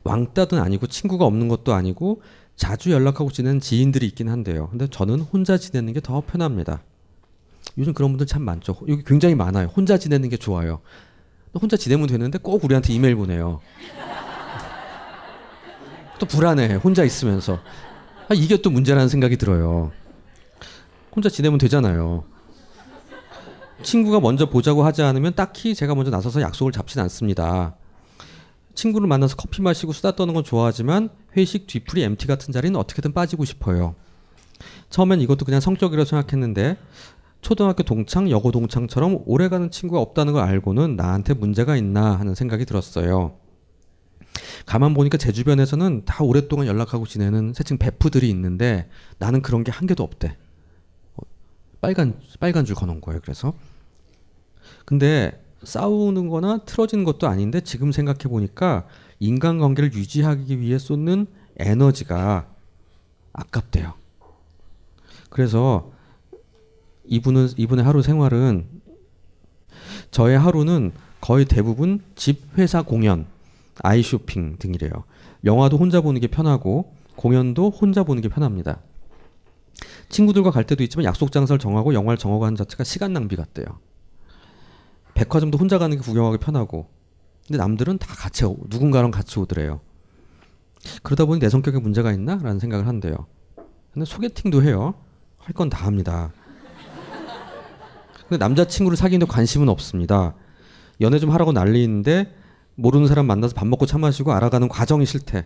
왕따도 0.04 0.60
아니고 0.60 0.88
친구가 0.88 1.24
없는 1.26 1.50
것도 1.50 1.76
아니고 1.76 2.24
자주 2.56 2.90
연락하고 2.90 3.32
지내는 3.32 3.60
지인들이 3.60 4.08
있긴 4.08 4.28
한데요. 4.28 4.70
근데 4.72 4.88
저는 4.88 5.20
혼자 5.20 5.60
지내는 5.60 5.94
게 5.94 6.00
더 6.00 6.24
편합니다. 6.26 6.82
요즘 7.78 7.94
그런 7.94 8.10
분들 8.10 8.26
참 8.26 8.42
많죠. 8.42 8.76
여기 8.88 9.04
굉장히 9.04 9.36
많아요. 9.36 9.68
혼자 9.68 10.00
지내는 10.00 10.30
게 10.30 10.38
좋아요. 10.38 10.82
혼자 11.54 11.78
지내면 11.78 12.08
되는데 12.08 12.38
꼭 12.38 12.64
우리한테 12.64 12.94
이메일 12.94 13.16
보내요. 13.16 13.60
또 16.20 16.26
불안해. 16.26 16.76
혼자 16.76 17.04
있으면서. 17.04 17.60
아, 18.30 18.34
이게 18.34 18.62
또 18.62 18.70
문제라는 18.70 19.10
생각이 19.10 19.38
들어요. 19.38 19.92
혼자 21.14 21.30
지내면 21.30 21.58
되잖아요. 21.58 22.24
친구가 23.84 24.20
먼저 24.20 24.50
보자고 24.50 24.86
하지 24.86 25.02
않으면 25.02 25.34
딱히 25.36 25.76
제가 25.76 25.96
먼저 25.96 26.12
나서서 26.12 26.42
약속을 26.42 26.72
잡진 26.72 27.02
않습니다. 27.02 27.76
친구를 28.76 29.08
만나서 29.08 29.36
커피 29.36 29.62
마시고 29.62 29.92
수다 29.92 30.16
떠는 30.16 30.34
건 30.34 30.44
좋아하지만 30.44 31.10
회식 31.36 31.68
뒤풀이 31.68 32.04
MT 32.04 32.28
같은 32.28 32.54
자리는 32.54 32.80
어떻게든 32.80 33.14
빠지고 33.14 33.44
싶어요. 33.44 33.96
처음엔 34.90 35.20
이것도 35.22 35.46
그냥 35.46 35.60
성적이라고 35.60 36.06
생각했는데 36.06 36.78
초등학교 37.42 37.84
동창, 37.84 38.30
여고 38.30 38.52
동창처럼 38.52 39.24
오래가는 39.26 39.72
친구가 39.72 40.00
없다는 40.02 40.34
걸 40.34 40.44
알고는 40.44 40.96
나한테 40.96 41.34
문제가 41.34 41.76
있나 41.76 42.18
하는 42.20 42.36
생각이 42.36 42.66
들었어요. 42.66 43.38
가만 44.66 44.94
보니까 44.94 45.18
제 45.18 45.32
주변에서는 45.32 46.04
다 46.06 46.24
오랫동안 46.24 46.68
연락하고 46.68 47.06
지내는 47.06 47.54
새칭 47.54 47.78
베프들이 47.78 48.30
있는데 48.30 48.90
나는 49.18 49.42
그런 49.42 49.64
게 49.64 49.72
한 49.72 49.88
개도 49.88 50.04
없대. 50.04 50.38
어, 51.16 51.22
빨간 51.82 52.20
빨간 52.40 52.64
줄 52.64 52.76
거놓은 52.76 53.02
거예요. 53.02 53.20
그래서 53.22 53.54
근데 54.86 55.44
싸우는 55.64 56.30
거나 56.30 56.60
틀어지는 56.66 57.04
것도 57.04 57.28
아닌데 57.28 57.62
지금 57.62 57.92
생각해 57.92 58.24
보니까 58.30 58.86
인간관계를 59.20 59.94
유지하기 59.94 60.60
위해 60.60 60.78
쏟는 60.78 61.28
에너지가 61.58 62.48
아깝대요. 63.34 63.94
그래서 65.30 65.92
이분은 67.16 67.50
이분의 67.58 67.84
하루 67.84 68.02
생활은 68.02 68.66
저의 70.12 70.40
하루는 70.40 70.94
거의 71.20 71.44
대부분 71.46 72.00
집, 72.16 72.58
회사 72.58 72.82
공연, 72.82 73.28
아이 73.84 74.02
쇼핑 74.02 74.56
등이래요. 74.58 74.92
영화도 75.44 75.78
혼자 75.78 76.00
보는 76.00 76.22
게 76.22 76.28
편하고 76.28 76.96
공연도 77.18 77.70
혼자 77.70 78.04
보는 78.04 78.22
게 78.22 78.30
편합니다. 78.30 78.80
친구들과 80.08 80.52
갈 80.52 80.64
때도 80.64 80.84
있지만 80.84 81.04
약속 81.04 81.34
장소를 81.34 81.60
정하고 81.60 81.94
영화를 81.94 82.18
정하고 82.18 82.46
하는 82.46 82.56
자체가 82.56 82.86
시간 82.86 83.12
낭비 83.12 83.36
같대요. 83.36 83.66
백화점도 85.14 85.58
혼자 85.58 85.78
가는 85.78 85.98
게 85.98 86.02
구경하기 86.02 86.38
편하고 86.38 86.88
근데 87.46 87.58
남들은 87.58 87.98
다 87.98 88.16
같이 88.16 88.46
오, 88.46 88.58
누군가랑 88.70 89.12
같이 89.12 89.38
오더래요. 89.38 89.82
그러다 91.04 91.26
보니 91.26 91.42
내 91.42 91.50
성격에 91.50 91.80
문제가 91.80 92.14
있나? 92.14 92.36
라는 92.36 92.60
생각을 92.60 92.88
한대요. 92.88 93.28
근데 93.94 94.06
소개팅도 94.06 94.64
해요. 94.64 94.94
할 95.40 95.54
건 95.54 95.70
다 95.70 95.86
합니다. 95.86 96.32
근데 98.32 98.46
남자친구를 98.46 98.96
사귀는데 98.96 99.30
관심은 99.30 99.68
없습니다. 99.68 100.36
연애 101.02 101.20
좀 101.20 101.32
하라고 101.32 101.52
난리인데 101.52 102.34
모르는 102.76 103.08
사람 103.08 103.26
만나서 103.26 103.54
밥 103.54 103.68
먹고 103.68 103.86
차 103.86 103.98
마시고 103.98 104.32
알아가는 104.32 104.70
과정이 104.70 105.06
싫대. 105.06 105.46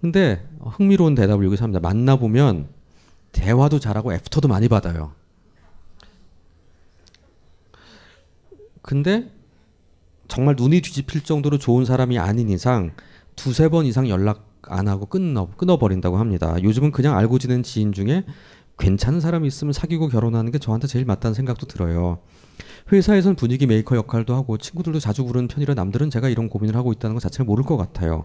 근데 0.00 0.48
흥미로운 0.60 1.16
대답을 1.16 1.44
여기서 1.44 1.64
합니다. 1.64 1.80
만나보면 1.80 2.68
대화도 3.32 3.80
잘하고 3.80 4.12
애프터도 4.12 4.46
많이 4.46 4.68
받아요. 4.68 5.10
근데 8.80 9.28
정말 10.28 10.54
눈이 10.56 10.82
뒤집힐 10.82 11.24
정도로 11.24 11.58
좋은 11.58 11.84
사람이 11.84 12.16
아닌 12.16 12.48
이상 12.48 12.92
두세 13.34 13.68
번 13.68 13.86
이상 13.86 14.08
연락 14.08 14.48
안 14.62 14.86
하고 14.86 15.06
끊어 15.06 15.48
끊어버린다고 15.56 16.16
합니다. 16.16 16.54
요즘은 16.62 16.92
그냥 16.92 17.18
알고 17.18 17.40
지낸 17.40 17.64
지인 17.64 17.92
중에 17.92 18.24
괜찮은 18.82 19.20
사람이 19.20 19.46
있으면 19.46 19.72
사귀고 19.72 20.08
결혼하는 20.08 20.50
게 20.50 20.58
저한테 20.58 20.88
제일 20.88 21.04
맞다는 21.04 21.34
생각도 21.34 21.66
들어요. 21.66 22.18
회사에선 22.92 23.36
분위기 23.36 23.64
메이커 23.66 23.94
역할도 23.94 24.34
하고 24.34 24.58
친구들도 24.58 24.98
자주 24.98 25.24
부르는 25.24 25.46
편이라 25.46 25.74
남들은 25.74 26.10
제가 26.10 26.28
이런 26.28 26.48
고민을 26.48 26.74
하고 26.74 26.92
있다는 26.92 27.14
것 27.14 27.20
자체를 27.20 27.46
모를 27.46 27.64
것 27.64 27.76
같아요. 27.76 28.24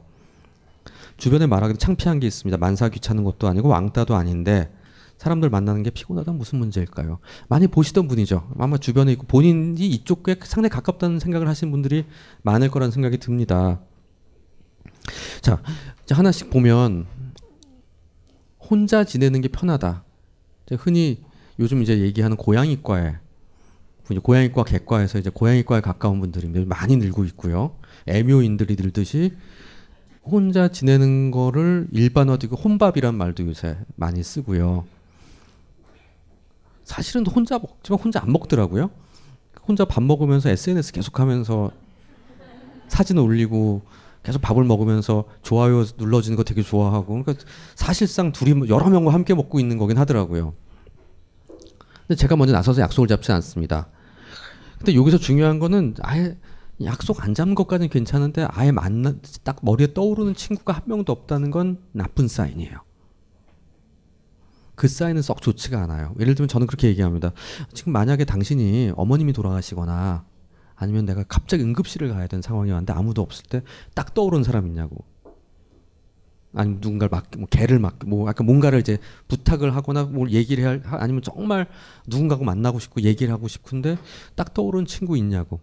주변에 1.17 1.45
말하기도 1.45 1.77
창피한 1.77 2.19
게 2.19 2.25
있습니다. 2.25 2.57
만사 2.57 2.89
귀찮은 2.89 3.23
것도 3.23 3.47
아니고 3.47 3.69
왕따도 3.69 4.15
아닌데 4.15 4.73
사람들 5.19 5.51
만나는 5.51 5.83
게 5.83 5.91
피곤하다 5.91 6.31
무슨 6.33 6.57
문제일까요? 6.57 7.19
많이 7.49 7.67
보시던 7.67 8.07
분이죠. 8.07 8.51
아마 8.57 8.77
주변에 8.77 9.11
있고 9.11 9.27
본인이 9.27 9.87
이쪽에 9.87 10.37
상당히 10.41 10.71
가깝다는 10.71 11.19
생각을 11.19 11.47
하시는 11.47 11.69
분들이 11.69 12.05
많을 12.41 12.71
거라는 12.71 12.91
생각이 12.91 13.19
듭니다. 13.19 13.79
자, 15.41 15.61
하나씩 16.09 16.49
보면 16.49 17.05
혼자 18.59 19.03
지내는 19.03 19.41
게 19.41 19.49
편하다. 19.49 20.06
흔히 20.76 21.24
요즘 21.59 21.82
이제 21.82 21.99
얘기하는 21.99 22.38
고양이과에 22.38 23.18
고양이과 24.24 24.63
객과에서 24.63 25.20
이제 25.20 25.30
고양이과에 25.30 25.82
가까운 25.82 26.20
분들이 26.20 26.47
많이 26.65 26.97
늘고 26.97 27.26
있고요. 27.26 27.76
애묘인들이 28.07 28.76
늘듯이 28.76 29.34
혼자 30.24 30.70
지내는 30.70 31.32
거를 31.32 31.88
일반화되고 31.91 32.55
혼밥이란 32.55 33.15
말도 33.15 33.45
요새 33.47 33.78
많이 33.95 34.24
쓰고요. 34.24 34.86
사실은 36.84 37.26
혼자 37.28 37.59
먹지만 37.59 37.99
혼자 37.99 38.22
안 38.22 38.32
먹더라고요. 38.32 38.89
혼자 39.68 39.84
밥 39.84 40.01
먹으면서 40.03 40.49
SNS 40.49 40.93
계속하면서 40.93 41.72
사진 42.88 43.18
올리고 43.18 43.82
계속 44.28 44.41
밥을 44.41 44.65
먹으면서 44.65 45.23
좋아요 45.41 45.86
눌러주는 45.97 46.36
거 46.36 46.43
되게 46.43 46.61
좋아하고 46.61 47.23
그러니까 47.23 47.45
사실상 47.75 48.34
둘이 48.34 48.67
여러 48.67 48.89
명과 48.89 49.13
함께 49.13 49.34
먹고 49.34 49.57
있는 49.57 49.78
거긴 49.78 49.97
하더라고요. 49.97 50.53
근데 52.05 52.15
제가 52.15 52.36
먼저 52.36 52.51
나서서 52.51 52.82
약속을 52.82 53.07
잡지 53.07 53.32
않습니다. 53.32 53.88
근데 54.80 54.95
여기서 54.95 55.17
중요한 55.17 55.59
거는 55.59 55.95
아예 56.01 56.38
약속 56.84 57.23
안 57.23 57.34
잡는 57.34 57.55
것까지는 57.55 57.88
괜찮은데 57.88 58.45
아예 58.49 58.73
만나 58.73 59.13
딱 59.45 59.59
머리에 59.61 59.93
떠오르는 59.93 60.36
친구가 60.36 60.73
한 60.73 60.84
명도 60.88 61.13
없다는 61.13 61.49
건 61.49 61.80
나쁜 61.93 62.28
사인이에요. 62.28 62.80
그 64.75 64.89
사인은 64.89 65.21
썩 65.21 65.41
좋지가 65.41 65.82
않아요. 65.84 66.13
예를 66.19 66.36
들면 66.36 66.49
저는 66.49 66.67
그렇게 66.67 66.89
얘기합니다. 66.89 67.32
지금 67.73 67.93
만약에 67.93 68.25
당신이 68.25 68.91
어머님이 68.97 69.32
돌아가시거나 69.32 70.25
아니면 70.78 71.05
내가 71.05 71.23
갑자기 71.23 71.63
응급실을 71.63 72.09
가야 72.09 72.28
되는 72.28 72.41
상황이 72.41 72.71
왔는데 72.71 72.93
아무도 72.93 73.21
없을 73.21 73.45
때 73.49 73.61
딱 73.95 74.13
떠오르는 74.13 74.43
사람 74.43 74.67
있냐고. 74.67 75.03
아니면 76.53 76.80
누군가를 76.82 77.09
맡, 77.09 77.25
뭐 77.38 77.47
개를 77.47 77.78
맡, 77.80 77.95
뭐 78.05 78.28
약간 78.28 78.45
뭔가를 78.47 78.80
이제 78.80 78.97
부탁을 79.28 79.75
하거나 79.75 80.05
뭘 80.05 80.32
얘기를 80.32 80.65
할, 80.65 80.82
아니면 80.86 81.21
정말 81.21 81.67
누군가하고 82.07 82.45
만나고 82.45 82.80
싶고 82.80 83.01
얘기를 83.01 83.32
하고 83.34 83.47
싶은데 83.47 83.97
딱 84.36 84.53
떠오르는 84.53 84.86
친구 84.86 85.17
있냐고. 85.17 85.59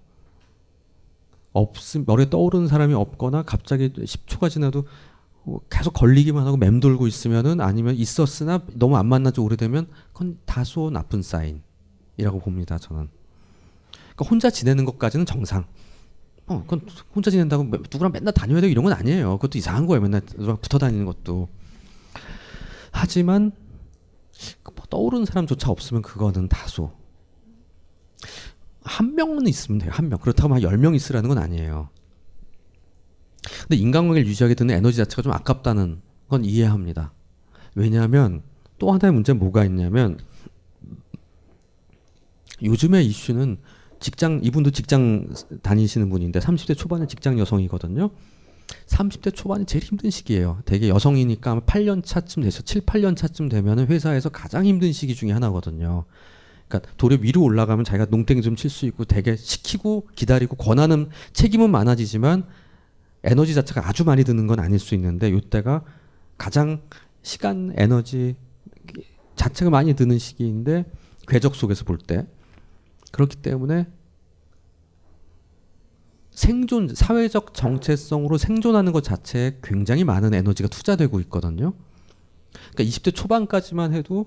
없음, 1.53 2.05
머리에 2.07 2.29
떠오르는 2.31 2.67
사람이 2.69 2.95
없거나 2.95 3.43
갑자기 3.43 3.93
10초가 3.93 4.51
지나도 4.51 4.85
뭐 5.45 5.61
계속 5.71 5.93
걸리기만 5.93 6.47
하고 6.47 6.57
맴돌고 6.57 7.07
있으면은 7.07 7.61
아니면 7.61 7.95
있었으나 7.95 8.61
너무 8.75 8.97
안 8.97 9.07
만나지 9.07 9.41
오래되면 9.41 9.87
그건 10.13 10.39
다소 10.47 10.91
나쁜 10.91 11.23
사인이라고 11.23 12.41
봅니다. 12.41 12.79
저는. 12.79 13.09
그러니까 14.15 14.31
혼자 14.31 14.51
지내는 14.51 14.85
것까지는 14.85 15.27
정상. 15.27 15.67
어, 16.47 16.63
그건 16.63 16.87
혼자 17.15 17.31
지낸다고 17.31 17.65
누구랑 17.65 18.13
맨날 18.13 18.33
다녀야 18.35 18.61
되고 18.61 18.71
이런 18.71 18.85
건 18.85 18.93
아니에요. 18.93 19.39
그것도 19.39 19.59
이상한 19.59 19.87
거예요. 19.87 20.03
맨날 20.03 20.23
누구랑 20.37 20.59
붙어 20.61 20.79
다니는 20.79 21.05
것도. 21.07 21.49
하지만 22.91 23.53
뭐 24.63 24.85
떠오르는 24.89 25.25
사람조차 25.27 25.71
없으면 25.71 26.03
그거는 26.03 26.49
다소. 26.49 26.93
한 28.83 29.15
명은 29.15 29.47
있으면 29.49 29.79
돼요. 29.79 29.91
한 29.93 30.09
명. 30.09 30.19
그렇다고 30.19 30.55
한열명 30.55 30.95
있으라는 30.95 31.29
건 31.29 31.39
아니에요. 31.39 31.89
근데 33.63 33.77
인간관계를 33.77 34.29
유지하게 34.29 34.55
되는 34.55 34.75
에너지 34.75 34.99
자체가 34.99 35.23
좀 35.23 35.33
아깝다는 35.33 36.01
건 36.29 36.45
이해합니다. 36.45 37.13
왜냐하면 37.75 38.43
또 38.79 38.93
하나의 38.93 39.13
문제는 39.13 39.39
뭐가 39.39 39.65
있냐면 39.65 40.19
요즘의 42.63 43.07
이슈는 43.07 43.59
직장 44.05 44.41
이분도 44.43 44.71
직장 44.71 45.27
다니시는 45.63 46.11
분인데 46.11 46.39
30대 46.39 46.77
초반의 46.77 47.09
직장 47.09 47.39
여성이거든요. 47.39 48.11
30대 48.87 49.35
초반이 49.35 49.65
제일 49.65 49.83
힘든 49.83 50.11
시기예요. 50.11 50.59
되게 50.67 50.91
여성이니까 50.91 51.61
8년 51.61 52.05
차쯤 52.05 52.43
돼서 52.43 52.61
7, 52.63 52.83
8년 52.83 53.17
차쯤 53.17 53.49
되면은 53.49 53.87
회사에서 53.87 54.29
가장 54.29 54.67
힘든 54.67 54.93
시기 54.93 55.15
중에 55.15 55.33
하나거든요. 55.33 56.05
그러니까 56.69 56.93
도리 56.99 57.19
위로 57.23 57.43
올라가면 57.43 57.87
자기가 57.87 58.09
농땡이 58.11 58.43
좀 58.43 58.57
칠 58.57 58.69
수 58.69 58.85
있고 58.85 59.07
되게 59.07 59.37
시키고 59.37 60.09
기다리고 60.15 60.57
권하는 60.57 61.09
책임은 61.33 61.71
많아지지만 61.71 62.45
에너지 63.23 63.55
자체가 63.55 63.89
아주 63.89 64.05
많이 64.05 64.23
드는 64.23 64.47
건 64.47 64.61
아닐 64.61 64.79
수 64.79 64.95
있는데 64.95 65.29
이때가 65.31 65.83
가장 66.37 66.83
시간 67.23 67.73
에너지 67.79 68.37
자체가 69.37 69.71
많이 69.71 69.95
드는 69.95 70.19
시기인데 70.19 70.85
궤적 71.27 71.55
속에서 71.55 71.85
볼 71.85 71.97
때 71.97 72.27
그렇기 73.13 73.37
때문에 73.37 73.87
생존 76.35 76.93
사회적 76.95 77.55
정체성으로 77.55 78.39
생존하는 78.39 78.93
것 78.93 79.05
자체에 79.05 79.59
굉장히 79.63 80.05
많은 80.05 80.35
에너지가 80.35 80.69
투자되고 80.69 81.21
있거든요. 81.21 81.73
그러니까 82.73 82.85
20대 82.85 83.15
초반까지만 83.15 83.95
해도 83.95 84.27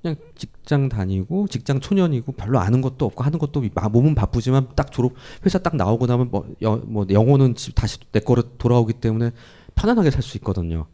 그냥 0.00 0.16
직장 0.34 0.88
다니고 0.88 1.46
직장 1.48 1.78
초년이고 1.78 2.32
별로 2.32 2.58
아는 2.58 2.80
것도 2.80 3.04
없고 3.04 3.22
하는 3.22 3.38
것도 3.38 3.62
몸은 3.92 4.14
바쁘지만 4.14 4.70
딱 4.74 4.90
졸업 4.90 5.12
회사 5.44 5.58
딱 5.58 5.76
나오고 5.76 6.06
나면 6.06 6.30
뭐, 6.30 6.48
여, 6.62 6.76
뭐 6.84 7.06
영어는 7.08 7.54
다시 7.74 7.98
내 8.10 8.20
거로 8.20 8.42
돌아오기 8.56 8.94
때문에 8.94 9.30
편안하게 9.74 10.10
살 10.10 10.22
수 10.22 10.36
있거든요. 10.38 10.86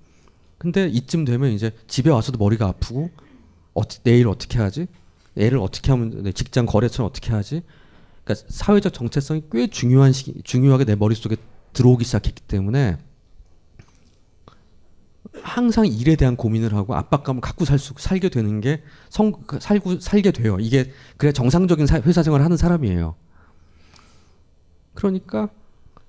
근데 0.59 0.89
이쯤 0.89 1.25
되면 1.25 1.53
이제 1.53 1.71
집에 1.87 2.11
와서도 2.11 2.37
머리가 2.37 2.67
아프고 2.67 3.11
어, 3.75 3.83
내일 4.03 4.27
어떻게 4.29 4.59
하지? 4.59 4.89
애를 5.37 5.59
어떻게 5.59 5.93
하면 5.93 6.33
직장 6.35 6.67
거래처는 6.67 7.09
어떻게 7.09 7.31
하지? 7.33 7.63
그러니까 8.29 8.47
사회적 8.49 8.93
정체성이 8.93 9.45
꽤 9.51 9.67
중요한 9.69 10.13
시기, 10.13 10.43
중요하게 10.43 10.85
내 10.85 10.95
머릿속에 10.95 11.37
들어오기 11.73 12.05
시작했기 12.05 12.43
때문에 12.43 12.99
항상 15.43 15.87
일에 15.87 16.15
대한 16.15 16.37
고민을 16.37 16.75
하고 16.75 16.95
압박감을 16.95 17.41
갖고 17.41 17.65
살 17.65 17.79
수, 17.79 17.95
살게 17.97 18.29
되는 18.29 18.61
게 18.61 18.83
성, 19.09 19.33
살고, 19.59 20.01
살게 20.01 20.33
돼요. 20.33 20.59
이게 20.61 20.93
그래 21.17 21.33
정상적인 21.33 21.87
사, 21.87 22.01
회사 22.01 22.23
생활을 22.23 22.45
하는 22.45 22.59
사람이에요. 22.59 23.15
그러니까 24.93 25.49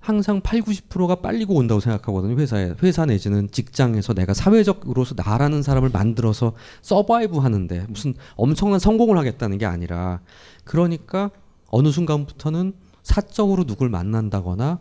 항상 0.02 0.42
8, 0.42 0.62
90%가 0.62 1.16
빨리고 1.16 1.56
온다고 1.56 1.80
생각하거든요. 1.80 2.38
회사에. 2.38 2.74
회사 2.84 3.06
내지는 3.06 3.50
직장에서 3.52 4.14
내가 4.14 4.34
사회적으로서 4.34 5.14
나라는 5.16 5.62
사람을 5.62 5.90
만들어서 5.90 6.54
서바이브 6.82 7.38
하는데 7.38 7.86
무슨 7.88 8.14
엄청난 8.36 8.80
성공을 8.80 9.18
하겠다는 9.18 9.58
게 9.58 9.66
아니라 9.66 10.22
그러니까 10.64 11.32
어느 11.72 11.92
순간부터는 11.92 12.74
사적으로 13.04 13.66
누굴 13.66 13.90
만난다거나 13.90 14.80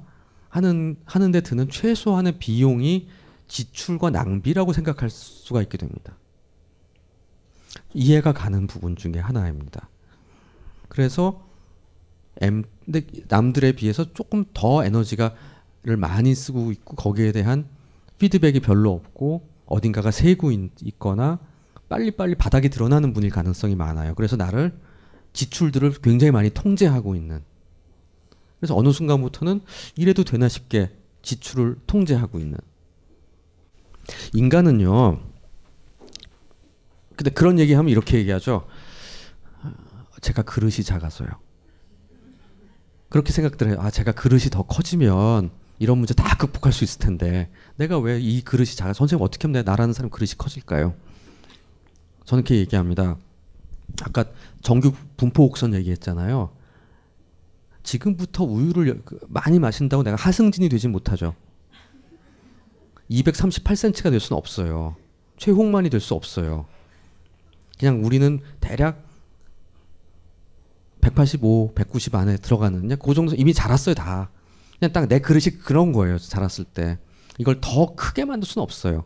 하는 0.49 0.97
하는데 1.05 1.41
드는 1.41 1.69
최소한의 1.71 2.39
비용이 2.39 3.09
지출과 3.49 4.11
낭비라고 4.11 4.73
생각할 4.73 5.11
수가 5.11 5.63
있게 5.63 5.79
됩니다. 5.79 6.17
이해가 7.95 8.33
가는 8.33 8.67
부분 8.67 8.97
중에 8.97 9.15
하나입니다. 9.19 9.89
그래서 10.89 11.47
M 12.41 12.65
근데 12.85 13.07
남들에 13.29 13.73
비해서 13.73 14.13
조금 14.13 14.45
더 14.55 14.85
에너지가를 14.85 15.97
많이 15.99 16.35
쓰고 16.35 16.73
있고 16.73 16.97
거기에 16.97 17.33
대한 17.33 17.67
피드백이 18.19 18.61
별로 18.61 18.93
없고 18.93 19.49
어딘가가 19.67 20.11
새고 20.11 20.51
있 20.53 20.99
거나 20.99 21.39
빨리빨리 21.89 22.35
바닥이 22.35 22.69
드러나는 22.69 23.13
분일 23.13 23.31
가능성이 23.31 23.75
많아요. 23.75 24.15
그래서 24.15 24.37
나를 24.37 24.73
지출들을 25.33 25.93
굉장히 26.03 26.31
많이 26.31 26.51
통제하고 26.51 27.15
있는. 27.15 27.43
그래서 28.59 28.77
어느 28.77 28.91
순간부터는 28.93 29.61
이래도 29.97 30.25
되나 30.25 30.49
싶게 30.49 30.91
지출을 31.23 31.77
통제하고 31.87 32.39
있는. 32.39 32.59
인간은요. 34.35 35.21
근데 37.17 37.31
그런 37.31 37.59
얘기하면 37.59 37.91
이렇게 37.91 38.19
얘기하죠. 38.19 38.67
제가 40.21 40.43
그릇이 40.43 40.83
작아서요. 40.85 41.29
그렇게 43.09 43.33
생각들 43.33 43.69
해요. 43.69 43.77
아, 43.81 43.91
제가 43.91 44.13
그릇이 44.13 44.45
더 44.51 44.63
커지면 44.63 45.51
이런 45.79 45.99
문제 45.99 46.13
다 46.15 46.37
극복할 46.37 46.73
수 46.73 46.85
있을 46.85 46.99
텐데 46.99 47.51
내가 47.77 47.99
왜 47.99 48.19
이 48.21 48.43
그릇이 48.43 48.71
작아? 48.71 48.93
선생님 48.93 49.25
어떻게 49.25 49.47
하면 49.47 49.65
나라는 49.65 49.95
사람 49.95 50.11
그릇이 50.11 50.33
커질까요? 50.37 50.95
저는 52.25 52.43
이렇게 52.43 52.57
얘기합니다. 52.57 53.17
아까 54.03 54.25
정규 54.63 54.93
분포 55.17 55.49
곡선 55.49 55.75
얘기했잖아요. 55.75 56.51
지금부터 57.83 58.45
우유를 58.45 59.03
그 59.05 59.19
많이 59.29 59.59
마신다고 59.59 60.03
내가 60.03 60.17
하승진이 60.17 60.69
되지 60.69 60.89
못하죠. 60.89 61.35
238cm가 63.11 64.11
될 64.11 64.21
수는 64.21 64.37
없어요. 64.39 64.97
최홍만이 65.39 65.89
될 65.91 66.01
수 66.01 66.15
없어요. 66.15 66.67
그냥 67.79 68.05
우리는 68.05 68.41
대략 68.61 69.05
185, 71.01 71.73
190 71.75 72.15
안에 72.17 72.37
들어가는 72.39 72.81
그냥 72.81 72.99
그 73.03 73.15
정도 73.15 73.35
이미 73.35 73.55
자랐어요 73.55 73.95
다. 73.95 74.31
그냥 74.79 74.93
딱 74.93 75.09
내 75.09 75.21
그릇이 75.21 75.57
그런 75.63 75.93
거예요 75.93 76.19
자랐을 76.19 76.65
때. 76.65 76.99
이걸 77.39 77.61
더 77.61 77.95
크게 77.95 78.25
만들 78.25 78.47
수는 78.47 78.63
없어요. 78.63 79.05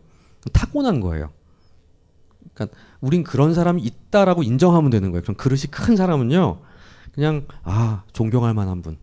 타고난 0.53 1.01
거예요. 1.01 1.31
그러니까 2.55 2.77
우린 3.01 3.25
그런 3.25 3.55
사람이 3.55 3.83
있다라고 3.83 4.43
인정하면 4.43 4.91
되는 4.91 5.11
거예요. 5.11 5.23
그럼 5.23 5.37
그릇이 5.37 5.63
큰 5.71 5.97
사람은요, 5.97 6.61
그냥 7.13 7.47
아 7.63 8.05
존경할 8.13 8.55
만한 8.55 8.83
분. 8.83 8.99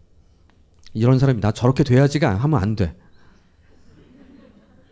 이런 0.93 1.19
사람이 1.19 1.39
나 1.41 1.51
저렇게 1.51 1.83
돼야지가 1.83 2.35
하면 2.35 2.61
안 2.61 2.75
돼. 2.75 2.95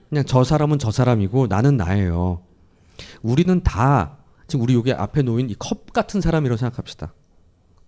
그냥 0.10 0.24
저 0.26 0.44
사람은 0.44 0.80
저 0.80 0.92
사람이고 0.92 1.48
나는 1.48 1.78
나예요. 1.78 2.42
우리는 3.22 3.62
다 3.64 4.18
지금 4.48 4.64
우리 4.64 4.74
여기 4.74 4.94
앞에 4.94 5.22
놓인 5.22 5.50
이 5.50 5.56
컵 5.56 5.92
같은 5.92 6.22
사람이라고 6.22 6.58
생각합시다. 6.58 7.14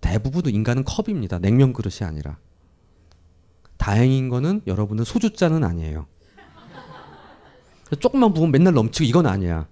대부분 0.02 0.46
인간은 0.48 0.84
컵입니다. 0.84 1.40
냉면 1.40 1.74
그릇이 1.74 2.08
아니라. 2.08 2.38
다행인 3.78 4.28
거는 4.30 4.62
여러분은 4.68 5.04
소주잔은 5.06 5.64
아니에요. 5.64 6.06
조금만 8.00 8.34
부으면 8.34 8.52
맨날 8.52 8.74
넘치고 8.74 9.06
이건 9.06 9.26
아니야. 9.26 9.68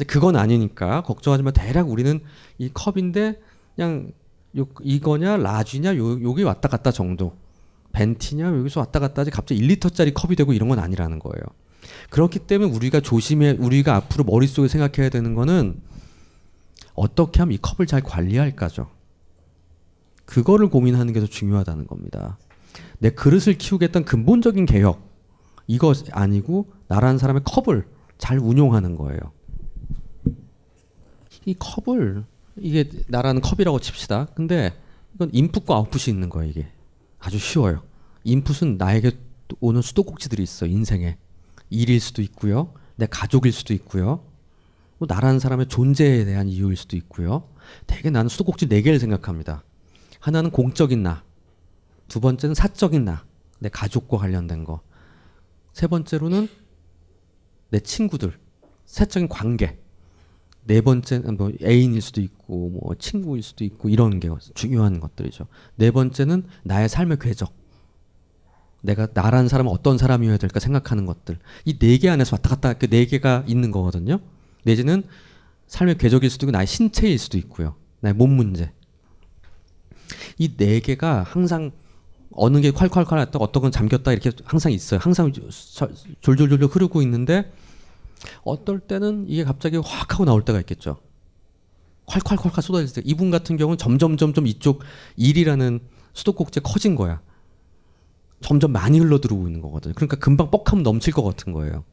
근데 0.00 0.04
그건 0.10 0.36
아니니까 0.36 1.02
걱정하지 1.02 1.42
마. 1.42 1.50
대략 1.50 1.90
우리는 1.90 2.20
이 2.56 2.70
컵인데 2.72 3.38
그냥 3.76 4.12
요, 4.56 4.66
이거냐 4.82 5.36
라지냐 5.36 5.94
요 5.98 6.22
요게 6.22 6.42
왔다 6.42 6.68
갔다 6.70 6.90
정도. 6.90 7.34
벤티냐 7.92 8.46
여기서 8.46 8.80
왔다 8.80 8.98
갔다 8.98 9.20
하지 9.20 9.30
갑자기 9.30 9.60
1리터짜리 9.60 10.14
컵이 10.14 10.36
되고 10.36 10.54
이런 10.54 10.70
건 10.70 10.78
아니라는 10.78 11.18
거예요. 11.18 11.42
그렇기 12.08 12.38
때문에 12.38 12.72
우리가 12.74 13.00
조심해 13.00 13.56
우리가 13.58 13.94
앞으로 13.96 14.24
머릿속에 14.24 14.68
생각해야 14.68 15.10
되는 15.10 15.34
거는 15.34 15.82
어떻게 16.94 17.40
하면 17.40 17.52
이 17.52 17.58
컵을 17.60 17.86
잘 17.86 18.00
관리할까죠. 18.00 18.88
그거를 20.24 20.70
고민하는 20.70 21.12
게 21.12 21.20
더 21.20 21.26
중요하다는 21.26 21.86
겁니다. 21.86 22.38
내 23.00 23.10
그릇을 23.10 23.58
키우겠다는 23.58 24.06
근본적인 24.06 24.64
개혁 24.64 25.10
이거 25.66 25.92
아니고 26.12 26.72
나라는 26.88 27.18
사람의 27.18 27.42
컵을 27.44 27.86
잘 28.16 28.38
운용하는 28.38 28.96
거예요. 28.96 29.18
이 31.44 31.54
컵을 31.58 32.24
이게 32.56 32.90
나라는 33.08 33.40
컵이라고 33.40 33.80
칩시다. 33.80 34.26
근데 34.34 34.72
이건 35.14 35.30
인풋과 35.32 35.74
아웃풋이 35.74 36.10
있는 36.10 36.28
거예요. 36.28 36.50
이게 36.50 36.70
아주 37.18 37.38
쉬워요. 37.38 37.82
인풋은 38.24 38.76
나에게 38.76 39.12
오는 39.60 39.82
수도꼭지들이 39.82 40.42
있어 40.42 40.66
인생에 40.66 41.16
일일 41.70 42.00
수도 42.00 42.22
있고요, 42.22 42.72
내 42.96 43.06
가족일 43.06 43.52
수도 43.52 43.72
있고요, 43.74 44.24
뭐 44.98 45.06
나라는 45.08 45.38
사람의 45.38 45.68
존재에 45.68 46.24
대한 46.24 46.48
이유일 46.48 46.76
수도 46.76 46.96
있고요. 46.96 47.48
대개 47.86 48.10
나는 48.10 48.28
수도꼭지 48.28 48.68
네 48.68 48.82
개를 48.82 48.98
생각합니다. 48.98 49.64
하나는 50.18 50.50
공적인 50.50 51.02
나, 51.02 51.24
두 52.08 52.20
번째는 52.20 52.54
사적인 52.54 53.04
나, 53.04 53.24
내 53.58 53.68
가족과 53.68 54.18
관련된 54.18 54.64
거, 54.64 54.80
세 55.72 55.86
번째로는 55.86 56.48
내 57.70 57.80
친구들, 57.80 58.38
사적인 58.84 59.28
관계. 59.28 59.78
네 60.70 60.80
번째는 60.82 61.36
뭐 61.36 61.50
애인일 61.64 62.00
수도 62.00 62.20
있고 62.20 62.70
뭐 62.70 62.94
친구일 62.96 63.42
수도 63.42 63.64
있고 63.64 63.88
이런 63.88 64.20
게 64.20 64.28
중요한 64.54 65.00
것들이죠. 65.00 65.48
네 65.74 65.90
번째는 65.90 66.44
나의 66.62 66.88
삶의 66.88 67.18
궤적. 67.20 67.52
내가 68.80 69.08
나라는 69.12 69.48
사람은 69.48 69.72
어떤 69.72 69.98
사람이어야 69.98 70.36
될까 70.36 70.60
생각하는 70.60 71.06
것들. 71.06 71.38
이 71.64 71.76
네 71.80 71.98
개 71.98 72.08
안에서 72.08 72.36
왔다 72.36 72.50
갔다 72.50 72.74
그 72.74 72.86
네 72.88 73.04
개가 73.06 73.42
있는 73.48 73.72
거거든요. 73.72 74.20
내지는 74.62 75.02
삶의 75.66 75.98
궤적일 75.98 76.30
수도 76.30 76.46
있고 76.46 76.52
나의 76.52 76.68
신체일 76.68 77.18
수도 77.18 77.36
있고요. 77.38 77.74
나의 77.98 78.14
몸 78.14 78.30
문제. 78.30 78.70
이 80.38 80.56
네 80.56 80.78
개가 80.78 81.24
항상 81.24 81.72
어느 82.30 82.60
게 82.60 82.70
콸콸콸 82.70 83.18
했다 83.18 83.40
어떤 83.40 83.60
건 83.64 83.72
잠겼다 83.72 84.12
이렇게 84.12 84.30
항상 84.44 84.70
있어요. 84.70 85.00
항상 85.02 85.32
졸졸졸졸 86.20 86.68
흐르고 86.68 87.02
있는데 87.02 87.50
어떨 88.42 88.80
때는 88.80 89.26
이게 89.28 89.44
갑자기 89.44 89.76
확 89.76 90.12
하고 90.12 90.24
나올 90.24 90.44
때가 90.44 90.60
있겠죠. 90.60 90.98
콸콸콸콸 92.06 92.60
쏟아질 92.60 92.94
때 92.94 93.02
이분 93.04 93.30
같은 93.30 93.56
경우는 93.56 93.78
점점 93.78 94.16
점점 94.16 94.46
이쪽 94.46 94.82
일이라는 95.16 95.80
수도꼭지에 96.12 96.60
커진 96.64 96.96
거야. 96.96 97.20
점점 98.40 98.72
많이 98.72 98.98
흘러 98.98 99.20
들어오고 99.20 99.46
있는 99.46 99.60
거거든요. 99.60 99.94
그러니까 99.94 100.16
금방 100.16 100.50
뻑하면 100.50 100.82
넘칠 100.82 101.12
것 101.12 101.22
같은 101.22 101.52
거예요. 101.52 101.84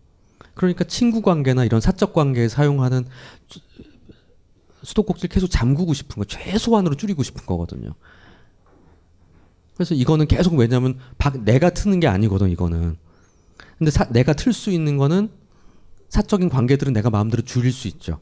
그러니까 0.54 0.86
친구 0.86 1.22
관계나 1.22 1.66
이런 1.66 1.82
사적 1.82 2.14
관계에 2.14 2.48
사용하는 2.48 3.06
수도꼭지를 4.84 5.30
계속 5.34 5.48
잠그고 5.48 5.94
싶은 5.94 6.16
거, 6.16 6.26
최소한으로 6.26 6.96
줄이고 6.96 7.22
싶은 7.22 7.46
거거든요. 7.46 7.94
그래서 9.76 9.94
이거는 9.94 10.28
계속 10.28 10.56
왜냐면 10.56 10.98
내가 11.44 11.70
트는 11.70 12.00
게 12.00 12.08
아니거든 12.08 12.50
이거는. 12.50 12.98
근데 13.78 13.92
사, 13.92 14.06
내가 14.10 14.34
틀 14.34 14.54
수 14.54 14.72
있는 14.72 14.98
거는 14.98 15.30
사적인 16.10 16.50
관계들은 16.50 16.94
내가 16.94 17.10
마음대로 17.10 17.44
줄일 17.44 17.72
수 17.72 17.88
있죠. 17.88 18.20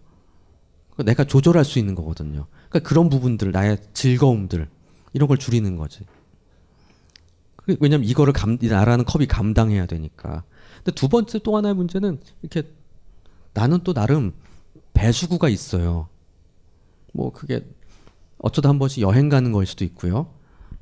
내가 1.03 1.23
조절할 1.23 1.65
수 1.65 1.79
있는 1.79 1.93
거거든요. 1.95 2.47
그러니까 2.69 2.88
그런 2.88 3.09
부분들, 3.09 3.51
나의 3.51 3.77
즐거움들 3.93 4.69
이런 5.13 5.27
걸 5.27 5.38
줄이는 5.38 5.75
거지. 5.75 6.05
왜냐면 7.79 8.07
이거를 8.07 8.33
감, 8.33 8.57
나라는 8.61 9.05
컵이 9.05 9.27
감당해야 9.27 9.86
되니까. 9.86 10.43
근데 10.77 10.91
두 10.91 11.09
번째 11.09 11.39
또 11.39 11.57
하나의 11.57 11.75
문제는 11.75 12.19
이렇게 12.41 12.69
나는 13.53 13.79
또 13.83 13.93
나름 13.93 14.33
배수구가 14.93 15.49
있어요. 15.49 16.07
뭐 17.13 17.31
그게 17.31 17.65
어쩌다 18.38 18.69
한 18.69 18.77
번씩 18.77 19.01
여행 19.01 19.29
가는 19.29 19.51
걸 19.51 19.65
수도 19.65 19.83
있고요. 19.86 20.27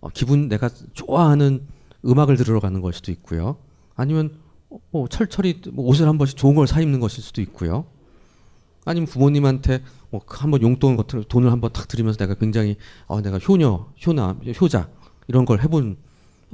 어, 0.02 0.10
기분 0.10 0.50
내가 0.50 0.70
좋아하는 0.94 1.66
음악을 2.06 2.36
들으러 2.36 2.60
가는 2.60 2.82
걸 2.82 2.92
수도 2.92 3.12
있고요. 3.12 3.58
아니면 3.96 4.38
뭐 4.92 5.08
철철이 5.08 5.62
뭐 5.74 5.86
옷을 5.86 6.08
한 6.08 6.18
번씩 6.18 6.38
좋은 6.38 6.56
걸 6.56 6.66
사 6.68 6.82
입는 6.82 7.00
것일 7.00 7.24
수도 7.24 7.42
있고요. 7.42 7.86
아니면 8.86 9.08
부모님한테 9.08 9.82
뭐 10.10 10.22
한번 10.28 10.62
용돈 10.62 10.98
같은 10.98 11.24
돈을 11.28 11.52
한번 11.52 11.72
탁 11.72 11.88
드리면서 11.88 12.18
내가 12.18 12.36
굉장히 12.36 12.76
어 13.08 13.22
내가 13.22 13.38
효녀, 13.38 13.88
효나, 14.06 14.40
효자 14.60 14.90
이런 15.28 15.46
걸 15.46 15.62
해본 15.62 15.98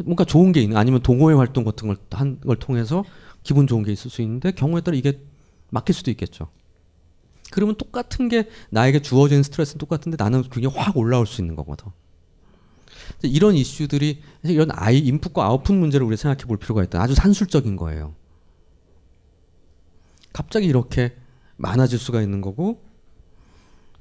뭔가 0.06 0.24
좋은 0.26 0.52
게 0.52 0.62
있는 0.62 0.78
아니면 0.78 1.02
동호회 1.02 1.36
활동 1.36 1.64
같은 1.64 1.88
걸 1.88 1.98
한 2.12 2.40
걸 2.42 2.56
통해서 2.58 3.04
기분 3.44 3.68
좋은 3.68 3.84
게 3.84 3.92
있을 3.92 4.12
수 4.12 4.22
있는데 4.22 4.52
경우에 4.52 4.82
따라 4.82 4.96
이게 4.98 5.22
막힐 5.72 5.94
수도 5.96 6.12
있겠죠. 6.12 6.50
그러면 7.52 7.76
똑같은 7.76 8.30
게 8.30 8.48
나에게 8.70 9.02
주어진 9.02 9.42
스트레스는 9.44 9.80
똑같은데 9.80 10.18
나는 10.22 10.44
굉장히 10.44 10.76
확 10.76 10.96
올라올 10.98 11.26
수 11.26 11.42
있는 11.42 11.56
거거든. 11.56 11.88
이런 13.24 13.56
이슈들이 13.56 14.22
이런 14.44 14.70
아이 14.72 15.00
인풋과 15.00 15.44
아웃풋 15.44 15.76
문제를 15.76 16.06
우리 16.06 16.18
생각해 16.18 16.46
볼 16.46 16.58
필요가 16.58 16.84
있다. 16.84 17.02
아주 17.02 17.16
산술적인 17.16 17.76
거예요. 17.76 18.16
갑자기 20.34 20.68
이렇게 20.68 21.16
많아질 21.58 22.00
수가 22.00 22.22
있는 22.22 22.42
거고 22.42 22.82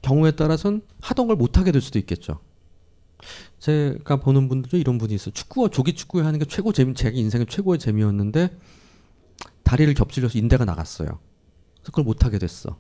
경우에 0.03 0.33
따라서는 0.33 0.83
하던 1.01 1.27
걸 1.27 1.37
못하게 1.37 1.73
될 1.73 1.81
수도 1.81 1.99
있겠죠. 1.99 2.41
제가 3.59 4.17
보는 4.21 4.49
분들 4.49 4.71
중 4.71 4.81
이런 4.81 4.99
분이 4.99 5.15
있어요. 5.15 5.33
축구와 5.33 5.69
조기 5.69 5.95
축구 5.95 6.21
하는 6.21 6.39
게 6.39 6.45
최고 6.45 6.73
재미, 6.73 6.95
제 6.95 7.11
인생의 7.13 7.47
최고의 7.47 7.79
재미였는데 7.79 8.57
다리를 9.65 9.93
겹질려서 9.95 10.39
인대가 10.39 10.65
나갔어요. 10.65 11.09
그래서 11.09 11.87
그걸 11.87 12.05
못하게 12.05 12.39
됐어. 12.39 12.79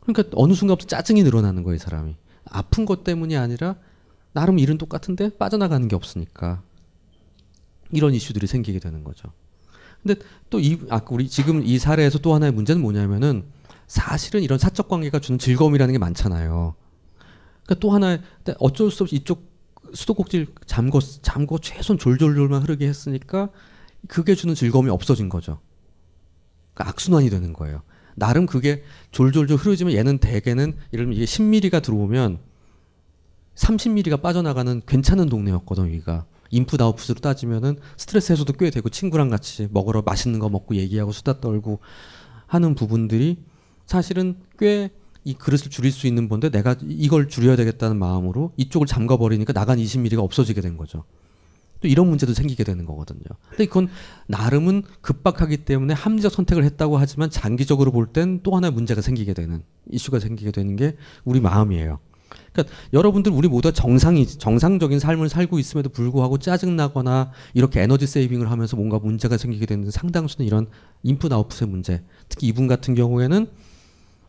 그러니까 0.00 0.36
어느 0.36 0.52
순간부터 0.52 0.88
짜증이 0.88 1.22
늘어나는 1.22 1.62
거예요, 1.62 1.76
이 1.76 1.78
사람이. 1.78 2.16
아픈 2.44 2.84
것 2.84 3.04
때문이 3.04 3.36
아니라 3.36 3.76
나름 4.36 4.58
일은 4.58 4.76
똑같은데 4.76 5.30
빠져나가는 5.38 5.88
게 5.88 5.96
없으니까 5.96 6.62
이런 7.90 8.12
이슈들이 8.12 8.46
생기게 8.46 8.80
되는 8.80 9.02
거죠. 9.02 9.32
근데 10.02 10.20
또 10.50 10.60
이 10.60 10.78
아까 10.90 11.06
우리 11.14 11.26
지금 11.26 11.64
이 11.64 11.78
사례에서 11.78 12.18
또 12.18 12.34
하나의 12.34 12.52
문제는 12.52 12.82
뭐냐면은 12.82 13.44
사실은 13.86 14.42
이런 14.42 14.58
사적 14.58 14.88
관계가 14.88 15.20
주는 15.20 15.38
즐거움이라는 15.38 15.90
게 15.90 15.98
많잖아요. 15.98 16.74
그러니까 17.64 17.80
또 17.80 17.90
하나의 17.92 18.20
어쩔 18.58 18.90
수 18.90 19.04
없이 19.04 19.16
이쪽 19.16 19.50
수도꼭지를 19.94 20.48
잠궈 20.66 21.00
잠궈 21.00 21.58
최소한 21.58 21.98
졸졸졸만 21.98 22.60
흐르게 22.60 22.86
했으니까 22.86 23.48
그게 24.06 24.34
주는 24.34 24.54
즐거움이 24.54 24.90
없어진 24.90 25.30
거죠. 25.30 25.60
그러니까 26.74 26.90
악순환이 26.90 27.30
되는 27.30 27.54
거예요. 27.54 27.80
나름 28.16 28.44
그게 28.44 28.82
졸졸졸 29.12 29.56
흐르지만 29.56 29.94
얘는 29.94 30.18
대개는 30.18 30.76
예를 30.92 31.06
들면 31.06 31.14
이게 31.14 31.24
10mm가 31.24 31.82
들어오면 31.82 32.40
30mm가 33.56 34.22
빠져나가는 34.22 34.80
괜찮은 34.86 35.28
동네였거든 35.28 35.86
여기가. 35.88 36.26
인풋 36.50 36.80
아웃풋으로 36.80 37.20
따지면은 37.20 37.76
스트레스 37.96 38.30
해소도 38.32 38.52
꽤 38.52 38.70
되고 38.70 38.88
친구랑 38.88 39.30
같이 39.30 39.68
먹으러 39.72 40.02
맛있는 40.02 40.38
거 40.38 40.48
먹고 40.48 40.76
얘기하고 40.76 41.10
수다 41.10 41.40
떨고 41.40 41.80
하는 42.46 42.74
부분들이 42.74 43.38
사실은 43.86 44.36
꽤 44.58 44.90
이 45.26 45.34
그릇을 45.34 45.70
줄일 45.72 45.90
수 45.90 46.06
있는 46.06 46.28
건데 46.28 46.50
내가 46.50 46.76
이걸 46.82 47.28
줄여야 47.28 47.56
되겠다는 47.56 47.98
마음으로 47.98 48.52
이쪽을 48.56 48.86
잠가 48.86 49.16
버리니까 49.16 49.52
나간 49.52 49.76
20mm가 49.78 50.18
없어지게 50.18 50.60
된 50.60 50.76
거죠. 50.76 51.02
또 51.80 51.88
이런 51.88 52.06
문제도 52.08 52.32
생기게 52.32 52.62
되는 52.62 52.84
거거든요. 52.84 53.22
근데 53.50 53.66
그건 53.66 53.88
나름은 54.28 54.84
급박하기 55.00 55.64
때문에 55.64 55.94
합리적 55.94 56.30
선택을 56.30 56.62
했다고 56.62 56.96
하지만 56.98 57.28
장기적으로 57.28 57.90
볼 57.90 58.06
땐 58.12 58.38
또 58.44 58.54
하나의 58.54 58.72
문제가 58.72 59.00
생기게 59.00 59.34
되는 59.34 59.64
이슈가 59.90 60.20
생기게 60.20 60.52
되는 60.52 60.76
게 60.76 60.96
우리 61.24 61.40
마음이에요. 61.40 61.98
그러니까 62.56 62.74
여러분들 62.92 63.32
우리 63.32 63.48
모두가 63.48 63.72
정상이 63.72 64.26
정상적인 64.26 64.98
삶을 64.98 65.28
살고 65.28 65.58
있음에도 65.58 65.90
불구하고 65.90 66.38
짜증 66.38 66.76
나거나 66.76 67.30
이렇게 67.52 67.82
에너지 67.82 68.06
세이빙을 68.06 68.50
하면서 68.50 68.76
뭔가 68.76 68.98
문제가 68.98 69.36
생기게 69.36 69.66
되는 69.66 69.90
상당수는 69.90 70.46
이런 70.46 70.66
인풋 71.02 71.32
아웃풋의 71.32 71.68
문제. 71.68 72.02
특히 72.28 72.46
이분 72.46 72.66
같은 72.66 72.94
경우에는 72.94 73.46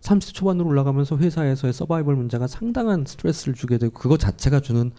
30대 0.02 0.34
초반으로 0.34 0.68
올라가면서 0.68 1.18
회사에서의 1.18 1.74
서바이벌 1.74 2.16
문제가 2.16 2.48
상당한 2.48 3.06
스트레스를 3.08 3.54
주게 3.56 3.78
되고 3.78 3.94
그것 3.94 4.20
자체가 4.20 4.60
주는 4.60 4.92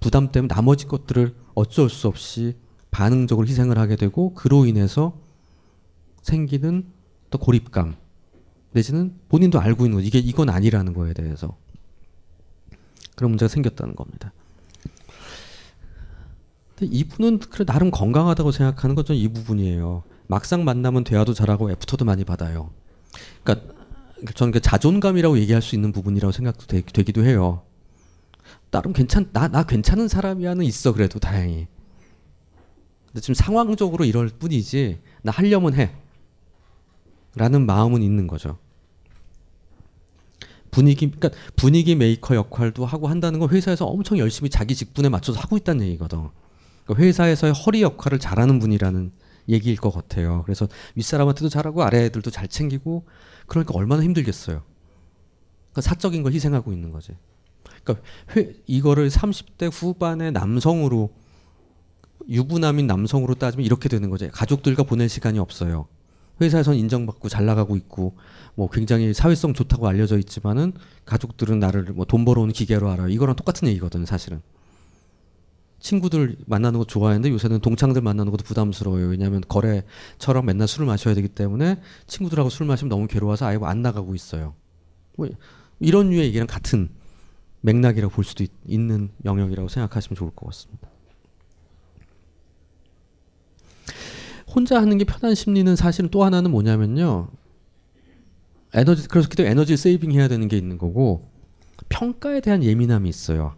부담 0.00 0.32
때문에 0.32 0.52
나머지 0.52 0.86
것들을 0.86 1.34
어쩔 1.54 1.90
수 1.90 2.08
없이 2.08 2.56
반응적으로 2.90 3.46
희생을 3.46 3.78
하게 3.78 3.96
되고 3.96 4.34
그로 4.34 4.66
인해서 4.66 5.18
생기는 6.22 6.86
또 7.30 7.38
고립감. 7.38 7.94
내지는 8.72 9.14
본인도 9.28 9.60
알고 9.60 9.84
있는 9.84 9.98
거 9.98 10.02
이게 10.02 10.18
이건 10.18 10.48
아니라는 10.48 10.94
거에 10.94 11.12
대해서 11.12 11.56
그런 13.16 13.30
문제가 13.32 13.48
생겼다는 13.48 13.94
겁니다. 13.96 14.32
근데 16.76 16.94
이분은 16.96 17.40
그래 17.40 17.64
나름 17.64 17.90
건강하다고 17.90 18.52
생각하는 18.52 18.94
건 18.94 19.21
이 19.21 19.28
부분이에요. 19.28 20.02
막상 20.26 20.64
만나면 20.64 21.04
대화도 21.04 21.34
잘하고 21.34 21.70
애프터도 21.72 22.04
많이 22.04 22.24
받아요. 22.24 22.70
그러니까 23.42 23.74
저는 24.34 24.52
그 24.52 24.60
자존감이라고 24.60 25.38
얘기할 25.38 25.60
수 25.62 25.74
있는 25.74 25.92
부분이라고 25.92 26.32
생각도 26.32 26.66
되, 26.66 26.82
기도 26.82 27.24
해요. 27.24 27.62
나름 28.70 28.92
괜찮 28.92 29.28
나 29.32 29.48
나 29.48 29.64
괜찮은 29.64 30.08
사람이야는 30.08 30.64
있어 30.64 30.92
그래도 30.92 31.18
다행히. 31.18 31.66
근데 33.06 33.20
지금 33.20 33.34
상황적으로 33.34 34.04
이럴 34.04 34.28
뿐이지 34.28 35.00
나 35.22 35.32
하려면 35.32 35.74
해. 35.74 35.94
라는 37.34 37.66
마음은 37.66 38.02
있는 38.02 38.26
거죠. 38.26 38.58
분위기 40.70 41.10
그러니까 41.10 41.30
분위기 41.56 41.94
메이커 41.94 42.34
역할도 42.34 42.86
하고 42.86 43.08
한다는 43.08 43.40
건 43.40 43.48
회사에서 43.50 43.86
엄청 43.86 44.18
열심히 44.18 44.50
자기 44.50 44.74
직분에 44.74 45.08
맞춰서 45.08 45.40
하고 45.40 45.56
있다는 45.56 45.86
얘기거든. 45.86 46.28
그러니까 46.84 47.04
회사에서의 47.04 47.52
허리 47.52 47.82
역할을 47.82 48.18
잘하는 48.18 48.58
분이라는 48.58 49.12
얘기일 49.48 49.76
것 49.76 49.90
같아요. 49.90 50.42
그래서 50.44 50.68
윗사람한테도 50.94 51.48
잘하고 51.48 51.82
아래 51.82 52.04
애들도 52.04 52.30
잘 52.30 52.48
챙기고 52.48 53.04
그러니까 53.46 53.74
얼마나 53.74 54.02
힘들겠어요. 54.02 54.62
그러니까 55.72 55.80
사적인 55.80 56.22
걸 56.22 56.32
희생하고 56.32 56.72
있는 56.72 56.90
거지. 56.90 57.12
그러니까 57.82 58.06
회, 58.36 58.54
이거를 58.66 59.08
30대 59.08 59.70
후반의 59.72 60.32
남성으로 60.32 61.10
유부남인 62.28 62.86
남성으로 62.86 63.34
따지면 63.34 63.64
이렇게 63.64 63.88
되는 63.88 64.10
거죠. 64.10 64.28
가족들과 64.30 64.82
보낼 64.82 65.08
시간이 65.08 65.38
없어요. 65.38 65.88
회사에선 66.40 66.76
인정받고 66.76 67.28
잘 67.28 67.46
나가고 67.46 67.76
있고 67.76 68.16
뭐 68.54 68.68
굉장히 68.70 69.14
사회성 69.14 69.54
좋다고 69.54 69.86
알려져 69.88 70.18
있지만은 70.18 70.72
가족들은 71.04 71.58
나를 71.58 71.84
뭐 71.92 72.04
돈 72.04 72.24
벌어오는 72.24 72.52
기계로 72.52 72.90
알아요. 72.90 73.08
이거랑 73.08 73.36
똑같은 73.36 73.68
얘기거든 73.68 74.06
사실은. 74.06 74.40
친구들 75.80 76.36
만나는 76.46 76.78
거 76.78 76.84
좋아하는데 76.84 77.30
요새는 77.30 77.60
동창들 77.60 78.02
만나는 78.02 78.30
것도 78.30 78.44
부담스러워요. 78.44 79.08
왜냐하면 79.08 79.40
거래처럼 79.48 80.44
맨날 80.44 80.68
술을 80.68 80.86
마셔야 80.86 81.14
되기 81.14 81.28
때문에 81.28 81.80
친구들하고 82.06 82.50
술 82.50 82.66
마시면 82.66 82.90
너무 82.90 83.06
괴로워서 83.06 83.46
아예 83.46 83.58
안 83.62 83.80
나가고 83.80 84.14
있어요. 84.14 84.54
뭐 85.16 85.28
이런 85.78 86.10
류의 86.10 86.26
얘기랑 86.26 86.46
같은 86.46 86.90
맥락이라고 87.62 88.12
볼 88.12 88.24
수도 88.24 88.44
있, 88.44 88.50
는 88.66 89.10
영역이라고 89.24 89.68
생각하시면 89.68 90.16
좋을 90.16 90.30
것 90.32 90.46
같습니다. 90.46 90.89
혼자 94.52 94.80
하는 94.80 94.98
게 94.98 95.04
편한 95.04 95.34
심리는 95.34 95.74
사실은 95.76 96.10
또 96.10 96.24
하나는 96.24 96.50
뭐냐면요. 96.50 97.28
에너지 98.74 99.08
그래서 99.08 99.28
그때 99.28 99.46
에너지 99.46 99.76
세이빙 99.76 100.12
해야 100.12 100.28
되는 100.28 100.48
게 100.48 100.56
있는 100.56 100.78
거고 100.78 101.28
평가에 101.88 102.40
대한 102.40 102.62
예민함이 102.62 103.08
있어요. 103.08 103.54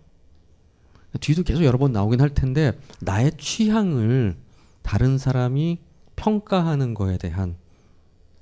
뒤도 1.20 1.42
계속 1.42 1.64
여러 1.64 1.78
번 1.78 1.92
나오긴 1.92 2.20
할 2.20 2.30
텐데 2.30 2.78
나의 3.00 3.32
취향을 3.36 4.36
다른 4.82 5.18
사람이 5.18 5.80
평가하는 6.16 6.94
거에 6.94 7.18
대한 7.18 7.56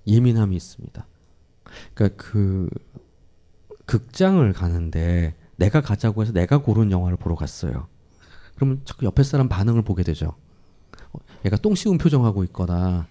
예민함이 0.06 0.54
있습니다. 0.56 1.06
그러니까 1.94 2.22
그 2.22 2.68
극장을 3.86 4.52
가는데 4.52 5.34
내가 5.56 5.80
가자고 5.80 6.22
해서 6.22 6.32
내가 6.32 6.58
고른 6.58 6.90
영화를 6.90 7.16
보러 7.16 7.34
갔어요. 7.34 7.88
그러면 8.54 8.80
자꾸 8.84 9.06
옆에 9.06 9.22
사람 9.22 9.48
반응을 9.48 9.82
보게 9.82 10.02
되죠. 10.02 10.34
얘가 11.44 11.56
똥 11.56 11.74
씌운 11.74 11.98
표정하고 11.98 12.44
있거나 12.44 13.06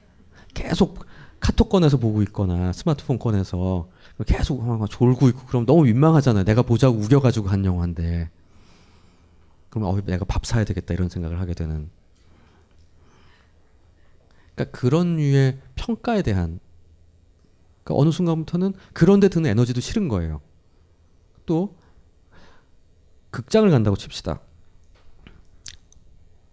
계속 0.53 1.05
카톡 1.39 1.69
꺼내서 1.69 1.97
보고 1.97 2.21
있거나 2.23 2.73
스마트폰 2.73 3.17
꺼내서 3.17 3.87
계속 4.25 4.61
막 4.63 4.89
졸고 4.89 5.29
있고 5.29 5.45
그럼 5.45 5.65
너무 5.65 5.83
민망하잖아요. 5.83 6.43
내가 6.43 6.61
보자고 6.61 6.97
우겨가지고 6.97 7.47
간 7.47 7.63
영화인데. 7.63 8.29
그러면 9.69 9.89
어, 9.93 10.01
내가 10.05 10.25
밥 10.25 10.45
사야 10.45 10.63
되겠다 10.65 10.93
이런 10.93 11.09
생각을 11.09 11.39
하게 11.39 11.53
되는. 11.53 11.89
그러니까 14.55 14.77
그런 14.77 15.15
류의 15.15 15.59
평가에 15.75 16.21
대한 16.21 16.59
그러니까 17.83 18.01
어느 18.01 18.11
순간부터는 18.11 18.73
그런 18.93 19.19
데 19.19 19.29
드는 19.29 19.49
에너지도 19.49 19.79
싫은 19.79 20.09
거예요. 20.09 20.41
또 21.45 21.75
극장을 23.31 23.69
간다고 23.69 23.95
칩시다. 23.95 24.41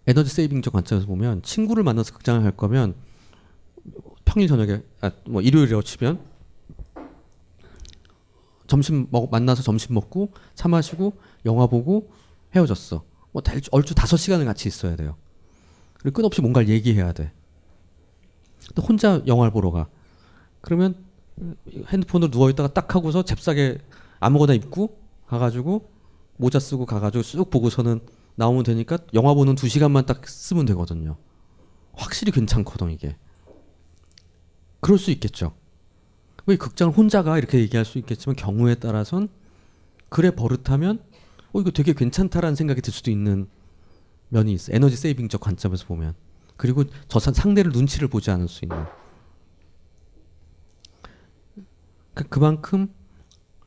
에너지 0.06 0.30
세이빙적 0.30 0.72
관점에서 0.72 1.06
보면 1.06 1.42
친구를 1.42 1.82
만나서 1.82 2.12
극장을 2.14 2.42
갈 2.42 2.52
거면 2.52 2.94
평일 4.24 4.48
저녁에 4.48 4.82
아, 5.00 5.10
뭐 5.26 5.42
일요일이라고 5.42 5.82
치면 5.82 6.20
점심 8.66 9.06
먹 9.10 9.30
만나서 9.30 9.62
점심 9.62 9.94
먹고 9.94 10.32
차 10.54 10.68
마시고 10.68 11.14
영화 11.44 11.66
보고 11.66 12.10
헤어졌어. 12.54 13.04
뭐 13.32 13.42
얼추 13.70 13.94
다섯 13.94 14.16
시간을 14.16 14.44
같이 14.44 14.68
있어야 14.68 14.96
돼요. 14.96 15.16
그리고 15.94 16.22
끝없이 16.22 16.40
뭔가를 16.40 16.68
얘기해야 16.68 17.12
돼. 17.12 17.32
또 18.74 18.82
혼자 18.82 19.22
영화를 19.26 19.52
보러 19.52 19.70
가. 19.70 19.88
그러면 20.60 20.94
핸드폰으로 21.88 22.30
누워 22.30 22.50
있다가 22.50 22.72
딱 22.72 22.94
하고서 22.94 23.24
잽싸게 23.24 23.78
아무거나 24.20 24.54
입고 24.54 24.98
가가지고 25.26 25.90
모자 26.36 26.58
쓰고 26.58 26.86
가가지고 26.86 27.22
쑥 27.22 27.50
보고서는 27.50 28.00
나오면 28.36 28.64
되니까 28.64 28.98
영화 29.14 29.34
보는 29.34 29.54
두 29.54 29.68
시간만 29.68 30.06
딱 30.06 30.26
쓰면 30.26 30.66
되거든요. 30.66 31.16
확실히 31.92 32.32
괜찮거든 32.32 32.90
이게. 32.90 33.16
그럴 34.80 34.98
수 34.98 35.10
있겠죠. 35.10 35.56
왜 36.46 36.56
극장을 36.56 36.96
혼자가 36.96 37.38
이렇게 37.38 37.58
얘기할 37.58 37.84
수 37.84 37.98
있겠지만 37.98 38.36
경우에 38.36 38.76
따라선 38.76 39.28
그래 40.08 40.30
버릇하면 40.30 41.02
어 41.52 41.60
이거 41.60 41.70
되게 41.70 41.92
괜찮다라는 41.92 42.54
생각이 42.54 42.80
들 42.82 42.92
수도 42.92 43.10
있는 43.10 43.48
면이 44.28 44.52
있어. 44.52 44.72
에너지 44.72 44.96
세이빙적 44.96 45.40
관점에서 45.40 45.86
보면. 45.86 46.14
그리고 46.56 46.84
저 47.08 47.18
상대를 47.18 47.72
눈치를 47.72 48.08
보지 48.08 48.30
않을 48.30 48.48
수 48.48 48.64
있는. 48.64 48.84
그, 52.14 52.24
그만큼 52.28 52.94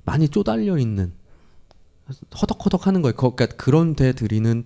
많이 0.05 0.27
쪼달려 0.27 0.77
있는 0.77 1.13
허덕허덕 2.41 2.87
하는 2.87 3.01
거예요. 3.01 3.13
그러니까 3.13 3.45
그런 3.47 3.95
데 3.95 4.13
들이는 4.13 4.65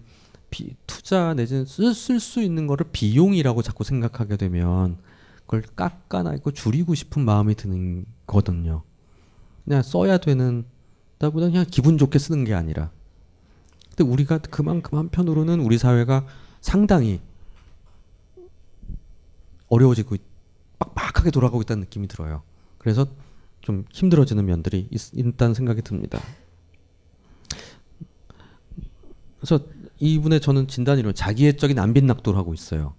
비, 0.49 0.75
투자 0.85 1.33
내지는 1.33 1.65
쓸 1.65 2.19
수 2.19 2.41
있는 2.41 2.67
거를 2.67 2.85
비용이라고 2.91 3.61
자꾸 3.61 3.83
생각하게 3.83 4.37
되면 4.37 4.97
그걸 5.41 5.63
깎아나고 5.75 6.51
줄이고 6.51 6.95
싶은 6.95 7.25
마음이 7.25 7.55
드는 7.55 8.05
거든요. 8.27 8.83
그냥 9.65 9.81
써야 9.81 10.17
되는 10.17 10.65
다보다 11.17 11.47
그냥 11.47 11.65
기분 11.69 11.97
좋게 11.97 12.19
쓰는 12.19 12.43
게 12.43 12.53
아니라. 12.53 12.91
근데 13.89 14.03
우리가 14.03 14.39
그만큼 14.39 14.97
한편으로는 14.97 15.59
우리 15.59 15.77
사회가 15.77 16.25
상당히 16.61 17.21
어려워지고 19.69 20.17
빡빡하게 20.79 21.31
돌아가고 21.31 21.61
있다는 21.61 21.81
느낌이 21.81 22.07
들어요. 22.07 22.43
그래서 22.77 23.07
좀 23.61 23.85
힘들어지는 23.91 24.45
면들이 24.45 24.87
있, 24.91 25.17
있다는 25.17 25.53
생각이 25.53 25.81
듭니다. 25.81 26.19
그래서 29.43 29.65
이분의 29.99 30.39
저는 30.39 30.69
진단이론 30.69 31.15
자기애적인 31.15 31.77
안빈낙도를 31.77 32.39
하고 32.39 32.53
있어요. 32.53 32.93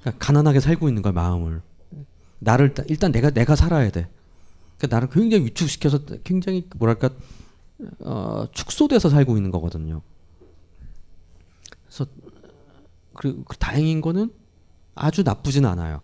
그러니까 0.00 0.24
가난하게 0.24 0.60
살고 0.60 0.88
있는 0.88 1.02
거야 1.02 1.12
마음을. 1.12 1.60
나를 2.38 2.74
일단 2.86 3.12
내가 3.12 3.28
내가 3.28 3.54
살아야 3.54 3.90
돼. 3.90 4.08
그러니까 4.78 4.96
나를 4.96 5.10
굉장히 5.10 5.44
위축시켜서 5.44 5.98
굉장히 6.24 6.66
뭐랄까 6.76 7.10
어, 8.00 8.46
축소돼서 8.50 9.10
살고 9.10 9.36
있는 9.36 9.50
거거든요. 9.50 10.00
그래서 11.86 12.06
그리고 13.12 13.44
그 13.44 13.58
다행인 13.58 14.00
거는 14.00 14.32
아주 14.94 15.22
나쁘진 15.22 15.66
않아요. 15.66 16.00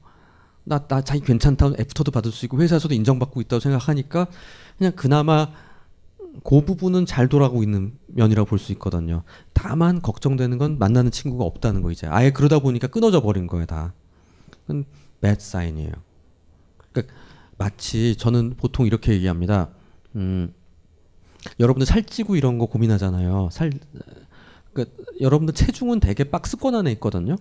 나, 0.64 0.86
나 0.86 1.00
자기 1.00 1.20
괜찮다 1.20 1.68
애프터도 1.78 2.10
받을 2.10 2.32
수 2.32 2.44
있고 2.44 2.60
회사에서도 2.60 2.94
인정받고 2.94 3.40
있다고 3.40 3.60
생각하니까 3.60 4.26
그냥 4.76 4.92
그나마 4.94 5.48
그 6.42 6.60
부분은 6.64 7.06
잘 7.06 7.28
돌아가고 7.28 7.62
있는 7.62 7.96
면이라고 8.08 8.46
볼 8.48 8.58
수 8.58 8.72
있거든요. 8.72 9.22
다만 9.52 10.00
걱정되는 10.02 10.58
건 10.58 10.78
만나는 10.78 11.10
친구가 11.10 11.44
없다는 11.44 11.82
거 11.82 11.90
이제 11.90 12.06
아예 12.06 12.30
그러다 12.30 12.58
보니까 12.58 12.86
끊어져 12.88 13.20
버린 13.22 13.46
거예요 13.46 13.66
다. 13.66 13.92
그건 14.62 14.84
bad 15.20 15.36
sign이에요. 15.40 15.92
그러니까 16.92 17.14
마치 17.56 18.16
저는 18.16 18.54
보통 18.56 18.86
이렇게 18.86 19.12
얘기합니다. 19.12 19.70
음, 20.16 20.52
여러분들 21.60 21.86
살찌고 21.86 22.36
이런 22.36 22.58
거 22.58 22.66
고민하잖아요. 22.66 23.48
살 23.52 23.70
그러니까 24.72 24.96
여러분들 25.20 25.54
체중은 25.54 26.00
되게 26.00 26.24
박스권 26.24 26.74
안에 26.74 26.90
있거든요. 26.92 27.36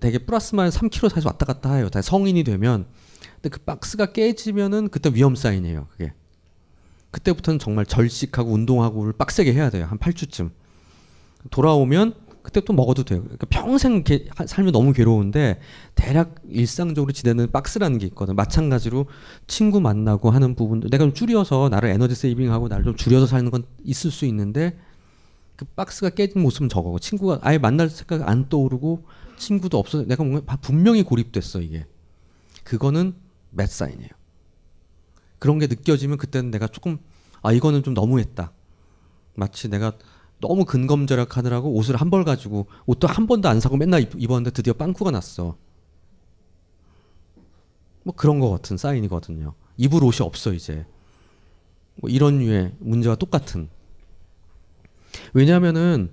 되게 0.00 0.18
플러스 0.18 0.54
마이너스 0.54 0.78
3kg 0.80 1.10
사이에서 1.10 1.28
왔다 1.28 1.44
갔다 1.44 1.74
해요. 1.74 1.90
다 1.90 2.00
성인이 2.00 2.44
되면. 2.44 2.86
근데 3.34 3.48
그 3.50 3.60
박스가 3.60 4.12
깨지면은 4.12 4.88
그때 4.88 5.10
위험 5.12 5.34
사인이에요. 5.34 5.86
그게. 5.90 6.12
그때부터는 7.18 7.60
정말 7.60 7.86
절식하고 7.86 8.52
운동하고를 8.52 9.12
빡세게 9.12 9.52
해야 9.54 9.70
돼요. 9.70 9.86
한 9.88 9.98
8주쯤. 9.98 10.50
돌아오면 11.50 12.14
그때 12.42 12.60
또 12.60 12.72
먹어도 12.72 13.04
돼요. 13.04 13.22
그러니까 13.22 13.46
평생 13.48 13.94
이렇게 13.94 14.26
하- 14.36 14.46
살면 14.46 14.72
너무 14.72 14.92
괴로운데 14.92 15.60
대략 15.94 16.34
일상적으로 16.48 17.12
지내는 17.12 17.50
박스라는 17.52 17.98
게 17.98 18.06
있거든. 18.06 18.34
마찬가지로 18.34 19.06
친구 19.46 19.80
만나고 19.80 20.30
하는 20.30 20.54
부분도 20.56 20.88
내가 20.88 21.04
좀 21.04 21.14
줄여서 21.14 21.68
나를 21.70 21.90
에너지 21.90 22.14
세이빙하고 22.14 22.68
나를 22.68 22.84
좀 22.84 22.96
줄여서 22.96 23.26
사는 23.26 23.48
건 23.50 23.64
있을 23.84 24.10
수 24.10 24.26
있는데 24.26 24.76
그 25.56 25.64
박스가 25.64 26.10
깨진 26.10 26.42
모습은 26.42 26.68
저거고 26.68 26.98
친구가 26.98 27.38
아예 27.42 27.58
만날 27.58 27.88
생각 27.88 28.28
안 28.28 28.48
떠오르고 28.48 29.04
친구도 29.38 29.78
없어. 29.78 30.02
내가 30.02 30.24
뭔가 30.24 30.44
바- 30.44 30.56
분명히 30.56 31.02
고립됐어 31.04 31.60
이게. 31.60 31.86
그거는 32.64 33.14
맷 33.50 33.70
사인이에요. 33.70 34.10
그런 35.38 35.58
게 35.58 35.66
느껴지면 35.66 36.18
그때는 36.18 36.50
내가 36.50 36.66
조금 36.66 36.98
아 37.42 37.52
이거는 37.52 37.82
좀 37.82 37.94
너무했다. 37.94 38.52
마치 39.34 39.68
내가 39.68 39.92
너무 40.40 40.64
근검절약하느라고 40.64 41.72
옷을 41.74 41.96
한 41.96 42.10
벌 42.10 42.24
가지고 42.24 42.66
옷도 42.86 43.06
한 43.08 43.26
번도 43.26 43.48
안 43.48 43.60
사고 43.60 43.76
맨날 43.76 44.02
입- 44.02 44.14
입었는데 44.20 44.50
드디어 44.50 44.72
빵꾸가 44.72 45.10
났어. 45.10 45.56
뭐 48.02 48.14
그런 48.14 48.40
거 48.40 48.50
같은 48.50 48.76
사인이거든요. 48.76 49.54
입을 49.76 50.04
옷이 50.04 50.18
없어 50.26 50.52
이제. 50.52 50.86
뭐 51.96 52.10
이런 52.10 52.38
류의 52.38 52.74
문제와 52.80 53.14
똑같은. 53.16 53.68
왜냐하면은 55.32 56.10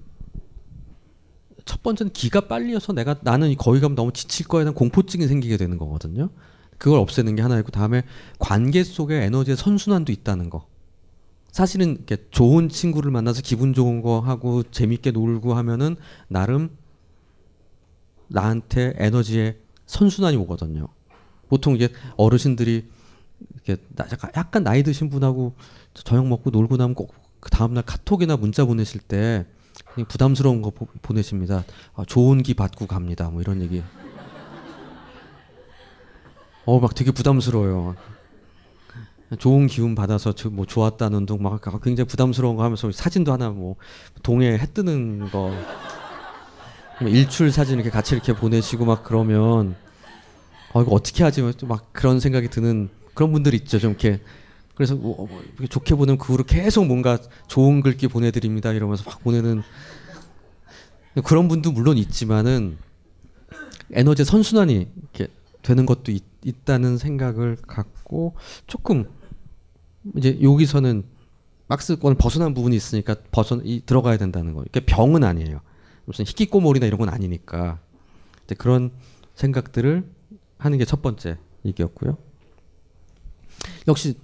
첫 1.65 1.83
번째는 1.83 2.13
기가 2.13 2.47
빨리어서 2.47 2.93
내가 2.93 3.19
나는 3.21 3.55
거기 3.57 3.79
가면 3.79 3.95
너무 3.95 4.11
지칠 4.13 4.47
거에 4.47 4.63
대한 4.63 4.73
공포증이 4.73 5.27
생기게 5.27 5.57
되는 5.57 5.77
거거든요. 5.77 6.29
그걸 6.81 6.99
없애는 6.99 7.35
게 7.35 7.43
하나이고 7.43 7.69
다음에 7.69 8.01
관계 8.39 8.83
속에 8.83 9.23
에너지의 9.25 9.55
선순환도 9.55 10.11
있다는 10.11 10.49
거. 10.49 10.65
사실은 11.51 11.95
이렇게 11.95 12.17
좋은 12.31 12.69
친구를 12.69 13.11
만나서 13.11 13.43
기분 13.43 13.75
좋은 13.75 14.01
거 14.01 14.19
하고 14.19 14.63
재밌게 14.63 15.11
놀고 15.11 15.53
하면은 15.53 15.95
나름 16.27 16.71
나한테 18.29 18.93
에너지의 18.97 19.59
선순환이 19.85 20.37
오거든요. 20.37 20.87
보통 21.49 21.75
이게 21.75 21.89
어르신들이 22.17 22.89
이렇게 23.53 23.77
나- 23.95 24.07
약간, 24.35 24.63
나이 24.63 24.81
드신 24.81 25.09
분하고 25.11 25.53
저녁 25.93 26.25
먹고 26.27 26.49
놀고 26.49 26.77
나면 26.77 26.95
꼭 26.95 27.13
그 27.41 27.49
다음날 27.49 27.83
카톡이나 27.83 28.37
문자 28.37 28.65
보내실 28.65 29.01
때 29.01 29.45
부담스러운 30.07 30.61
거 30.61 30.69
보, 30.69 30.85
보내십니다. 31.01 31.65
아, 31.95 32.05
좋은 32.05 32.43
기 32.43 32.53
받고 32.53 32.85
갑니다. 32.87 33.29
뭐 33.31 33.41
이런 33.41 33.61
얘기. 33.61 33.81
어, 36.71 36.79
막 36.79 36.95
되게 36.95 37.11
부담스러워요. 37.11 37.97
좋은 39.39 39.67
기운 39.67 39.93
받아서 39.93 40.31
저뭐 40.31 40.65
좋았다는 40.65 41.25
둥 41.25 41.43
막 41.43 41.61
굉장히 41.83 42.07
부담스러운 42.07 42.55
거 42.55 42.63
하면서 42.63 42.89
사진도 42.93 43.33
하나 43.33 43.49
뭐 43.49 43.75
동해 44.23 44.53
해 44.53 44.65
뜨는 44.73 45.29
거. 45.31 45.51
뭐 47.01 47.09
일출 47.09 47.51
사진 47.51 47.75
이렇게 47.75 47.89
같이 47.89 48.15
이렇게 48.15 48.33
보내시고 48.33 48.85
막 48.85 49.03
그러면 49.03 49.75
어 50.71 50.81
이거 50.81 50.91
어떻게 50.91 51.25
하지? 51.25 51.41
막 51.41 51.91
그런 51.91 52.21
생각이 52.21 52.47
드는 52.47 52.87
그런 53.15 53.33
분들 53.33 53.53
있죠 53.55 53.77
좀 53.77 53.91
이렇게. 53.91 54.21
그래서 54.73 54.95
뭐, 54.95 55.27
뭐 55.27 55.67
좋게 55.69 55.95
보내면 55.95 56.19
그 56.19 56.31
후로 56.31 56.45
계속 56.45 56.85
뭔가 56.85 57.17
좋은 57.47 57.81
글귀 57.81 58.07
보내드립니다 58.07 58.71
이러면서 58.71 59.03
막 59.05 59.21
보내는 59.21 59.61
그런 61.25 61.49
분도 61.49 61.73
물론 61.73 61.97
있지만은 61.97 62.77
에너지 63.91 64.23
선순환이 64.23 64.87
이렇게 65.01 65.27
되는 65.61 65.85
것도 65.85 66.13
있, 66.13 66.30
있다는 66.43 66.97
생각을 66.97 67.57
갖고 67.67 68.35
조금 68.67 69.05
이제 70.15 70.39
여기서는 70.41 71.03
박스권 71.67 72.17
벗어난 72.17 72.53
부분이 72.53 72.75
있으니까 72.75 73.15
벗어 73.31 73.61
이, 73.63 73.81
들어가야 73.85 74.17
된다는 74.17 74.53
거. 74.53 74.63
이게 74.67 74.79
병은 74.81 75.23
아니에요. 75.23 75.61
무슨 76.05 76.25
희귀꼬몰이나 76.25 76.85
이런 76.85 76.99
건 76.99 77.09
아니니까 77.09 77.79
이제 78.45 78.55
그런 78.55 78.91
생각들을 79.35 80.03
하는 80.57 80.77
게 80.77 80.85
첫 80.85 81.01
번째 81.01 81.37
얘기였고요. 81.65 82.17
역시 83.87 84.17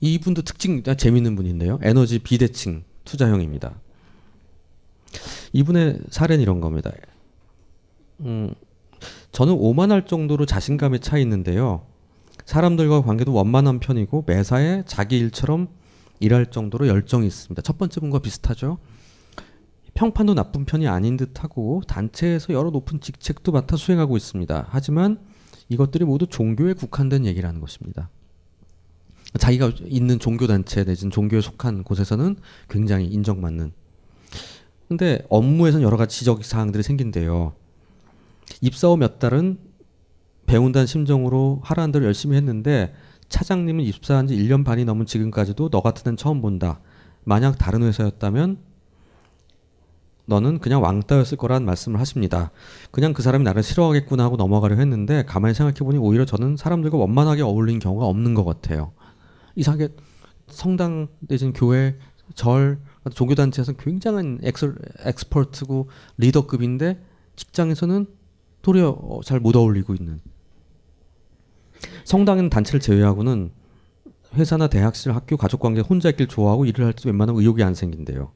이분도 0.00 0.42
특징 0.42 0.82
아, 0.86 0.94
재밌는 0.94 1.36
분인데요. 1.36 1.78
에너지 1.82 2.18
비대칭 2.18 2.84
투자형입니다. 3.04 3.80
이분의 5.52 6.00
사례는 6.10 6.42
이런 6.42 6.60
겁니다. 6.60 6.90
음, 8.20 8.52
저는 9.32 9.54
오만할 9.54 10.06
정도로 10.06 10.46
자신감에 10.46 10.98
차 10.98 11.18
있는데요. 11.18 11.86
사람들과 12.44 13.02
관계도 13.02 13.32
원만한 13.32 13.80
편이고 13.80 14.24
매사에 14.26 14.84
자기 14.86 15.18
일처럼 15.18 15.68
일할 16.20 16.46
정도로 16.46 16.86
열정이 16.88 17.26
있습니다. 17.26 17.62
첫 17.62 17.78
번째 17.78 18.00
분과 18.00 18.20
비슷하죠. 18.20 18.78
평판도 19.94 20.34
나쁜 20.34 20.64
편이 20.64 20.86
아닌 20.86 21.16
듯하고 21.16 21.82
단체에서 21.88 22.52
여러 22.52 22.70
높은 22.70 23.00
직책도 23.00 23.50
맡아 23.52 23.76
수행하고 23.76 24.16
있습니다. 24.16 24.66
하지만 24.68 25.18
이것들이 25.68 26.04
모두 26.04 26.26
종교에 26.26 26.74
국한된 26.74 27.24
얘기라는 27.26 27.60
것입니다. 27.60 28.10
자기가 29.38 29.72
있는 29.86 30.18
종교 30.18 30.46
단체 30.46 30.84
내지는 30.84 31.10
종교에 31.10 31.40
속한 31.40 31.82
곳에서는 31.82 32.36
굉장히 32.68 33.06
인정받는. 33.06 33.72
근데 34.88 35.26
업무에서는 35.28 35.84
여러 35.84 35.96
가지 35.96 36.18
지적 36.18 36.44
사항들이 36.44 36.82
생긴대요. 36.82 37.54
입사 38.60 38.88
후 38.88 38.96
몇 38.96 39.18
달은 39.18 39.58
배운다는 40.46 40.86
심정으로 40.86 41.60
하라는 41.64 41.92
대로 41.92 42.04
열심히 42.04 42.36
했는데 42.36 42.94
차장님은 43.28 43.84
입사한 43.84 44.28
지 44.28 44.36
1년 44.36 44.64
반이 44.64 44.84
넘은 44.84 45.06
지금까지도 45.06 45.68
너 45.70 45.80
같은 45.80 46.08
애는 46.08 46.16
처음 46.16 46.40
본다. 46.40 46.80
만약 47.24 47.58
다른 47.58 47.82
회사였다면 47.82 48.58
너는 50.26 50.58
그냥 50.58 50.82
왕따였을 50.82 51.36
거란 51.38 51.64
말씀을 51.64 52.00
하십니다. 52.00 52.50
그냥 52.90 53.12
그 53.12 53.22
사람이 53.22 53.44
나를 53.44 53.62
싫어하겠구나 53.62 54.24
하고 54.24 54.36
넘어가려 54.36 54.76
했는데 54.76 55.24
가만히 55.24 55.54
생각해보니 55.54 55.98
오히려 55.98 56.24
저는 56.24 56.56
사람들과 56.56 56.96
원만하게 56.96 57.42
어울린 57.42 57.78
경우가 57.78 58.06
없는 58.06 58.34
것 58.34 58.44
같아요. 58.44 58.92
이상하게 59.54 59.88
성당 60.48 61.08
내지는 61.20 61.52
교회, 61.52 61.96
절, 62.34 62.80
종교단체에서 63.12 63.72
굉장한 63.74 64.40
엑스, 64.42 64.74
엑스퍼트고 65.04 65.88
리더급인데 66.18 67.00
직장에서는 67.36 68.06
도리어 68.66 69.20
잘 69.24 69.38
못 69.38 69.54
어울리고 69.54 69.94
있는. 69.94 70.20
성당은 72.04 72.50
단체를 72.50 72.80
제외하고는 72.80 73.52
회사나 74.34 74.66
대학실, 74.66 75.14
학교, 75.14 75.36
가족관계 75.36 75.82
혼자 75.82 76.10
있길 76.10 76.26
좋아하고 76.26 76.64
일을 76.66 76.84
할 76.84 76.92
때 76.92 77.02
웬만하면 77.08 77.40
의욕이 77.40 77.62
안 77.62 77.74
생긴대요. 77.74 78.32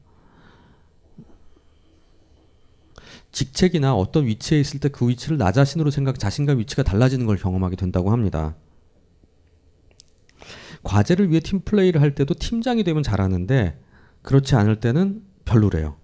직책이나 3.32 3.94
어떤 3.94 4.26
위치에 4.26 4.60
있을 4.60 4.78
때 4.78 4.88
그 4.88 5.08
위치를 5.08 5.36
나 5.36 5.50
자신으로 5.50 5.90
생각, 5.90 6.18
자신과 6.18 6.52
위치가 6.54 6.84
달라지는 6.84 7.26
걸 7.26 7.36
경험하게 7.36 7.74
된다고 7.74 8.12
합니다. 8.12 8.54
과제를 10.84 11.30
위해 11.30 11.40
팀 11.40 11.60
플레이를 11.60 12.00
할 12.00 12.14
때도 12.14 12.34
팀장이 12.34 12.84
되면 12.84 13.02
잘하는데 13.02 13.78
그렇지 14.22 14.54
않을 14.54 14.78
때는 14.80 15.22
별로래요. 15.44 15.96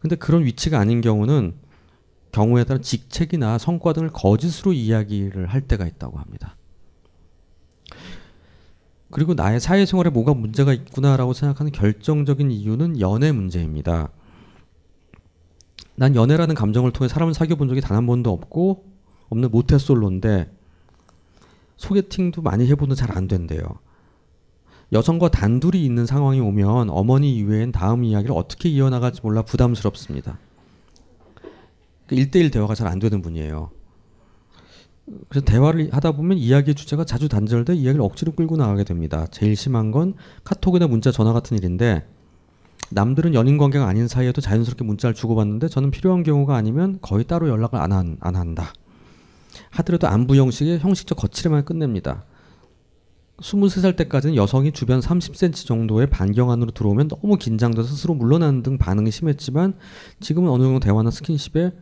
근데 0.00 0.16
그런 0.16 0.44
위치가 0.44 0.78
아닌 0.78 1.00
경우는 1.02 1.67
경우에 2.32 2.64
따른 2.64 2.82
직책이나 2.82 3.58
성과 3.58 3.92
등을 3.92 4.10
거짓으로 4.10 4.72
이야기를 4.72 5.46
할 5.46 5.60
때가 5.62 5.86
있다고 5.86 6.18
합니다. 6.18 6.56
그리고 9.10 9.34
나의 9.34 9.58
사회생활에 9.60 10.10
뭐가 10.10 10.34
문제가 10.34 10.72
있구나라고 10.74 11.32
생각하는 11.32 11.72
결정적인 11.72 12.50
이유는 12.50 13.00
연애 13.00 13.32
문제입니다. 13.32 14.10
난 15.96 16.14
연애라는 16.14 16.54
감정을 16.54 16.92
통해 16.92 17.08
사람을 17.08 17.34
사귀어 17.34 17.56
본 17.56 17.68
적이 17.68 17.80
단 17.80 17.96
한 17.96 18.06
번도 18.06 18.30
없고 18.30 18.84
없는 19.30 19.50
모태솔로인데 19.50 20.52
소개팅도 21.76 22.42
많이 22.42 22.66
해보는 22.68 22.94
잘 22.96 23.16
안 23.16 23.28
된대요. 23.28 23.62
여성과 24.92 25.30
단둘이 25.30 25.84
있는 25.84 26.06
상황이 26.06 26.40
오면 26.40 26.90
어머니 26.90 27.34
이외엔 27.36 27.72
다음 27.72 28.04
이야기를 28.04 28.34
어떻게 28.34 28.68
이어나갈지 28.68 29.20
몰라 29.22 29.42
부담스럽습니다. 29.42 30.38
그 32.08 32.16
1대1 32.16 32.50
대화가 32.52 32.74
잘 32.74 32.88
안 32.88 32.98
되는 32.98 33.22
분이에요. 33.22 33.70
그래서 35.28 35.44
대화를 35.44 35.88
하다 35.92 36.12
보면 36.12 36.38
이야기의 36.38 36.74
주제가 36.74 37.04
자주 37.04 37.28
단절돼 37.28 37.74
이야기를 37.74 38.02
억지로 38.02 38.32
끌고 38.32 38.56
나가게 38.56 38.84
됩니다. 38.84 39.26
제일 39.30 39.56
심한 39.56 39.90
건 39.90 40.14
카톡이나 40.44 40.86
문자, 40.86 41.10
전화 41.10 41.32
같은 41.32 41.56
일인데 41.56 42.06
남들은 42.90 43.34
연인 43.34 43.58
관계가 43.58 43.86
아닌 43.86 44.08
사이에도 44.08 44.40
자연스럽게 44.40 44.84
문자를 44.84 45.14
주고받는데 45.14 45.68
저는 45.68 45.90
필요한 45.90 46.22
경우가 46.22 46.56
아니면 46.56 46.98
거의 47.02 47.24
따로 47.24 47.48
연락을 47.48 47.78
안, 47.78 47.92
한, 47.92 48.16
안 48.20 48.36
한다. 48.36 48.72
하더라도 49.70 50.08
안부 50.08 50.36
형식의 50.36 50.78
형식적 50.78 51.18
거칠에만 51.18 51.64
끝냅니다. 51.64 52.24
23살 53.38 53.96
때까지는 53.96 54.34
여성이 54.36 54.72
주변 54.72 55.00
30cm 55.00 55.66
정도의 55.66 56.08
반경 56.10 56.50
안으로 56.50 56.72
들어오면 56.72 57.08
너무 57.08 57.36
긴장돼서 57.36 57.88
스스로 57.88 58.14
물러나는 58.14 58.62
등 58.62 58.78
반응이 58.78 59.10
심했지만 59.10 59.74
지금은 60.20 60.50
어느 60.50 60.64
정도 60.64 60.80
대화나 60.80 61.10
스킨십에 61.10 61.72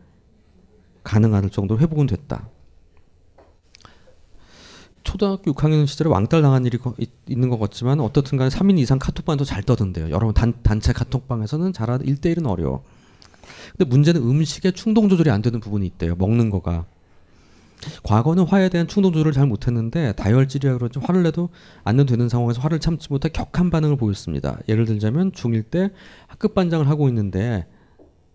가능할 1.11 1.49
정도로 1.49 1.79
회복은 1.79 2.05
됐다. 2.07 2.49
초등학교 5.05 5.53
6학년 5.53 5.87
시절에 5.87 6.09
왕따를 6.09 6.43
당한 6.43 6.65
일이 6.65 6.77
거- 6.77 6.93
있, 6.97 7.09
있는 7.29 7.49
것 7.49 7.57
같지만 7.59 8.01
어떻든 8.01 8.37
간에 8.37 8.49
3인 8.49 8.77
이상 8.77 8.99
카톡방도 8.99 9.45
잘 9.45 9.63
떠든대요. 9.63 10.09
여러분 10.09 10.33
단, 10.33 10.53
단체 10.63 10.91
카톡방에서는 10.91 11.71
잘하 11.71 11.97
1대1은 11.99 12.45
어려워. 12.45 12.83
근데 13.77 13.85
문제는 13.89 14.21
음식에 14.21 14.71
충동 14.71 15.07
조절이 15.07 15.29
안 15.31 15.41
되는 15.41 15.61
부분이 15.61 15.85
있대요. 15.87 16.15
먹는 16.17 16.49
거가. 16.49 16.85
과거는 18.03 18.43
화에 18.45 18.67
대한 18.67 18.87
충동 18.87 19.13
조절을 19.13 19.31
잘 19.31 19.45
못했는데 19.47 20.11
다혈질이라 20.13 20.73
그런지 20.73 20.99
화를 20.99 21.23
내도 21.23 21.49
안 21.85 21.95
되는 22.05 22.27
상황에서 22.27 22.59
화를 22.59 22.79
참지 22.79 23.07
못해 23.09 23.29
격한 23.29 23.69
반응을 23.69 23.95
보였습니다. 23.95 24.59
예를 24.67 24.83
들자면 24.85 25.31
중1 25.31 25.69
때 25.69 25.91
학급 26.27 26.53
반장을 26.53 26.89
하고 26.89 27.07
있는데 27.07 27.65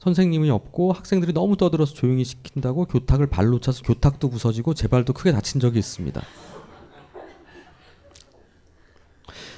선생님이 0.03 0.51
없고 0.51 0.93
학생들이 0.93 1.33
너무 1.33 1.57
떠들어서 1.57 1.95
조용히 1.95 2.25
시킨다고 2.25 2.87
교탁을 2.87 3.29
발로 3.29 3.61
차서 3.61 3.85
교탁도 3.85 4.31
부서지고 4.31 4.75
제 4.75 4.89
발도 4.89 5.13
크게 5.13 5.31
다친 5.31 5.61
적이 5.61 5.79
있습니다. 5.79 6.21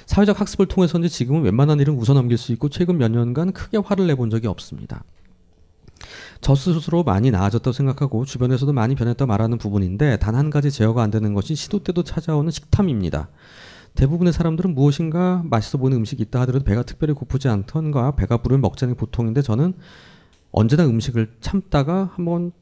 사회적 0.05 0.39
학습을 0.39 0.67
통해서인지 0.67 1.09
지금은 1.09 1.41
웬만한 1.41 1.79
일은 1.79 1.95
웃어넘길 1.95 2.37
수 2.37 2.51
있고 2.51 2.69
최근 2.69 2.99
몇 2.99 3.09
년간 3.09 3.53
크게 3.53 3.79
화를 3.79 4.05
내본 4.05 4.29
적이 4.29 4.45
없습니다. 4.45 5.03
저 6.41 6.53
스스로 6.53 7.03
많이 7.03 7.31
나아졌다고 7.31 7.71
생각하고 7.71 8.23
주변에서도 8.25 8.71
많이 8.71 8.93
변했다고 8.93 9.27
말하는 9.27 9.57
부분인데 9.57 10.17
단 10.17 10.35
한 10.35 10.51
가지 10.51 10.69
제어가 10.69 11.01
안 11.01 11.09
되는 11.09 11.33
것이 11.33 11.55
시도 11.55 11.79
때도 11.79 12.03
찾아오는 12.03 12.51
식탐입니다. 12.51 13.29
대부분의 13.95 14.31
사람들은 14.31 14.75
무엇인가 14.75 15.41
맛있어 15.45 15.79
보이는 15.79 15.97
음식이 15.97 16.21
있다 16.21 16.41
하더라도 16.41 16.65
배가 16.65 16.83
특별히 16.83 17.15
고프지 17.15 17.47
않던가 17.47 18.11
배가 18.15 18.37
부르면 18.37 18.61
먹자는 18.61 18.93
게 18.93 18.99
보통인데 18.99 19.41
저는 19.41 19.73
언제나 20.55 20.85
음식을 20.85 21.35
참다가 21.41 22.11
한번 22.13 22.53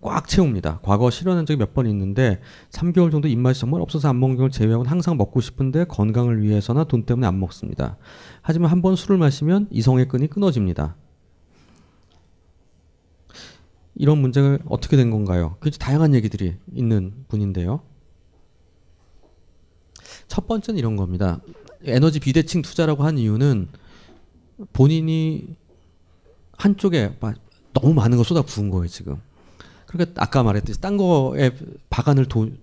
꽉 0.00 0.28
채웁니다. 0.28 0.78
과거 0.82 1.10
실현한 1.10 1.46
적이 1.46 1.58
몇 1.58 1.74
번 1.74 1.86
있는데 1.88 2.40
3개월 2.70 3.10
정도 3.10 3.26
입맛이 3.26 3.58
정말 3.60 3.80
없어서 3.80 4.08
안 4.08 4.20
먹는 4.20 4.36
걸 4.36 4.50
제외하고는 4.50 4.88
항상 4.88 5.16
먹고 5.16 5.40
싶은데 5.40 5.84
건강을 5.84 6.42
위해서나 6.42 6.84
돈 6.84 7.04
때문에 7.04 7.26
안 7.26 7.40
먹습니다. 7.40 7.96
하지만 8.40 8.70
한 8.70 8.82
번 8.82 8.94
술을 8.94 9.18
마시면 9.18 9.66
이성의 9.72 10.06
끈이 10.08 10.28
끊어집니다. 10.28 10.94
이런 13.96 14.18
문제가 14.18 14.58
어떻게 14.66 14.96
된 14.96 15.10
건가요? 15.10 15.56
굉장히 15.60 15.78
다양한 15.78 16.14
얘기들이 16.14 16.56
있는 16.72 17.12
분인데요. 17.28 17.80
첫 20.28 20.46
번째는 20.46 20.78
이런 20.78 20.94
겁니다. 20.96 21.40
에너지 21.84 22.20
비대칭 22.20 22.62
투자라고 22.62 23.02
한 23.04 23.18
이유는 23.18 23.68
본인이 24.72 25.56
한쪽에 26.56 27.16
마- 27.20 27.34
너무 27.72 27.92
많은 27.94 28.16
걸 28.16 28.24
쏟아 28.24 28.42
부은 28.42 28.70
거예요, 28.70 28.86
지금. 28.88 29.16
그러니까 29.86 30.20
아까 30.22 30.42
말했듯이 30.42 30.80
딴 30.80 30.96
거에 30.96 31.52
박아낼 31.90 32.26
돈 32.26 32.58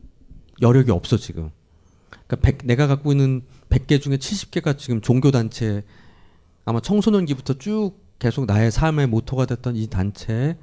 여력이 0.61 0.91
없어 0.91 1.17
지금. 1.17 1.49
그러니까 2.27 2.35
백- 2.37 2.65
내가 2.65 2.87
갖고 2.87 3.11
있는 3.11 3.41
100개 3.69 4.01
중에 4.01 4.17
70개가 4.17 4.77
지금 4.77 5.01
종교 5.01 5.31
단체 5.31 5.83
아마 6.65 6.79
청소년기부터 6.79 7.55
쭉 7.55 7.93
계속 8.19 8.45
나의 8.45 8.71
삶의 8.71 9.07
모토가 9.07 9.45
됐던 9.45 9.75
이 9.75 9.87
단체에 9.87 10.57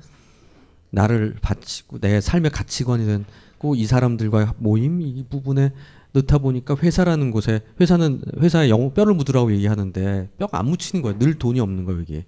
나를 0.91 1.37
바치고 1.43 1.99
내 2.01 2.21
삶의 2.21 2.51
가치관이 2.51 3.05
된고 3.05 3.75
이 3.75 3.85
사람들과의 3.87 4.49
모임 4.59 5.01
이 5.03 5.25
부분에 5.29 5.73
넣다 6.13 6.39
보니까 6.39 6.77
회사라는 6.77 7.31
곳에 7.31 7.61
회사는 7.81 8.23
회사에 8.41 8.71
영 8.71 8.95
뼈를 8.95 9.13
묻으라고 9.15 9.53
얘기하는데 9.53 10.31
뼈가 10.39 10.59
안 10.61 10.67
묻히는 10.67 11.03
거예요. 11.03 11.19
늘 11.19 11.39
돈이 11.39 11.61
없는 11.61 11.85
거예요, 11.85 12.01
이게. 12.03 12.25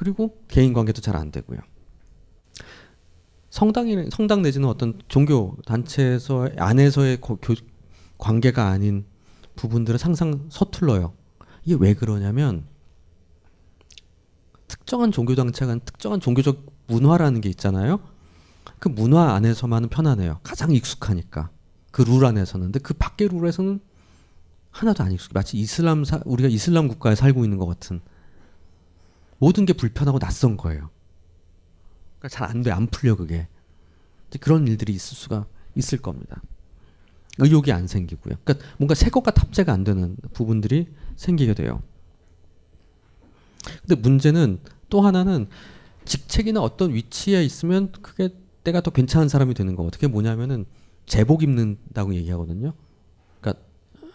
그리고 0.00 0.42
개인 0.48 0.72
관계도 0.72 1.02
잘 1.02 1.14
안 1.14 1.30
되고요. 1.30 1.58
성당이 3.50 4.08
성당 4.10 4.40
내지는 4.40 4.66
어떤 4.66 4.98
종교 5.08 5.58
단체에서 5.66 6.48
안에서의 6.56 7.20
거- 7.20 7.36
교, 7.36 7.54
관계가 8.16 8.68
아닌 8.68 9.04
부분들은 9.56 9.98
항상 10.00 10.46
서툴러요. 10.48 11.12
이게 11.66 11.76
왜 11.78 11.92
그러냐면 11.92 12.64
특정한 14.68 15.12
종교 15.12 15.34
단체가 15.34 15.76
특정한 15.84 16.18
종교적 16.18 16.64
문화라는 16.86 17.42
게 17.42 17.50
있잖아요. 17.50 18.00
그 18.78 18.88
문화 18.88 19.34
안에서만은 19.34 19.90
편안해요. 19.90 20.40
가장 20.42 20.70
익숙하니까 20.70 21.50
그 21.92 22.02
룰 22.04 22.24
안에서는. 22.24 22.66
근데 22.68 22.78
그 22.78 22.94
밖의 22.94 23.28
룰에서는 23.28 23.80
하나도 24.70 25.02
안 25.04 25.12
익숙해. 25.12 25.32
마치 25.34 25.58
이슬람 25.58 26.04
사, 26.04 26.20
우리가 26.24 26.48
이슬람 26.48 26.88
국가에 26.88 27.14
살고 27.14 27.44
있는 27.44 27.58
것 27.58 27.66
같은 27.66 28.00
모든 29.40 29.64
게 29.66 29.72
불편하고 29.72 30.18
낯선 30.20 30.56
거예요. 30.56 30.90
그러니까 32.18 32.28
잘 32.28 32.48
안 32.48 32.62
돼, 32.62 32.70
안 32.70 32.86
풀려 32.86 33.16
그게. 33.16 33.48
그런 34.40 34.68
일들이 34.68 34.92
있을 34.92 35.16
수가 35.16 35.46
있을 35.74 35.98
겁니다. 35.98 36.40
의욕이 37.38 37.72
안 37.72 37.86
생기고요. 37.86 38.36
그러니까 38.44 38.66
뭔가 38.78 38.94
새 38.94 39.10
것과 39.10 39.32
탑재가 39.32 39.72
안 39.72 39.82
되는 39.82 40.16
부분들이 40.34 40.88
생기게 41.16 41.54
돼요. 41.54 41.82
근데 43.80 43.94
문제는 43.96 44.60
또 44.88 45.00
하나는 45.00 45.48
직책이나 46.04 46.60
어떤 46.60 46.92
위치에 46.94 47.42
있으면 47.44 47.92
그게 47.92 48.28
내가 48.62 48.80
더 48.82 48.90
괜찮은 48.90 49.28
사람이 49.28 49.54
되는 49.54 49.74
거. 49.74 49.84
어떻게 49.84 50.06
뭐냐면은 50.06 50.66
제복 51.06 51.42
입는다고 51.42 52.14
얘기하거든요. 52.14 52.74
그러니까 53.40 53.64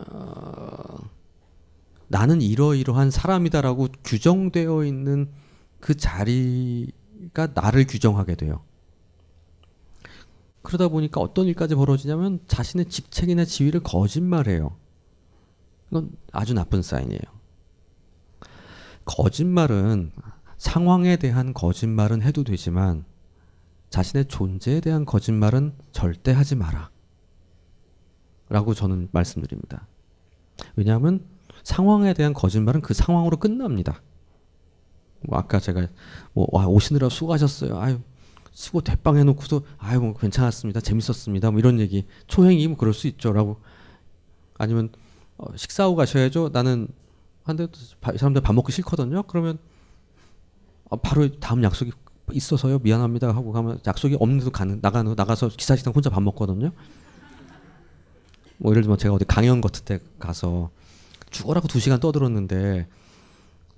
어, 0.08 1.10
나는 2.08 2.42
이러이러한 2.42 3.12
사람이다라고 3.12 3.88
규정되어 4.04 4.86
있는 4.86 5.32
그 5.80 5.96
자리가 5.96 7.48
나를 7.54 7.86
규정하게 7.88 8.36
돼요. 8.36 8.64
그러다 10.62 10.88
보니까 10.88 11.22
어떤 11.22 11.46
일까지 11.46 11.76
벌어지냐면 11.76 12.40
자신의 12.48 12.88
직책이나 12.88 13.46
지위를 13.46 13.82
거짓말해요. 13.82 14.76
이건 15.90 16.12
아주 16.32 16.54
나쁜 16.54 16.82
사인이에요. 16.82 17.22
거짓말은 19.06 20.12
상황에 20.58 21.18
대한 21.18 21.54
거짓말은 21.54 22.24
해도 22.24 22.44
되지만 22.44 23.06
자신의 23.90 24.26
존재에 24.26 24.82
대한 24.82 25.06
거짓말은 25.06 25.76
절대 25.92 26.32
하지 26.32 26.56
마라. 26.56 26.90
라고 28.50 28.74
저는 28.74 29.10
말씀드립니다. 29.12 29.88
왜냐하면 30.76 31.26
상황에 31.66 32.14
대한 32.14 32.34
거짓말은 32.34 32.82
그 32.82 32.94
상황으로 32.94 33.38
끝납니다. 33.38 34.02
뭐 35.22 35.40
아까 35.40 35.60
제가 35.60 35.88
뭐 36.34 36.48
와, 36.52 36.68
오시느라 36.68 37.10
수고하셨어요. 37.10 37.78
아유 37.80 38.00
수고 38.52 38.82
대빵 38.82 39.18
해놓고도 39.18 39.66
아유 39.80 40.00
뭐 40.00 40.14
괜찮았습니다. 40.14 40.80
재밌었습니다. 40.80 41.50
뭐 41.50 41.60
이런 41.60 41.80
얘기 41.80 42.06
초행이 42.28 42.68
뭐 42.68 42.78
그럴 42.78 42.94
수 42.94 43.08
있죠라고 43.08 43.60
아니면 44.60 44.90
어, 45.38 45.46
식사하고 45.58 45.96
가셔야죠. 45.96 46.52
나는 46.54 46.88
한데 47.44 47.68
사람들 48.16 48.44
밥 48.44 48.54
먹기 48.54 48.72
싫거든요. 48.72 49.24
그러면 49.24 49.58
어, 50.90 50.98
바로 50.98 51.28
다음 51.40 51.64
약속이 51.64 51.92
있어서요. 52.32 52.78
미안합니다 52.80 53.30
하고 53.30 53.52
가면 53.52 53.80
약속이 53.88 54.18
없는데도 54.20 54.52
가는 54.52 54.80
나가는 54.84 55.12
나가서 55.16 55.50
기사식당 55.50 55.94
혼자 55.96 56.12
밥 56.12 56.22
먹거든요. 56.22 56.72
뭐 58.58 58.72
예를 58.72 58.84
들면 58.84 59.00
제가 59.00 59.16
어디 59.16 59.26
강연 59.26 59.62
같은 59.62 59.84
데 59.84 60.00
가서 60.20 60.70
죽어라고 61.36 61.68
두 61.68 61.80
시간 61.80 62.00
떠들었는데 62.00 62.88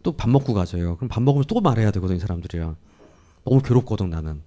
또 0.04 0.12
밥 0.14 0.30
먹고 0.30 0.54
가져요. 0.54 0.96
그럼 0.98 1.10
밥 1.10 1.22
먹으면 1.24 1.46
또 1.48 1.60
말해야 1.60 1.92
되거든 1.92 2.16
이 2.16 2.20
사람들이랑 2.20 2.76
너무 3.46 3.62
괴롭거든 3.62 4.10
나는. 4.10 4.42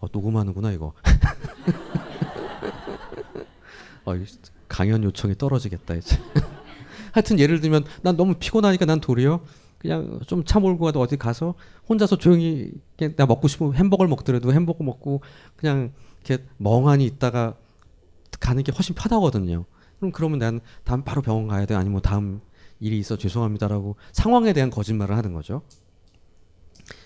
어, 0.00 0.06
녹음하는구나 0.10 0.72
이거. 0.72 0.92
어, 4.04 4.16
이 4.16 4.24
강연 4.68 5.04
요청이 5.04 5.36
떨어지겠다 5.38 5.94
이제. 5.94 6.18
하여튼 7.12 7.38
예를 7.38 7.60
들면 7.60 7.84
난 8.02 8.16
너무 8.16 8.34
피곤하니까 8.34 8.86
난 8.86 9.00
도리어 9.00 9.40
그냥 9.78 10.20
좀 10.26 10.44
차 10.44 10.58
몰고 10.60 10.84
가도 10.86 11.00
어디 11.00 11.16
가서 11.16 11.54
혼자서 11.88 12.16
조용히 12.16 12.72
나 13.16 13.26
먹고 13.26 13.48
싶으면 13.48 13.74
햄버거를 13.74 14.08
먹더라도 14.08 14.52
햄버거 14.52 14.82
먹고 14.82 15.20
그냥 15.56 15.92
이렇게 16.24 16.44
멍하니 16.56 17.04
있다가 17.04 17.56
가는 18.40 18.62
게 18.62 18.72
훨씬 18.72 18.94
편하거든요. 18.94 19.64
그럼 20.02 20.10
그러면 20.10 20.40
난 20.40 20.60
다음 20.82 21.04
바로 21.04 21.22
병원 21.22 21.46
가야 21.46 21.64
돼 21.64 21.74
아니면 21.76 21.92
뭐 21.92 22.00
다음 22.00 22.40
일이 22.80 22.98
있어 22.98 23.16
죄송합니다라고 23.16 23.94
상황에 24.12 24.52
대한 24.52 24.68
거짓말을 24.68 25.16
하는 25.16 25.32
거죠. 25.32 25.62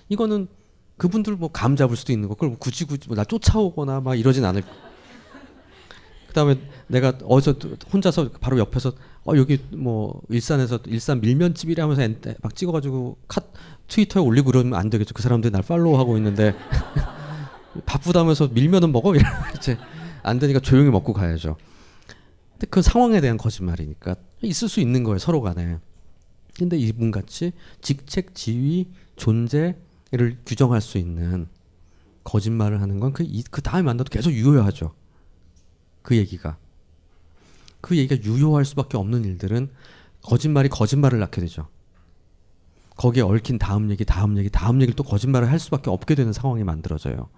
이거는 0.09 0.49
그분들 0.97 1.37
뭐 1.37 1.51
감 1.53 1.77
잡을 1.77 1.95
수도 1.95 2.15
있는 2.15 2.27
거 2.29 2.35
그걸 2.35 2.49
뭐 2.49 2.59
굳이 2.59 2.87
굳이 2.87 3.07
뭐 3.09 3.15
나 3.17 3.25
쫓아오거나 3.25 4.01
막 4.01 4.15
이러진 4.15 4.47
않을 4.47 4.63
그다음에 6.29 6.59
내가 6.87 7.19
어디서 7.25 7.57
혼자서 7.93 8.31
바로 8.41 8.59
옆에서 8.59 8.93
어 9.27 9.37
여기 9.37 9.63
뭐 9.73 10.23
일산에서 10.31 10.79
일산 10.87 11.21
밀면집이라 11.21 11.85
하면서 11.85 12.01
엔- 12.03 12.19
막 12.43 12.55
찍어가지고 12.57 13.19
카 13.29 13.43
트위터에 13.89 14.23
올리고 14.23 14.53
그러면 14.53 14.75
안 14.79 14.89
되겠죠. 14.89 15.13
그 15.13 15.21
사람들이 15.23 15.53
날 15.53 15.61
팔로우하고 15.63 16.17
있는데 16.17 16.55
바쁘다면서 17.85 18.49
밀면은 18.49 18.91
먹어 18.91 19.15
이러면 19.15 19.31
이제 19.57 19.77
안 20.23 20.39
되니까 20.39 20.61
조용히 20.61 20.91
먹고 20.91 21.13
가야죠. 21.13 21.57
근데 22.57 22.67
그 22.71 22.81
상황에 22.83 23.21
대한 23.21 23.37
거짓말이니까 23.37 24.17
있을 24.43 24.69
수 24.69 24.81
있는 24.81 25.05
거예요 25.05 25.19
서로 25.19 25.43
간에. 25.43 25.79
근데 26.59 26.79
이분 26.79 27.11
같이 27.11 27.53
직책, 27.83 28.35
지위, 28.35 28.89
존재를 29.17 30.39
규정할 30.47 30.81
수 30.81 30.97
있는 30.97 31.49
거짓말을 32.25 32.81
하는 32.81 32.99
건 32.99 33.13
그 33.13 33.25
그 33.51 33.63
다음에 33.63 33.83
만나도 33.83 34.09
계속 34.11 34.33
유효하죠. 34.33 34.95
그 36.03 36.17
얘기가. 36.17 36.57
그 37.83 37.97
얘기가 37.97 38.25
유효할 38.25 38.65
수밖에 38.65 38.97
없는 38.97 39.25
일들은 39.25 39.71
거짓말이 40.23 40.69
거짓말을 40.71 41.19
낳게 41.21 41.41
되죠. 41.43 41.69
거기에 42.97 43.23
얽힌 43.23 43.59
다음 43.59 43.91
얘기, 43.91 44.05
다음 44.07 44.39
얘기, 44.39 44.49
다음 44.49 44.77
얘기를 44.77 44.95
또 44.97 45.03
거짓말을 45.05 45.51
할 45.51 45.59
수밖에 45.59 45.91
없게 45.91 46.15
되는 46.15 46.33
상황이 46.33 46.65
만들어져요. 46.65 47.29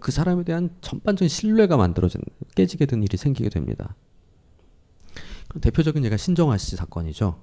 그 0.00 0.12
사람에 0.12 0.44
대한 0.44 0.70
전반적인 0.82 1.28
신뢰가 1.28 1.76
만들어진 1.78 2.20
깨지게 2.54 2.86
된 2.86 3.02
일이 3.02 3.16
생기게 3.16 3.48
됩니다. 3.48 3.96
대표적인 5.60 6.04
예가 6.04 6.16
신정아 6.16 6.56
씨 6.58 6.76
사건이죠. 6.76 7.40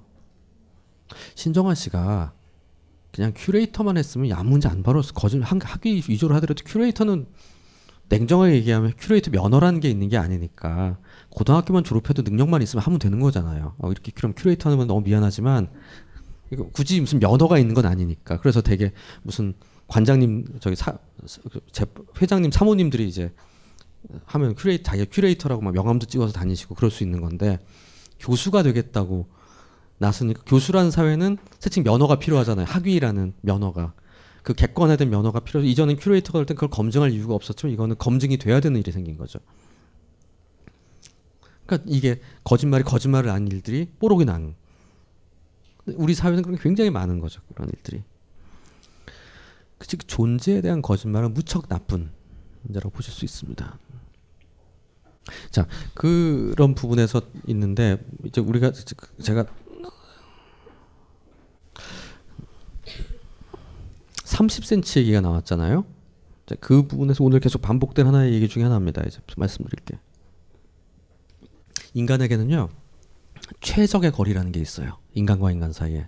신정아 1.34 1.74
씨가 1.74 2.32
그냥 3.12 3.32
큐레이터만 3.34 3.96
했으면 3.96 4.32
아무 4.32 4.50
문제 4.50 4.68
안 4.68 4.82
벌었어. 4.82 5.12
거짓 5.14 5.40
한- 5.42 5.60
학위 5.62 6.02
위조를 6.08 6.36
하더라도 6.36 6.62
큐레이터는 6.64 7.26
냉정하게 8.10 8.54
얘기하면 8.56 8.92
큐레이터 8.98 9.30
면허라는 9.30 9.80
게 9.80 9.90
있는 9.90 10.08
게 10.08 10.16
아니니까 10.16 10.98
고등학교만 11.30 11.84
졸업해도 11.84 12.22
능력만 12.22 12.62
있으면 12.62 12.82
하면 12.82 12.98
되는 12.98 13.20
거잖아요. 13.20 13.74
어, 13.78 13.90
이렇게 13.90 14.12
그럼 14.14 14.32
큐레이터 14.36 14.70
하면 14.70 14.86
너무 14.86 15.02
미안하지만 15.02 15.70
이거 16.50 16.68
굳이 16.70 17.00
무슨 17.00 17.18
면허가 17.18 17.58
있는 17.58 17.74
건 17.74 17.84
아니니까. 17.84 18.38
그래서 18.40 18.62
되게 18.62 18.92
무슨 19.22 19.52
관장님 19.88 20.58
저기 20.60 20.76
사, 20.76 20.96
제 21.72 21.84
회장님 22.20 22.50
사모님들이 22.50 23.06
이제 23.08 23.32
하면 24.26 24.54
큐레이터 24.54 24.84
자기가 24.84 25.06
큐레이터라고 25.10 25.60
막 25.62 25.74
명함도 25.74 26.06
찍어서 26.06 26.32
다니시고 26.32 26.74
그럴 26.76 26.90
수 26.90 27.02
있는 27.02 27.20
건데 27.20 27.58
교수가 28.20 28.62
되겠다고 28.62 29.28
나서니까 29.98 30.42
교수라는 30.46 30.90
사회는 30.90 31.38
세칭 31.58 31.82
면허가 31.82 32.18
필요하잖아요. 32.18 32.66
학위라는 32.66 33.34
면허가 33.40 33.94
그 34.42 34.54
객관화된 34.54 35.10
면허가 35.10 35.40
필요. 35.40 35.62
이전엔 35.62 35.96
큐레이터가 35.96 36.38
될 36.38 36.46
땐 36.46 36.54
그걸 36.54 36.70
검증할 36.70 37.10
이유가 37.10 37.34
없었지만 37.34 37.72
이거는 37.72 37.96
검증이 37.98 38.38
돼야 38.38 38.60
되는 38.60 38.78
일이 38.80 38.92
생긴 38.92 39.16
거죠. 39.16 39.40
그러니까 41.66 41.90
이게 41.90 42.20
거짓말이 42.44 42.82
거짓말을 42.84 43.30
아닌 43.30 43.48
일들이 43.48 43.90
뽀록이 43.98 44.24
난. 44.24 44.54
우리 45.86 46.14
사회는 46.14 46.42
그런 46.42 46.56
게 46.56 46.62
굉장히 46.62 46.90
많은 46.90 47.18
거죠. 47.18 47.42
그런 47.54 47.68
일들이. 47.68 48.02
즉 49.80 50.06
존재에 50.08 50.60
대한 50.60 50.82
거짓말은 50.82 51.34
무척 51.34 51.68
나쁜 51.68 52.10
문제라고 52.62 52.90
보실 52.90 53.12
수 53.12 53.24
있습니다. 53.24 53.78
자 55.50 55.66
그런 55.94 56.74
부분에서 56.74 57.22
있는데 57.46 57.98
이제 58.24 58.40
우리가 58.40 58.72
제가 59.22 59.46
30cm 64.24 65.00
얘기가 65.00 65.20
나왔잖아요. 65.20 65.84
자, 66.46 66.54
그 66.60 66.86
부분에서 66.86 67.24
오늘 67.24 67.40
계속 67.40 67.60
반복된 67.60 68.06
하나의 68.06 68.32
얘기 68.34 68.48
중에 68.48 68.62
하나입니다. 68.62 69.02
이제 69.06 69.20
말씀드릴게. 69.36 69.98
인간에게는요 71.94 72.68
최적의 73.60 74.12
거리라는 74.12 74.52
게 74.52 74.60
있어요. 74.60 74.98
인간과 75.14 75.50
인간 75.50 75.72
사이에. 75.72 76.06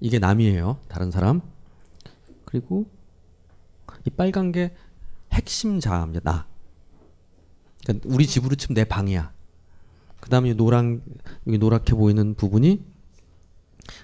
이게 0.00 0.18
남이에요. 0.18 0.78
다른 0.88 1.10
사람. 1.10 1.40
그리고 2.44 2.86
이 4.06 4.10
빨간 4.10 4.52
게 4.52 4.74
핵심 5.32 5.80
자아입니다. 5.80 6.30
나. 6.30 6.53
그러니까 7.84 8.08
우리 8.12 8.26
집으로 8.26 8.54
치면 8.56 8.74
내 8.74 8.84
방이야. 8.84 9.32
그 10.20 10.30
다음에 10.30 10.54
노랑 10.54 11.02
여기 11.46 11.58
노랗게 11.58 11.94
보이는 11.94 12.34
부분이 12.34 12.82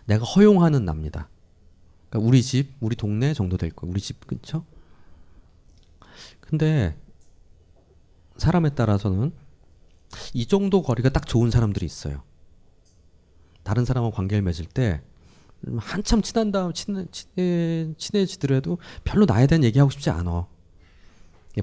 내가 0.04 0.24
허용하는 0.24 0.84
납니다. 0.84 1.28
그러니까 2.10 2.28
우리 2.28 2.42
집, 2.42 2.74
우리 2.80 2.96
동네 2.96 3.32
정도 3.32 3.56
될 3.56 3.70
거예요. 3.70 3.90
우리 3.90 4.00
집 4.00 4.26
그렇죠? 4.26 4.64
근데 6.40 6.96
사람에 8.36 8.70
따라서는 8.70 9.32
이 10.34 10.46
정도 10.46 10.82
거리가 10.82 11.08
딱 11.10 11.26
좋은 11.26 11.50
사람들이 11.50 11.86
있어요. 11.86 12.22
다른 13.62 13.84
사람과 13.84 14.10
관계를 14.10 14.42
맺을 14.42 14.66
때 14.66 15.02
한참 15.78 16.22
친한 16.22 16.50
다음 16.50 16.72
친해, 16.72 17.04
친해, 17.12 17.94
친해지더라도 17.96 18.78
별로 19.04 19.26
나에 19.26 19.46
대한 19.46 19.62
얘기하고 19.62 19.90
싶지 19.90 20.10
않아. 20.10 20.46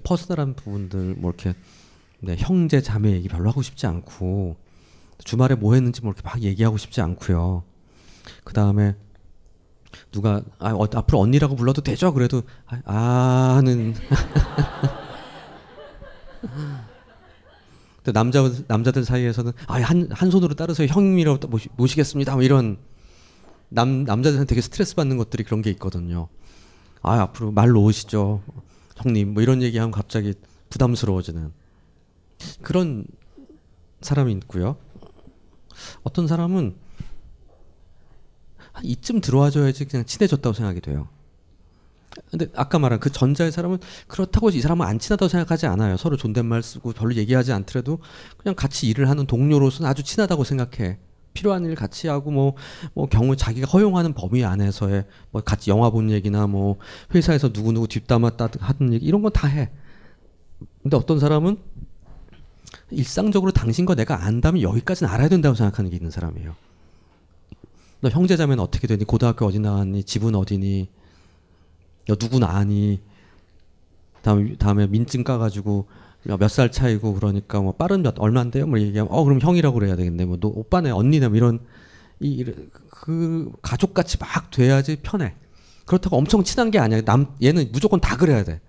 퍼스널한 0.04 0.56
부분들 0.56 1.16
뭐 1.16 1.32
이렇게 1.32 1.56
네, 2.20 2.36
형제 2.38 2.82
자매 2.82 3.12
얘기 3.12 3.28
별로 3.28 3.50
하고 3.50 3.62
싶지 3.62 3.86
않고 3.86 4.58
주말에 5.24 5.56
뭐 5.56 5.74
했는지 5.74 6.02
뭐 6.02 6.12
이렇게 6.12 6.28
막 6.28 6.42
얘기하고 6.42 6.78
싶지 6.78 7.02
않고요. 7.02 7.64
그 8.44 8.54
다음에 8.54 8.96
누가 10.12 10.42
아, 10.60 10.72
어, 10.72 10.88
앞으로 10.94 11.20
언니라고 11.20 11.56
불러도 11.56 11.82
되죠? 11.82 12.14
그래도 12.14 12.44
아, 12.66 12.82
아 12.86 13.62
근데 18.04 18.12
남자 18.14 18.42
남자들 18.68 19.04
사이에서는 19.04 19.52
아한한 19.68 20.10
한 20.12 20.32
손으로 20.32 20.56
따라서 20.56 20.86
형님이라고 20.86 21.48
모시, 21.48 21.70
모시겠습니다. 21.76 22.36
뭐 22.36 22.44
이런 22.44 22.78
남 23.70 24.06
남자들한테 24.06 24.48
되게 24.48 24.62
스트레스 24.62 24.96
받는 24.96 25.18
것들이 25.18 25.44
그런 25.44 25.62
게 25.62 25.70
있거든요. 25.72 26.30
아 27.02 27.20
앞으로 27.22 27.52
말로 27.52 27.84
오시죠, 27.84 28.42
형님. 28.98 29.34
뭐 29.34 29.44
이런 29.44 29.62
얘기하면 29.62 29.92
갑자기 29.92 30.34
부담스러워지는 30.70 31.52
그런 32.62 33.06
사람이 34.02 34.32
있고요. 34.34 34.78
어떤 36.04 36.28
사람은 36.28 36.76
한 38.72 38.86
이쯤 38.86 39.22
들어와줘야지 39.22 39.86
그냥 39.86 40.06
친해졌다고 40.06 40.54
생각이 40.54 40.82
돼요. 40.82 41.08
근데 42.32 42.48
아까 42.56 42.80
말한 42.80 43.00
그 43.00 43.12
전자의 43.12 43.52
사람은 43.52 43.78
그렇다고 44.08 44.50
이 44.50 44.60
사람은 44.60 44.86
안 44.86 44.98
친하다고 44.98 45.30
생각하지 45.30 45.68
않아요. 45.68 45.98
서로 45.98 46.18
존댓말 46.18 46.64
쓰고 46.64 46.94
별로 46.94 47.14
얘기하지 47.16 47.52
않더라도 47.54 48.00
그냥 48.38 48.56
같이 48.56 48.88
일을 48.88 49.10
하는 49.10 49.28
동료로서는 49.28 49.90
아주 49.90 50.04
친하다고 50.04 50.44
생각해. 50.44 50.98
필요한 51.34 51.66
일 51.66 51.76
같이 51.76 52.08
하고 52.08 52.32
뭐, 52.32 52.56
뭐 52.96 53.08
경우 53.08 53.36
자기가 53.36 53.68
허용하는 53.68 54.14
범위 54.14 54.44
안에서의 54.44 55.06
뭐 55.30 55.42
같이 55.44 55.70
영화 55.70 55.92
본 55.92 56.10
얘기나 56.10 56.48
뭐 56.48 56.78
회사에서 57.14 57.50
누구누구 57.50 57.88
뒷담화 57.88 58.32
하는 58.60 58.94
얘기 58.94 59.06
이런 59.06 59.22
건 59.22 59.32
다 59.32 59.48
해. 59.48 59.70
근데 60.82 60.98
어떤 60.98 61.20
사람은 61.20 61.58
일상적으로 62.92 63.52
당신과 63.52 63.96
내가 63.96 64.24
안다면 64.26 64.62
여기까지는 64.62 65.12
알아야 65.12 65.30
된다고 65.30 65.56
생각하는 65.56 65.90
게 65.92 65.98
있는 65.98 66.12
사람이에요. 66.12 66.56
너 68.02 68.10
형제자매는 68.10 68.64
어떻게 68.64 68.88
되니? 68.88 69.04
고등학교 69.06 69.46
어디 69.46 69.60
나왔니? 69.60 70.04
집은 70.04 70.36
어디니? 70.36 70.90
너 72.08 72.16
누구나 72.20 72.48
아니? 72.56 73.02
다음에 74.22 74.56
다음에 74.58 74.88
민증 74.88 75.24
까가지고 75.24 75.88
몇 76.24 76.48
살 76.50 76.72
차이고 76.72 77.14
그러니까 77.14 77.62
뭐 77.62 77.72
빠른 77.74 78.02
몇 78.04 78.16
얼마인데요? 78.20 78.68
뭐 78.68 78.80
얘기하면 78.80 79.12
어 79.14 79.24
그럼 79.24 79.40
형이라고 79.42 79.80
그래야 79.80 79.96
되겠네. 79.96 80.26
뭐 80.26 80.38
너 80.40 80.50
오빠네 80.50 80.92
언니네 80.92 81.30
뭐 81.30 81.38
이런 81.38 81.60
이그 82.20 83.52
가족같이 83.62 84.18
막 84.20 84.52
돼야지 84.52 84.98
편해. 85.02 85.36
그렇다고 85.86 86.18
엄청 86.18 86.44
친한 86.44 86.70
게 86.72 86.80
아니야. 86.80 87.02
남 87.02 87.34
얘는 87.42 87.70
무조건 87.72 88.00
다 88.02 88.18
그래야 88.18 88.44
돼. 88.44 88.60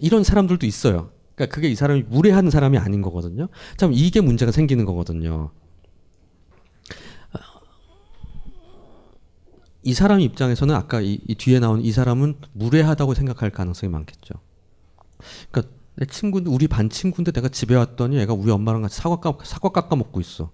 이런 0.00 0.24
사람들도 0.24 0.66
있어요. 0.66 1.10
그러니까 1.34 1.54
그게 1.54 1.68
이 1.68 1.74
사람이 1.74 2.04
무례한 2.08 2.50
사람이 2.50 2.78
아닌 2.78 3.02
거거든요. 3.02 3.48
참 3.76 3.92
이게 3.92 4.20
문제가 4.20 4.52
생기는 4.52 4.84
거거든요. 4.84 5.50
이 9.84 9.94
사람 9.94 10.20
입장에서는 10.20 10.74
아까 10.74 11.00
이, 11.00 11.18
이, 11.26 11.34
뒤에 11.34 11.58
나온 11.58 11.80
이 11.80 11.90
사람은 11.90 12.36
무례하다고 12.52 13.14
생각할 13.14 13.50
가능성이 13.50 13.90
많겠죠. 13.90 14.34
그러니까 15.50 15.74
내 15.96 16.06
친구인데 16.06 16.50
우리 16.50 16.68
반 16.68 16.88
친구인데 16.88 17.32
내가 17.32 17.48
집에 17.48 17.74
왔더니 17.74 18.18
애가 18.20 18.32
우리 18.32 18.50
엄마랑 18.50 18.82
같이 18.82 18.96
사과 18.96 19.16
깎 19.16 19.44
사과 19.44 19.70
깎아 19.70 19.96
먹고 19.96 20.20
있어. 20.20 20.50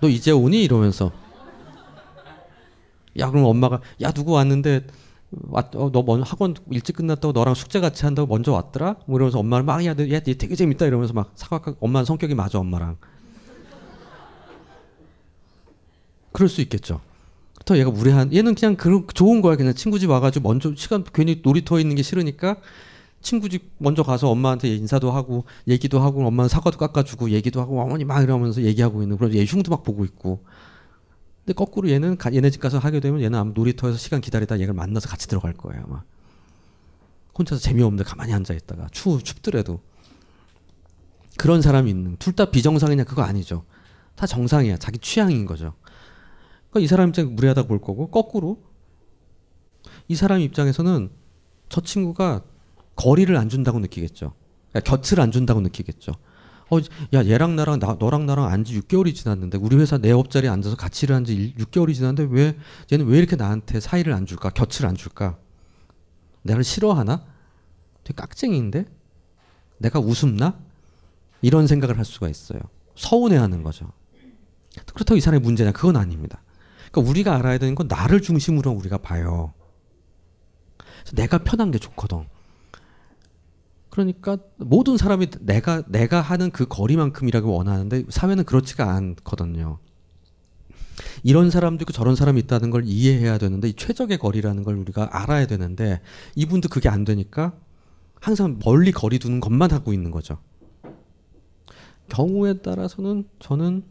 너 0.00 0.08
이제 0.08 0.30
오니 0.30 0.62
이러면서 0.62 1.12
야 3.18 3.30
그럼 3.30 3.46
엄마가 3.46 3.80
야 4.02 4.12
누구 4.12 4.32
왔는데 4.32 4.86
왔, 5.42 5.74
어, 5.76 5.90
너 5.92 6.02
먼저 6.02 6.24
학원 6.24 6.54
일찍 6.70 6.96
끝났다고 6.96 7.32
너랑 7.32 7.54
숙제 7.54 7.80
같이 7.80 8.04
한다고 8.04 8.28
먼저 8.28 8.52
왔더라? 8.52 8.96
뭐 9.06 9.18
이러면서 9.18 9.38
엄마를 9.38 9.64
막, 9.64 9.84
야, 9.84 9.94
얘, 9.98 10.10
얘 10.10 10.20
되게 10.20 10.54
재밌다 10.54 10.86
이러면서 10.86 11.12
막 11.12 11.32
사과, 11.34 11.74
엄마는 11.80 12.04
성격이 12.04 12.34
맞아, 12.34 12.58
엄마랑. 12.58 12.96
그럴 16.32 16.48
수 16.48 16.60
있겠죠. 16.60 17.00
부터 17.66 17.76
얘가 17.78 17.90
무례한 17.90 18.32
얘는 18.32 18.54
그냥 18.54 18.76
그 18.76 19.06
좋은 19.12 19.42
거야 19.42 19.56
그냥 19.56 19.74
친구 19.74 19.98
집 19.98 20.08
와가지고 20.08 20.48
먼저 20.48 20.72
시간 20.76 21.02
괜히 21.12 21.40
놀이터에 21.42 21.80
있는 21.80 21.96
게 21.96 22.02
싫으니까 22.02 22.56
친구 23.20 23.48
집 23.48 23.72
먼저 23.78 24.04
가서 24.04 24.30
엄마한테 24.30 24.68
인사도 24.68 25.10
하고 25.10 25.44
얘기도 25.66 25.98
하고 25.98 26.24
엄마는 26.24 26.48
사과도 26.48 26.78
깎아주고 26.78 27.30
얘기도 27.30 27.60
하고 27.60 27.80
어머니 27.80 28.04
막 28.04 28.22
이러면서 28.22 28.62
얘기하고 28.62 29.02
있는 29.02 29.16
그런 29.16 29.34
얘 29.34 29.44
흉도 29.44 29.70
막 29.70 29.82
보고 29.82 30.04
있고 30.04 30.44
근데 31.46 31.54
거꾸로 31.54 31.88
얘는 31.88 32.18
가, 32.18 32.34
얘네 32.34 32.50
집 32.50 32.60
가서 32.60 32.78
하게 32.78 32.98
되면 32.98 33.22
얘는 33.22 33.38
아마 33.38 33.52
놀이터에서 33.54 33.96
시간 33.96 34.20
기다리다 34.20 34.58
얘를 34.58 34.74
만나서 34.74 35.08
같이 35.08 35.28
들어갈 35.28 35.52
거예요 35.52 35.84
아마. 35.86 36.02
혼자서 37.38 37.60
재미없는데 37.60 38.02
가만히 38.02 38.32
앉아 38.32 38.52
있다가 38.52 38.88
추 38.90 39.20
춥더라도. 39.22 39.80
그런 41.38 41.62
사람이 41.62 41.88
있는 41.88 42.16
둘 42.16 42.34
다 42.34 42.46
비정상이냐 42.46 43.04
그거 43.04 43.22
아니죠. 43.22 43.64
다 44.16 44.26
정상이야. 44.26 44.78
자기 44.78 44.98
취향인 44.98 45.46
거죠. 45.46 45.74
그러니까 46.70 46.80
이 46.84 46.86
사람 46.88 47.10
입장에 47.10 47.28
무례하다고 47.28 47.68
볼 47.68 47.80
거고 47.80 48.08
거꾸로. 48.10 48.60
이 50.08 50.16
사람 50.16 50.40
입장에서는 50.40 51.10
저 51.68 51.80
친구가 51.80 52.42
거리를 52.96 53.36
안 53.36 53.48
준다고 53.48 53.78
느끼겠죠. 53.78 54.32
그러니까 54.72 54.90
곁을 54.96 55.20
안 55.20 55.30
준다고 55.30 55.60
느끼겠죠. 55.60 56.12
어, 56.68 56.78
야 57.14 57.24
얘랑 57.24 57.54
나랑 57.54 57.78
나, 57.78 57.96
너랑 57.98 58.26
나랑 58.26 58.46
안 58.46 58.64
지 58.64 58.78
6개월이 58.80 59.14
지났는데 59.14 59.58
우리 59.58 59.76
회사 59.76 59.98
내 59.98 60.10
옆자리에 60.10 60.50
앉아서 60.50 60.76
같이 60.76 61.06
일을 61.06 61.14
한지 61.14 61.54
6개월이 61.58 61.94
지났는데 61.94 62.34
왜 62.34 62.56
얘는 62.92 63.06
왜 63.06 63.18
이렇게 63.18 63.36
나한테 63.36 63.78
사이를 63.80 64.12
안 64.12 64.26
줄까? 64.26 64.50
곁을 64.50 64.86
안 64.86 64.96
줄까? 64.96 65.38
나를 66.42 66.64
싫어하나? 66.64 67.24
되게 68.02 68.14
깍쟁이인데 68.16 68.86
내가 69.78 70.00
우습나? 70.00 70.58
이런 71.42 71.66
생각을 71.66 71.98
할 71.98 72.04
수가 72.04 72.28
있어요. 72.28 72.60
서운해하는 72.96 73.62
거죠. 73.62 73.92
그렇다고 74.94 75.16
이 75.16 75.20
사람의 75.20 75.40
문제냐? 75.40 75.72
그건 75.72 75.96
아닙니다. 75.96 76.42
그러니까 76.90 77.10
우리가 77.10 77.36
알아야 77.36 77.58
되는 77.58 77.74
건 77.74 77.86
나를 77.88 78.22
중심으로 78.22 78.70
우리가 78.72 78.98
봐요. 78.98 79.52
내가 81.14 81.38
편한 81.38 81.70
게 81.70 81.78
좋거든. 81.78 82.26
그러니까 83.96 84.36
모든 84.56 84.98
사람이 84.98 85.28
내가 85.40 85.82
내가 85.88 86.20
하는 86.20 86.50
그 86.50 86.66
거리만큼이라고 86.66 87.50
원하는데 87.50 88.04
사회는 88.10 88.44
그렇지가 88.44 88.92
않거든요. 88.92 89.78
이런 91.22 91.50
사람도 91.50 91.82
있고 91.82 91.94
저런 91.94 92.14
사람이 92.14 92.40
있다는 92.40 92.68
걸 92.68 92.82
이해해야 92.84 93.38
되는데 93.38 93.70
이 93.70 93.72
최적의 93.72 94.18
거리라는 94.18 94.64
걸 94.64 94.76
우리가 94.76 95.08
알아야 95.12 95.46
되는데 95.46 96.02
이분도 96.34 96.68
그게 96.68 96.90
안 96.90 97.06
되니까 97.06 97.54
항상 98.20 98.58
멀리 98.62 98.92
거리 98.92 99.18
두는 99.18 99.40
것만 99.40 99.72
하고 99.72 99.94
있는 99.94 100.10
거죠. 100.10 100.36
경우에 102.10 102.58
따라서는 102.58 103.26
저는 103.38 103.82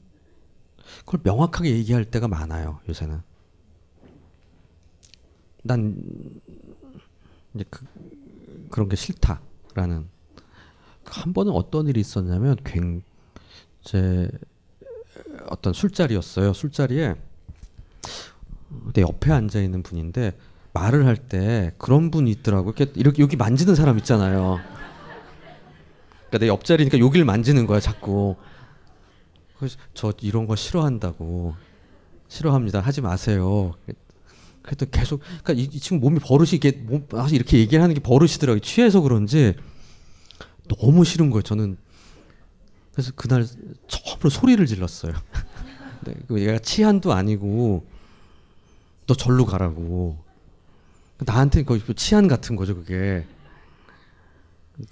그걸 0.99 1.22
명확하게 1.23 1.72
얘기할 1.77 2.06
때가 2.06 2.27
많아요 2.27 2.80
요새는. 2.88 3.22
난 5.64 5.99
이제 7.56 7.65
그, 7.72 7.84
그런 8.69 8.88
게 8.88 8.95
싫다 8.95 9.41
라는 9.76 10.07
한 11.03 11.34
번은 11.34 11.52
어떤 11.52 11.88
일이 11.88 11.99
있었냐면 11.99 12.57
굉제 12.64 14.30
어떤 15.49 15.73
술자리였어요. 15.73 16.53
술자리에 16.53 17.15
내 18.93 19.02
옆에 19.02 19.31
앉아 19.31 19.61
있는 19.61 19.84
분인데 19.84 20.35
말을 20.73 21.06
할 21.06 21.18
때 21.18 21.72
그런 21.77 22.10
분이 22.10 22.31
있더라고 22.31 22.72
이렇게 22.72 22.91
이렇게 22.95 23.22
여기 23.22 23.35
만지는 23.35 23.76
사람 23.76 23.97
있잖아요. 23.99 24.60
그러니까 26.30 26.38
내 26.39 26.47
옆자리니까 26.47 26.99
여기를 26.99 27.26
만지는 27.26 27.68
거야 27.68 27.80
자꾸. 27.80 28.35
그래서 29.57 29.77
저 29.93 30.11
이런 30.22 30.47
거 30.47 30.56
싫어한다고. 30.56 31.53
싫어합니다. 32.27 32.80
하지 32.80 33.02
마세요 33.02 33.73
그래도 34.65 34.87
계속 34.89 35.21
그러니까 35.43 35.53
이, 35.53 35.69
이 35.71 35.79
친구 35.79 36.09
몸이 36.09 36.19
버릇이 36.19 36.53
이게 36.53 36.71
몸 36.71 37.07
이렇게 37.31 37.59
얘기를 37.59 37.83
하는 37.83 37.93
게 37.93 38.01
버릇이더라고요. 38.01 38.59
취해서 38.59 38.99
그런지 38.99 39.53
너무 40.67 41.05
싫은 41.05 41.29
거예요. 41.29 41.43
저는 41.43 41.77
그래서 42.91 43.11
그날 43.15 43.45
처음으로 43.87 44.29
소리를 44.29 44.65
질렀어요. 44.65 45.13
네, 46.05 46.15
그 46.27 46.41
얘가 46.41 46.57
치한도 46.57 47.13
아니고 47.13 47.85
너 49.05 49.13
절로 49.13 49.45
가라고. 49.45 50.17
나한테 51.19 51.63
거의 51.63 51.81
치한 51.95 52.27
같은 52.27 52.55
거죠, 52.55 52.75
그게. 52.75 53.25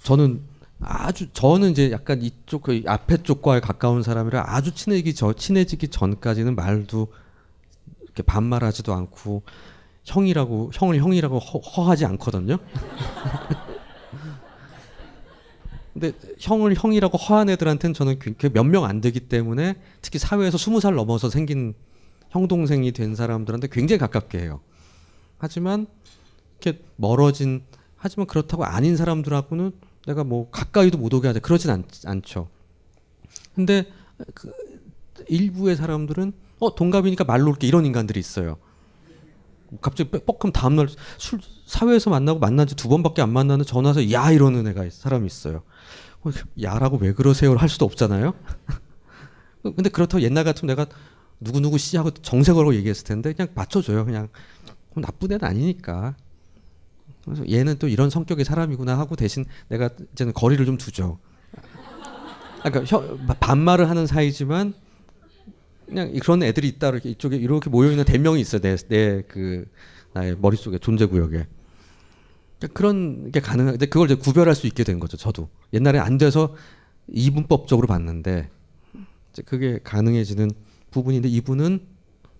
저는 0.04 0.40
아주 0.80 1.28
저는 1.32 1.72
이제 1.72 1.90
약간 1.90 2.22
이쪽 2.22 2.62
그 2.62 2.82
앞에 2.86 3.22
쪽과 3.22 3.60
가까운 3.60 4.02
사람이라 4.02 4.44
아주 4.46 4.72
친해지기 4.72 5.14
저 5.14 5.32
친해지기 5.32 5.88
전까지는 5.88 6.54
말도 6.54 7.08
이렇게 8.14 8.22
반말하지도 8.22 8.92
않고 8.94 9.42
형이라고 10.04 10.70
형을 10.72 10.98
형이라고 10.98 11.38
허, 11.38 11.90
하지 11.90 12.04
않거든요. 12.06 12.58
근데 15.92 16.12
형을 16.40 16.74
형이라고 16.76 17.16
허한 17.18 17.48
애들한테는 17.50 17.94
저는 17.94 18.18
몇 18.52 18.64
명 18.66 18.84
안 18.84 19.00
되기 19.00 19.20
때문에 19.20 19.76
특히 20.02 20.18
사회에서 20.18 20.58
스무 20.58 20.80
살 20.80 20.94
넘어서 20.94 21.30
생긴 21.30 21.74
형 22.30 22.48
동생이 22.48 22.90
된 22.92 23.14
사람들한테 23.14 23.68
굉장히 23.70 23.98
가깝게 24.00 24.38
해요. 24.40 24.60
하지만 25.38 25.86
이렇게 26.60 26.82
멀어진 26.96 27.62
하지만 27.96 28.26
그렇다고 28.26 28.64
아닌 28.64 28.96
사람들하고는 28.96 29.70
내가 30.06 30.24
뭐 30.24 30.50
가까이도 30.50 30.98
못 30.98 31.14
오게 31.14 31.28
하자 31.28 31.38
그러진 31.40 31.70
않, 31.70 31.84
않죠. 32.06 32.48
근데 33.54 33.86
그 34.34 34.52
일부의 35.28 35.76
사람들은 35.76 36.32
어 36.64 36.74
동갑이니까 36.74 37.24
말로 37.24 37.50
이렇게 37.50 37.66
이런 37.66 37.84
인간들이 37.86 38.18
있어요. 38.20 38.56
갑자기 39.80 40.10
뻑하면 40.10 40.52
다음날 40.52 40.88
술 41.18 41.40
사회에서 41.66 42.10
만나고 42.10 42.38
만난 42.38 42.66
지 42.66 42.74
두 42.76 42.88
번밖에 42.88 43.22
안 43.22 43.32
만나는 43.32 43.64
전화서 43.64 44.12
야 44.12 44.30
이러는 44.30 44.66
애가 44.68 44.88
사람이 44.90 45.26
있어요. 45.26 45.62
어, 46.22 46.30
야라고 46.62 46.98
왜 46.98 47.12
그러세요를 47.12 47.60
할 47.60 47.68
수도 47.68 47.84
없잖아요. 47.84 48.34
근데 49.62 49.88
그렇다고 49.90 50.22
옛날 50.22 50.44
같으면 50.44 50.74
내가 50.76 50.86
누구 51.40 51.60
누구 51.60 51.78
씨 51.78 51.96
하고 51.96 52.10
정색으로 52.10 52.74
얘기했을 52.76 53.04
텐데 53.04 53.32
그냥 53.32 53.48
맞춰줘요. 53.54 54.04
그냥 54.04 54.28
나쁜 54.94 55.32
애는 55.32 55.44
아니니까. 55.44 56.14
그래서 57.24 57.42
얘는 57.50 57.78
또 57.78 57.88
이런 57.88 58.10
성격의 58.10 58.44
사람이구나 58.44 58.98
하고 58.98 59.16
대신 59.16 59.44
내가 59.68 59.90
이제는 60.12 60.34
거리를 60.34 60.64
좀 60.66 60.76
두죠. 60.76 61.18
그러니까 62.62 63.34
반말을 63.40 63.90
하는 63.90 64.06
사이지만 64.06 64.74
그냥 65.86 66.12
그런 66.20 66.42
애들이 66.42 66.68
있다 66.68 66.88
이렇게 66.88 67.10
이쪽에 67.10 67.36
이렇게 67.36 67.70
모여 67.70 67.90
있는 67.90 68.04
대명이 68.04 68.40
있어 68.40 68.58
내내그 68.58 69.66
나의 70.12 70.36
머릿속에 70.38 70.78
존재 70.78 71.06
구역에. 71.06 71.46
그러니까 72.58 72.78
그런 72.78 73.30
게 73.30 73.40
가능한데 73.40 73.86
그걸 73.86 74.10
이제 74.10 74.14
구별할 74.14 74.54
수 74.54 74.66
있게 74.66 74.84
된 74.84 74.98
거죠 75.00 75.16
저도. 75.16 75.48
옛날에 75.72 75.98
안 75.98 76.18
돼서 76.18 76.54
이분법적으로 77.08 77.86
봤는데 77.86 78.48
이제 79.32 79.42
그게 79.42 79.80
가능해지는 79.82 80.50
부분인데 80.90 81.28
이분은 81.28 81.80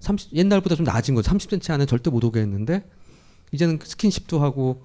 30 0.00 0.34
옛날보다 0.34 0.76
좀 0.76 0.84
나아진 0.84 1.14
거죠. 1.14 1.30
30cm 1.30 1.72
안에 1.72 1.86
절대 1.86 2.10
못 2.10 2.22
오게 2.24 2.40
했는데 2.40 2.88
이제는 3.52 3.78
스킨십도 3.82 4.40
하고 4.40 4.82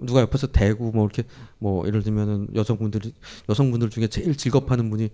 누가 0.00 0.20
옆에서 0.20 0.48
대고 0.48 0.92
뭐 0.92 1.04
이렇게 1.04 1.24
뭐 1.58 1.86
예를 1.86 2.02
들면은 2.02 2.48
여성분들이 2.54 3.12
여성분들 3.48 3.90
중에 3.90 4.08
제일 4.08 4.36
즐겁하는 4.36 4.90
분이 4.90 5.10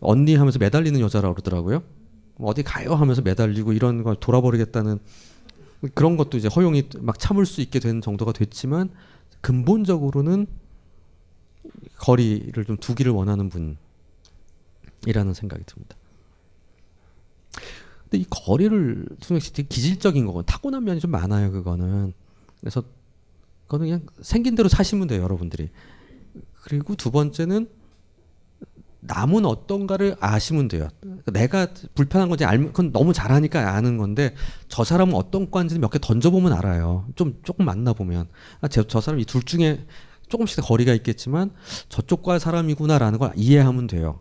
언니 0.00 0.34
하면서 0.34 0.58
매달리는 0.58 0.98
여자라 1.00 1.30
그러더라고요. 1.32 1.82
뭐 2.36 2.50
어디 2.50 2.62
가요 2.62 2.94
하면서 2.94 3.22
매달리고 3.22 3.72
이런 3.72 4.02
걸 4.02 4.16
돌아버리겠다는 4.16 4.98
그런 5.94 6.16
것도 6.16 6.38
이제 6.38 6.48
허용이 6.48 6.88
막 7.00 7.18
참을 7.18 7.46
수 7.46 7.60
있게 7.60 7.78
된 7.78 8.00
정도가 8.00 8.32
됐지만 8.32 8.90
근본적으로는 9.40 10.46
거리를 11.98 12.64
좀 12.64 12.76
두기를 12.76 13.12
원하는 13.12 13.50
분이라는 13.50 15.34
생각이 15.34 15.64
듭니다. 15.66 15.96
근데 18.04 18.18
이 18.18 18.26
거리를 18.28 19.06
게 19.20 19.38
되게 19.52 19.68
기질적인 19.68 20.26
거고 20.26 20.42
타고난 20.42 20.84
면이 20.84 21.00
좀 21.00 21.10
많아요. 21.10 21.52
그거는 21.52 22.12
그래서 22.60 22.82
그거는 23.66 23.86
그냥 23.86 24.06
생긴 24.22 24.54
대로 24.54 24.68
사시면 24.68 25.08
돼요, 25.08 25.22
여러분들이. 25.22 25.70
그리고 26.62 26.94
두 26.94 27.10
번째는 27.10 27.68
남은 29.00 29.44
어떤가를 29.44 30.16
아시면 30.18 30.68
돼요. 30.68 30.88
그러니까 31.00 31.30
내가 31.32 31.66
불편한 31.94 32.30
건지 32.30 32.46
알면 32.46 32.68
그건 32.68 32.90
너무 32.90 33.12
잘하니까 33.12 33.74
아는 33.74 33.98
건데 33.98 34.34
저 34.68 34.82
사람은 34.82 35.14
어떤 35.14 35.50
과인지 35.50 35.78
몇 35.78 35.90
개 35.90 35.98
던져보면 36.00 36.52
알아요. 36.54 37.06
좀 37.14 37.38
조금 37.42 37.66
만나보면 37.66 38.28
아, 38.62 38.68
저, 38.68 38.82
저 38.84 39.00
사람 39.02 39.20
이 39.20 39.24
둘 39.26 39.42
중에 39.42 39.84
조금씩 40.28 40.64
거리가 40.64 40.94
있겠지만 40.94 41.50
저쪽과 41.90 42.38
사람이구나라는 42.38 43.18
걸 43.18 43.32
이해하면 43.36 43.88
돼요. 43.88 44.20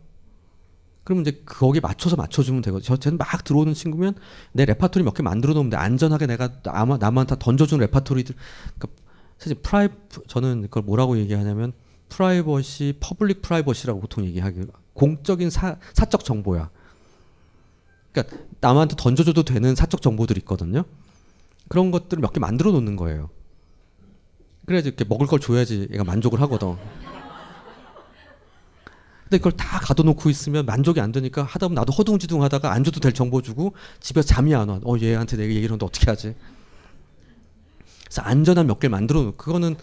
그러면 1.06 1.22
이제 1.26 1.42
거기에 1.46 1.80
맞춰서 1.80 2.18
맞춰주면 2.18 2.62
되거든요. 2.64 2.86
저, 2.86 2.98
쟤는 2.98 3.18
막 3.18 3.44
들어오는 3.44 3.74
친구면 3.74 4.16
내 4.52 4.66
레파토리 4.66 5.04
몇 5.06 5.14
개 5.14 5.24
만들어 5.24 5.54
놓으면 5.54 5.70
돼. 5.70 5.78
안전하게 5.78 6.28
내가 6.28 6.50
아마 6.66 6.98
남한테 6.98 7.38
던져준 7.40 7.80
레파토리들. 7.80 8.36
그러니까 8.78 9.03
사실 9.44 9.56
프라이 9.56 9.90
저는 10.28 10.62
그걸 10.64 10.84
뭐라고 10.84 11.18
얘기하냐면 11.18 11.74
프라이버시, 12.08 12.96
public 13.02 13.42
privacy라고 13.42 14.00
보통 14.00 14.24
얘기하기 14.24 14.62
공적인 14.94 15.50
사, 15.50 15.76
사적 15.92 16.24
정보야. 16.24 16.70
그러니까 18.14 18.38
남한테 18.62 18.96
던져줘도 18.98 19.44
되는 19.44 19.76
사적 19.76 20.02
정보들이 20.02 20.40
있거든요. 20.42 20.86
그런 21.68 21.92
것들을 21.92 22.22
몇 22.22 22.32
개 22.32 22.40
만들어 22.40 22.72
놓는 22.72 22.96
거예요. 22.96 23.32
그래야지 24.66 24.88
이렇게 24.88 25.04
먹을 25.04 25.28
걸 25.28 25.42
줘야지 25.42 25.90
얘가 25.92 26.06
만족을 26.06 26.40
하거든. 26.42 26.78
근데 29.24 29.40
그걸 29.40 29.52
다 29.54 29.80
가둬놓고 29.80 30.30
있으면 30.30 30.66
만족이 30.66 31.02
안 31.02 31.12
되니까 31.12 31.44
하다 31.44 31.68
보면 31.68 31.76
나도 31.76 31.92
허둥지둥 31.92 32.44
하다가 32.44 32.72
안 32.72 32.86
줘도 32.86 33.02
될 33.02 33.12
정보 33.12 33.42
주고 33.42 33.74
집에서 34.00 34.26
잠이 34.26 34.56
안 34.56 34.70
와. 34.70 34.80
어, 34.86 34.96
얘한테 35.02 35.36
내가 35.36 35.50
얘기를 35.50 35.70
하는데 35.72 35.86
어떻게 35.86 36.10
하지? 36.10 36.34
그래서 38.14 38.22
안전한 38.30 38.68
몇 38.68 38.80
개를 38.80 38.92
만들어 38.92 39.24
놓고 39.24 39.38
그거는 39.38 39.76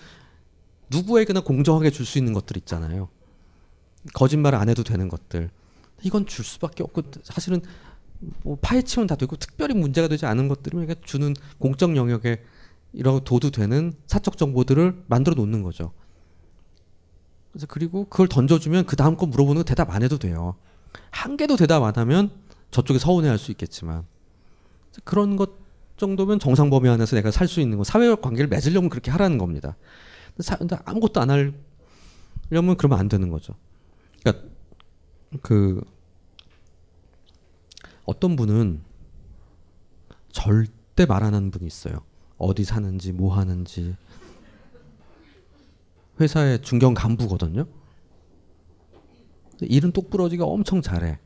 누구에게나 0.88 1.40
공정하게 1.40 1.90
줄 1.90 2.06
수 2.06 2.16
있는 2.16 2.32
것들 2.32 2.56
있잖아요. 2.58 3.08
거짓말 4.14 4.54
안 4.54 4.68
해도 4.68 4.84
되는 4.84 5.08
것들. 5.08 5.50
이건 6.02 6.26
줄 6.26 6.44
수밖에 6.44 6.84
없고 6.84 7.02
사실은 7.24 7.60
뭐 8.44 8.56
파헤치면 8.60 9.08
다 9.08 9.16
되고 9.16 9.34
특별히 9.34 9.74
문제가 9.74 10.06
되지 10.06 10.26
않은 10.26 10.46
것들을 10.46 10.94
주는 11.02 11.34
공적 11.58 11.96
영역에 11.96 12.44
이라고 12.92 13.24
둬도 13.24 13.50
되는 13.50 13.92
사적 14.06 14.38
정보들을 14.38 15.06
만들어 15.08 15.34
놓는 15.34 15.64
거죠. 15.64 15.92
그래서 17.50 17.66
그리고 17.66 18.04
그걸 18.04 18.28
던져주면 18.28 18.86
그 18.86 18.94
다음 18.94 19.16
거 19.16 19.26
물어보는 19.26 19.62
거 19.62 19.64
대답 19.64 19.90
안 19.90 20.04
해도 20.04 20.18
돼요. 20.18 20.54
한 21.10 21.36
개도 21.36 21.56
대답 21.56 21.82
안 21.82 21.96
하면 21.96 22.30
저쪽에 22.70 23.00
서운해할 23.00 23.38
수 23.38 23.50
있겠지만 23.50 24.04
그런 25.02 25.34
것 25.34 25.50
정도면 26.00 26.38
정상 26.40 26.68
범위 26.70 26.88
안에서 26.88 27.14
내가 27.16 27.30
살 27.30 27.46
수 27.46 27.60
있는 27.60 27.78
거 27.78 27.84
사회 27.84 28.12
관계를 28.14 28.48
맺으려면 28.48 28.90
그렇게 28.90 29.10
하라는 29.12 29.38
겁니다. 29.38 29.76
근데 30.58 30.76
아무것도 30.84 31.20
안 31.20 31.30
하려면 31.30 32.76
그러면 32.76 32.98
안 32.98 33.08
되는 33.08 33.30
거죠. 33.30 33.54
그러니까 34.22 34.48
그 35.42 35.80
어떤 38.04 38.34
분은 38.36 38.82
절대 40.32 41.06
말 41.06 41.22
안 41.22 41.34
하는 41.34 41.50
분이 41.50 41.66
있어요. 41.66 42.00
어디 42.38 42.64
사는지 42.64 43.12
뭐 43.12 43.36
하는지 43.36 43.94
회사의 46.20 46.62
중견 46.62 46.94
간부거든요. 46.94 47.66
일은 49.62 49.92
똑부러지가 49.92 50.44
엄청 50.44 50.82
잘해. 50.82 51.18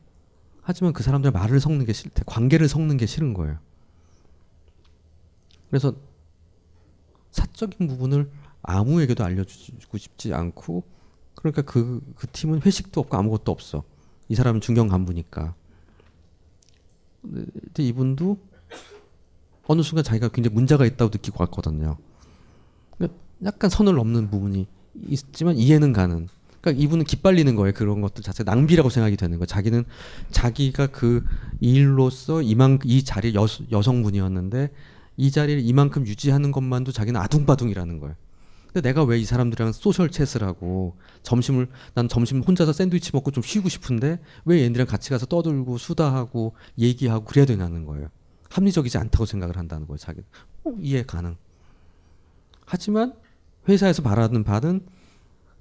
하지만 0.61 0.93
그 0.93 1.03
사람들 1.03 1.31
말을 1.31 1.59
섞는 1.59 1.85
게 1.85 1.93
싫대. 1.93 2.23
관계를 2.25 2.67
섞는 2.67 2.97
게 2.97 3.05
싫은 3.05 3.33
거예요. 3.33 3.59
그래서 5.75 5.93
사적인 7.31 7.85
부분을 7.89 8.31
아무에게도 8.61 9.25
알려주고 9.25 9.97
싶지 9.97 10.33
않고 10.33 10.85
그러니까 11.35 11.63
그, 11.63 11.99
그 12.15 12.27
팀은 12.27 12.61
회식도 12.61 13.01
없고 13.01 13.17
아무것도 13.17 13.51
없어. 13.51 13.83
이 14.29 14.35
사람은 14.35 14.61
중견 14.61 14.87
간부니까. 14.87 15.53
근데 17.21 17.83
이분도 17.83 18.37
어느 19.67 19.81
순간 19.81 20.05
자기가 20.05 20.29
굉장히 20.29 20.53
문제가 20.53 20.85
있다고 20.85 21.09
느끼고 21.11 21.41
왔거든요. 21.41 21.97
그러니까 22.95 23.19
약간 23.43 23.69
선을 23.69 23.95
넘는 23.95 24.29
부분이 24.29 24.67
있지만 25.09 25.57
이해는 25.57 25.91
가는. 25.91 26.29
그러니까 26.61 26.81
이분은 26.81 27.03
기빨리는 27.03 27.53
거예요. 27.57 27.73
그런 27.73 27.99
것들 27.99 28.23
자체 28.23 28.45
낭비라고 28.45 28.89
생각이 28.89 29.17
되는 29.17 29.39
거예요. 29.39 29.45
자기는 29.45 29.83
자기가 30.31 30.87
그 30.87 31.25
일로서 31.59 32.41
이만 32.41 32.79
이 32.85 33.03
자리 33.03 33.35
여, 33.35 33.45
여성분이었는데 33.71 34.71
이 35.17 35.31
자리를 35.31 35.61
이만큼 35.63 36.05
유지하는 36.07 36.51
것만도 36.51 36.91
자기는 36.91 37.19
아둥바둥이라는 37.21 37.99
거예요. 37.99 38.15
근데 38.67 38.89
내가 38.89 39.03
왜 39.03 39.19
이 39.19 39.23
사람들이랑 39.25 39.71
소셜 39.71 40.09
챗을 40.09 40.41
하고 40.41 40.97
점심을 41.23 41.67
난 41.93 42.09
점심 42.09 42.41
혼자서 42.41 42.73
샌드위치 42.73 43.11
먹고 43.13 43.31
좀 43.31 43.41
쉬고 43.41 43.69
싶은데 43.69 44.19
왜 44.43 44.57
얘네들이랑 44.63 44.87
같이 44.87 45.09
가서 45.09 45.25
떠들고 45.25 45.77
수다하고 45.77 46.55
얘기하고 46.77 47.23
그래야 47.25 47.45
되냐는 47.45 47.85
거예요. 47.85 48.09
합리적이지 48.49 48.97
않다고 48.97 49.25
생각을 49.25 49.57
한다는 49.57 49.87
거예요. 49.87 49.97
자기 49.97 50.21
어, 50.65 50.71
이해 50.81 51.03
가능. 51.03 51.35
하지만 52.65 53.13
회사에서 53.69 54.01
바라는 54.01 54.43
바는 54.43 54.85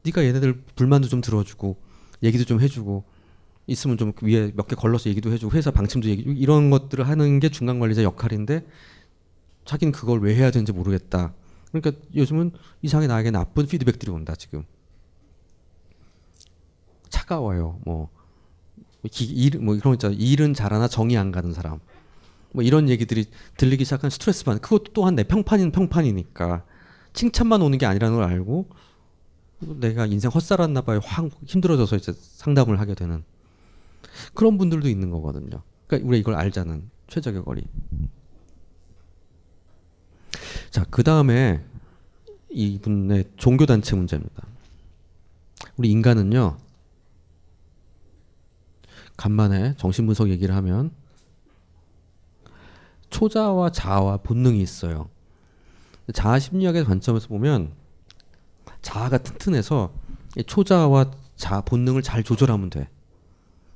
네가 0.05 0.25
얘네들 0.25 0.63
불만도 0.75 1.09
좀 1.09 1.21
들어주고 1.21 1.77
얘기도 2.23 2.45
좀 2.45 2.61
해주고 2.61 3.05
있으면 3.67 3.97
좀 3.97 4.13
위에 4.23 4.53
몇 4.55 4.67
개 4.67 4.75
걸러서 4.77 5.09
얘기도 5.09 5.33
해주고 5.33 5.57
회사 5.57 5.71
방침도 5.71 6.09
얘기 6.09 6.23
이런 6.23 6.71
것들을 6.71 7.07
하는 7.09 7.41
게 7.41 7.49
중간 7.49 7.79
관리자 7.79 8.03
역할인데 8.03 8.67
자기는 9.65 9.93
그걸 9.93 10.21
왜 10.21 10.35
해야 10.35 10.51
되는지 10.51 10.73
모르겠다. 10.73 11.35
그러니까 11.73 12.01
요즘은 12.15 12.53
이상하게 12.83 13.09
나에게 13.09 13.31
나쁜 13.31 13.67
피드백들이 13.67 14.11
온다 14.11 14.35
지금. 14.37 14.65
차가워요. 17.09 17.81
뭐, 17.85 18.11
기, 19.11 19.25
일, 19.25 19.59
뭐 19.59 19.75
이런 19.75 19.83
거 19.83 19.95
있잖아. 19.95 20.15
일은 20.17 20.55
잘하나 20.55 20.89
정이 20.89 21.17
안 21.17 21.33
가는 21.33 21.53
사람. 21.53 21.81
뭐 22.53 22.63
이런 22.63 22.89
얘기들이 22.89 23.27
들리기 23.57 23.85
시작한 23.85 24.11
스트레스 24.11 24.45
받는 24.45 24.61
그것도 24.61 24.93
또한 24.93 25.17
내 25.17 25.25
평판인 25.25 25.73
평판이니까 25.73 26.65
칭찬만 27.13 27.61
오는 27.63 27.79
게 27.79 27.87
아니라는 27.87 28.17
걸 28.17 28.25
알고 28.25 28.69
내가 29.59 30.07
인생 30.07 30.31
헛살았나 30.31 30.83
봐요. 30.83 31.01
확 31.03 31.29
힘들어져서 31.45 31.97
이제 31.97 32.13
상담을 32.13 32.79
하게 32.79 32.95
되는 32.95 33.25
그런 34.35 34.57
분들도 34.57 34.89
있는 34.89 35.11
거거든요. 35.11 35.63
그러니까 35.87 36.09
우리가 36.09 36.21
이걸 36.21 36.35
알자는 36.35 36.91
최적의 37.09 37.45
거리. 37.45 37.65
자, 40.71 40.85
그 40.91 41.03
다음에 41.03 41.65
이분의 42.51 43.25
종교단체 43.37 43.97
문제입니다. 43.97 44.47
우리 45.77 45.91
인간은요, 45.91 46.59
간만에 49.17 49.75
정신분석 49.77 50.31
얘기를 50.31 50.55
하면 50.57 50.91
초자와 53.11 53.71
자아와 53.71 54.19
본능이 54.19 54.61
있어요. 54.61 55.09
자아 56.13 56.39
심리학의 56.39 56.85
관점에서 56.85 57.29
보면 57.29 57.73
자아가 58.83 59.19
튼튼해서 59.19 59.93
초자와 60.47 61.13
자 61.37 61.61
본능을 61.63 62.03
잘 62.03 62.23
조절하면 62.23 62.71
돼. 62.71 62.89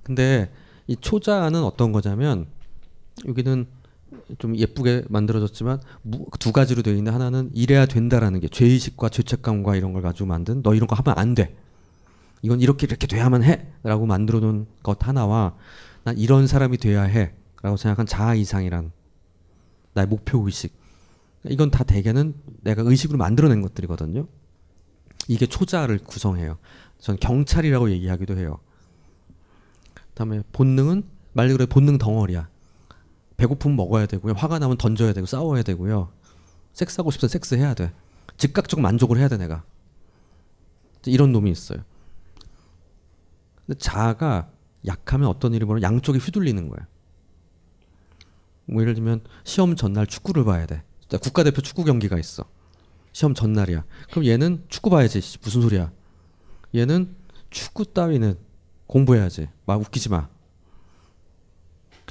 근데 0.02 0.52
이 0.86 0.96
초자는 0.96 1.62
어떤 1.62 1.92
거냐면 1.92 2.46
여기는 3.26 3.66
좀 4.36 4.56
예쁘게 4.56 5.04
만들어졌지만 5.08 5.80
두 6.38 6.52
가지로 6.52 6.82
되어 6.82 6.94
있는 6.94 7.12
하나는 7.12 7.50
이래야 7.54 7.86
된다라는 7.86 8.40
게 8.40 8.48
죄의식과 8.48 9.08
죄책감과 9.08 9.76
이런 9.76 9.92
걸 9.92 10.02
가지고 10.02 10.26
만든 10.26 10.62
너 10.62 10.74
이런 10.74 10.86
거 10.86 10.94
하면 10.96 11.18
안 11.18 11.34
돼. 11.34 11.56
이건 12.42 12.60
이렇게 12.60 12.86
이렇게 12.86 13.06
돼야만 13.06 13.42
해라고 13.42 14.06
만들어 14.06 14.40
놓은 14.40 14.66
것 14.82 15.06
하나와 15.06 15.54
난 16.04 16.16
이런 16.18 16.46
사람이 16.46 16.78
돼야 16.78 17.02
해라고 17.02 17.76
생각한 17.76 18.06
자아 18.06 18.34
이상이란 18.34 18.92
나의 19.94 20.06
목표 20.06 20.44
의식. 20.44 20.76
이건 21.48 21.70
다 21.70 21.84
대개는 21.84 22.34
내가 22.62 22.82
의식으로 22.82 23.16
만들어낸 23.18 23.62
것들이거든요. 23.62 24.26
이게 25.28 25.46
초자를 25.46 25.98
구성해요. 25.98 26.58
전 26.98 27.16
경찰이라고 27.18 27.90
얘기하기도 27.90 28.36
해요. 28.36 28.58
그다음에 30.10 30.42
본능은 30.52 31.04
말 31.32 31.48
그대로 31.48 31.66
본능 31.66 31.98
덩어리야. 31.98 32.48
배고프면 33.38 33.76
먹어야 33.76 34.06
되고요. 34.06 34.34
화가 34.34 34.58
나면 34.58 34.76
던져야 34.76 35.12
되고 35.12 35.26
싸워야 35.26 35.62
되고요. 35.62 36.12
섹스하고 36.74 37.10
싶으면 37.10 37.30
섹스해야 37.30 37.74
돼. 37.74 37.92
즉각적 38.36 38.80
만족을 38.80 39.16
해야 39.16 39.28
돼 39.28 39.38
내가. 39.38 39.64
이런 41.06 41.32
놈이 41.32 41.50
있어요. 41.50 41.82
근데 43.64 43.78
자아가 43.78 44.50
약하면 44.86 45.28
어떤 45.28 45.54
일이 45.54 45.64
벌어 45.64 45.80
양쪽에 45.80 46.18
휘둘리는 46.18 46.68
거예요. 46.68 46.86
뭐 48.66 48.82
예를 48.82 48.94
들면 48.94 49.22
시험 49.44 49.76
전날 49.76 50.06
축구를 50.06 50.44
봐야 50.44 50.66
돼. 50.66 50.82
국가대표 51.08 51.62
축구 51.62 51.84
경기가 51.84 52.18
있어. 52.18 52.44
시험 53.12 53.34
전날이야. 53.34 53.84
그럼 54.10 54.26
얘는 54.26 54.64
축구 54.68 54.90
봐야지. 54.90 55.20
무슨 55.40 55.62
소리야? 55.62 55.92
얘는 56.74 57.14
축구 57.50 57.86
따위는 57.92 58.36
공부해야지. 58.88 59.48
막 59.64 59.80
웃기지 59.80 60.10
마. 60.10 60.28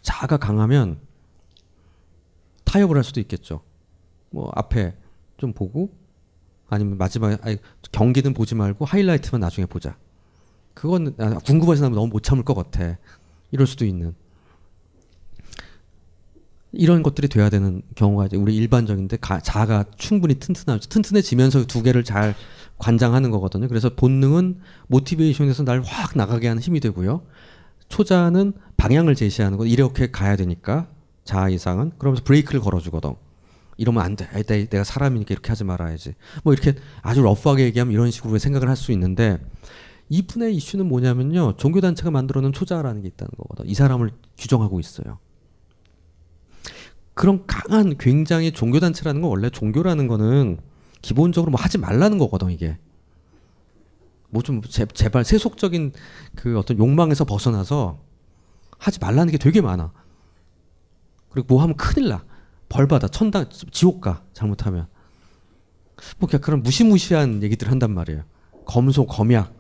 자아가 0.02 0.38
강하면 0.38 1.00
타협을 2.68 2.98
할 2.98 3.04
수도 3.04 3.20
있겠죠. 3.22 3.62
뭐 4.30 4.52
앞에 4.56 4.94
좀 5.38 5.54
보고 5.54 5.90
아니면 6.70 6.98
마지막에 6.98 7.38
아니, 7.42 7.58
경기는 7.92 8.34
보지 8.34 8.56
말고 8.56 8.86
하이라이트만 8.86 9.40
나중에 9.40 9.66
보자. 9.66 9.98
그건 10.74 11.16
아, 11.18 11.36
궁금해서 11.46 11.84
나면 11.84 11.96
너무 11.96 12.08
못 12.10 12.22
참을 12.24 12.44
것 12.44 12.54
같아. 12.54 12.98
이럴 13.52 13.66
수도 13.66 13.86
있는. 13.86 14.14
이런 16.74 17.02
것들이 17.02 17.30
돼야 17.30 17.50
되는 17.50 17.82
경우가 17.96 18.26
이제 18.26 18.36
우리 18.38 18.56
일반적인데 18.56 19.18
가, 19.18 19.40
자가 19.40 19.86
충분히 19.98 20.36
튼튼하죠. 20.36 20.90
튼튼해지면서 20.90 21.66
두 21.66 21.82
개를 21.82 22.04
잘 22.04 22.36
관장하는 22.78 23.32
거거든요. 23.32 23.68
그래서 23.70 23.90
본능은 23.96 24.60
모티베이션에서 24.88 25.64
날 25.64 25.82
확 25.82 26.12
나가게 26.16 26.48
하는 26.50 26.62
힘이 26.62 26.82
되고요. 26.82 27.24
초자는 27.88 28.54
방향을 28.76 29.16
제시하는 29.16 29.58
거 29.58 29.66
이렇게 29.66 30.12
가야 30.12 30.36
되니까 30.36 30.90
자아 31.28 31.50
이상은 31.50 31.92
그러면서 32.00 32.24
브레이크를 32.24 32.60
걸어주거든. 32.62 33.14
이러면 33.78 34.04
안 34.04 34.16
돼. 34.16 34.28
내가 34.44 34.84
사람이니까 34.84 35.32
이렇게 35.34 35.50
하지 35.50 35.64
말아야지. 35.64 36.16
뭐 36.44 36.54
이렇게 36.54 36.74
아주 37.04 37.22
러프하게 37.22 37.66
얘기하면 37.66 37.94
이런 37.94 38.10
식으로 38.10 38.40
생각을 38.40 38.68
할 38.70 38.76
수 38.76 38.92
있는데 38.94 39.38
이분의 40.10 40.56
이슈는 40.56 40.88
뭐냐면요. 40.88 41.58
종교단체가 41.58 42.10
만들어놓은 42.10 42.54
초자라는 42.54 43.02
게 43.04 43.10
있다는 43.10 43.30
거거든. 43.38 43.70
이 43.70 43.76
사람을 43.76 44.10
규정하고 44.38 44.80
있어요. 44.80 45.20
그런 47.14 47.46
강한 47.46 47.98
굉장히 47.98 48.52
종교 48.52 48.80
단체라는 48.80 49.22
건 49.22 49.30
원래 49.30 49.50
종교라는 49.50 50.08
거는 50.08 50.60
기본적으로 51.02 51.52
뭐 51.52 51.60
하지 51.60 51.78
말라는 51.78 52.18
거거든 52.18 52.50
이게. 52.52 52.78
뭐 54.30 54.42
좀 54.44 54.62
제발 54.62 55.24
세속적인 55.24 55.94
그 56.36 56.58
어떤 56.60 56.78
욕망에서 56.78 57.26
벗어나서 57.26 58.00
하지 58.78 59.00
말라는 59.00 59.32
게 59.32 59.38
되게 59.38 59.62
많아. 59.62 59.92
그리고 61.38 61.54
뭐 61.54 61.62
하면 61.62 61.76
큰일 61.78 62.10
나. 62.10 62.26
벌 62.68 62.88
받아. 62.88 63.08
천당 63.08 63.46
지옥 63.72 64.02
가. 64.02 64.24
잘못하면. 64.34 64.88
뭐 66.18 66.28
그냥 66.28 66.42
그런 66.42 66.64
무시무시한 66.64 67.44
얘기들 67.44 67.70
한단 67.70 67.94
말이에요. 67.94 68.24
검소, 68.66 69.06
검약, 69.06 69.54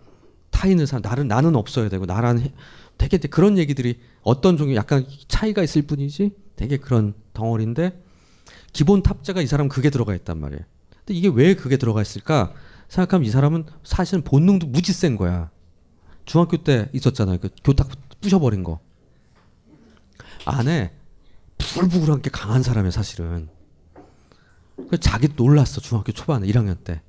타인을 0.49 0.87
사 0.87 0.97
나는 0.99 1.27
나는 1.27 1.55
없어야 1.55 1.87
되고 1.87 2.07
나라는 2.07 2.41
해- 2.41 2.53
되게 2.97 3.17
그런 3.19 3.59
얘기들이 3.59 3.99
어떤 4.23 4.57
종류 4.57 4.75
약간 4.75 5.05
차이가 5.27 5.61
있을 5.61 5.83
뿐이지 5.83 6.31
되게 6.55 6.77
그런 6.77 7.13
덩어리인데 7.33 8.01
기본 8.73 9.03
탑재가 9.03 9.41
이 9.41 9.47
사람 9.47 9.69
그게 9.69 9.91
들어가 9.91 10.15
있단 10.15 10.39
말이에요. 10.39 10.61
근데 11.05 11.13
이게 11.13 11.27
왜 11.27 11.53
그게 11.53 11.77
들어가 11.77 12.01
있을까 12.01 12.53
생각하면 12.89 13.25
이 13.25 13.29
사람은 13.29 13.65
사실은 13.83 14.23
본능도 14.23 14.65
무지 14.67 14.93
센 14.93 15.15
거야. 15.15 15.51
중학교 16.25 16.57
때 16.57 16.89
있었잖아요. 16.93 17.37
그 17.37 17.49
교탁 17.63 17.87
부셔버린 18.19 18.63
거. 18.63 18.79
안에 20.45 20.91
부글부글한 21.57 22.21
게 22.21 22.29
강한 22.29 22.63
사람이야 22.63 22.91
사실은. 22.91 23.49
그래서 24.75 24.97
자기도 24.97 25.43
놀랐어 25.43 25.81
중학교 25.81 26.11
초반에 26.11 26.47
1학년 26.47 26.83
때. 26.83 27.01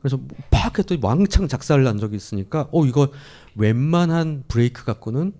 그래서 0.00 0.18
팍 0.50 0.78
했더니 0.78 1.00
왕창 1.02 1.46
작사를 1.46 1.82
난 1.84 1.98
적이 1.98 2.16
있으니까 2.16 2.68
어 2.72 2.86
이거 2.86 3.10
웬만한 3.54 4.44
브레이크 4.48 4.84
갖고는 4.84 5.32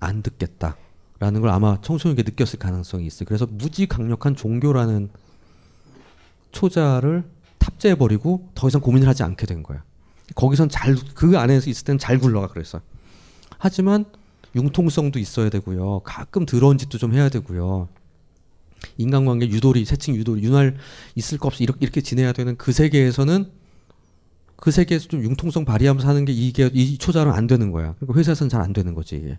안 0.00 0.22
듣겠다 0.22 0.76
라는 1.18 1.42
걸 1.42 1.50
아마 1.50 1.80
청소년에게 1.82 2.22
느꼈을 2.30 2.58
가능성이 2.58 3.06
있어요. 3.06 3.26
그래서 3.26 3.46
무지 3.46 3.86
강력한 3.86 4.34
종교라는 4.34 5.10
초자를 6.52 7.24
탑재해 7.58 7.94
버리고 7.96 8.50
더 8.54 8.68
이상 8.68 8.80
고민을 8.80 9.06
하지 9.06 9.22
않게 9.22 9.46
된 9.46 9.62
거야. 9.62 9.84
거기선 10.34 10.68
잘 10.68 10.96
그 11.14 11.38
안에서 11.38 11.68
있을 11.68 11.84
때는 11.84 11.98
잘 11.98 12.18
굴러가 12.18 12.48
그랬어. 12.48 12.80
하지만 13.58 14.06
융통성도 14.56 15.18
있어야 15.18 15.48
되고요. 15.50 16.00
가끔 16.04 16.46
더러운 16.46 16.78
짓도 16.78 16.98
좀 16.98 17.14
해야 17.14 17.28
되고요. 17.28 17.88
인간관계 18.96 19.48
유도리, 19.48 19.84
세칭 19.84 20.14
유도리, 20.16 20.42
윤활 20.42 20.76
있을 21.14 21.38
거 21.38 21.48
없이 21.48 21.62
이렇게, 21.62 21.78
이렇게 21.82 22.00
지내야 22.00 22.32
되는 22.32 22.56
그 22.56 22.72
세계에서는 22.72 23.50
그 24.56 24.70
세계에서 24.70 25.08
좀 25.08 25.22
융통성 25.22 25.64
발휘하면서 25.64 26.08
하는 26.08 26.24
게 26.24 26.32
이게 26.32 26.70
이 26.72 26.98
초자는 26.98 27.32
안 27.32 27.46
되는 27.46 27.70
거야. 27.72 27.94
그러니까 27.98 28.18
회사에서는 28.18 28.48
잘 28.48 28.60
안 28.60 28.72
되는 28.72 28.94
거지. 28.94 29.36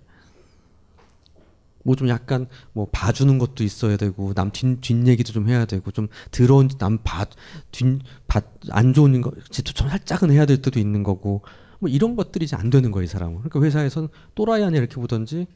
뭐 1.83 1.95
좀 1.95 2.09
약간 2.09 2.47
뭐 2.73 2.87
봐주는 2.91 3.37
것도 3.39 3.63
있어야 3.63 3.97
되고 3.97 4.33
남뒷 4.35 4.81
뒷 4.81 5.07
얘기도 5.07 5.33
좀 5.33 5.49
해야 5.49 5.65
되고 5.65 5.89
좀 5.91 6.07
더러운 6.31 6.69
남봐뒷안 6.77 8.03
좋은 8.93 9.21
거 9.21 9.31
짓도 9.49 9.73
좀 9.73 9.89
살짝은 9.89 10.29
해야 10.31 10.45
될 10.45 10.61
때도 10.61 10.79
있는 10.79 11.01
거고 11.03 11.41
뭐 11.81 11.89
이런 11.89 12.15
것들이 12.15 12.45
이제 12.45 12.55
안 12.55 12.69
되는 12.69 12.91
거야 12.91 13.03
이 13.03 13.07
사람은. 13.07 13.39
그러니까 13.39 13.59
회사에서는 13.61 14.07
또라이 14.35 14.63
아니야 14.63 14.79
이렇게 14.79 14.95
보던지 14.95 15.47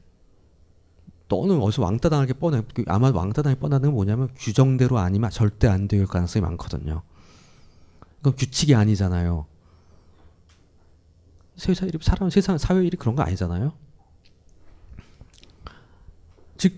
너는 1.29 1.61
어디서 1.61 1.83
왕따 1.83 2.09
당할 2.09 2.25
게 2.25 2.33
뻔해. 2.33 2.63
아마 2.87 3.11
왕따 3.11 3.43
당할 3.43 3.57
뻔하는 3.59 3.89
건 3.89 3.93
뭐냐면 3.93 4.29
규정대로 4.35 4.97
아니면 4.97 5.29
절대 5.29 5.67
안 5.67 5.87
될 5.87 6.07
가능성이 6.07 6.41
많거든요. 6.41 7.03
그건 8.17 8.35
규칙이 8.35 8.73
아니잖아요. 8.73 9.45
세상 11.57 11.87
일이 11.87 11.99
사람 12.01 12.29
세상 12.31 12.57
사회 12.57 12.83
일이 12.83 12.97
그런 12.97 13.15
거 13.15 13.21
아니잖아요. 13.21 13.71
즉 16.57 16.73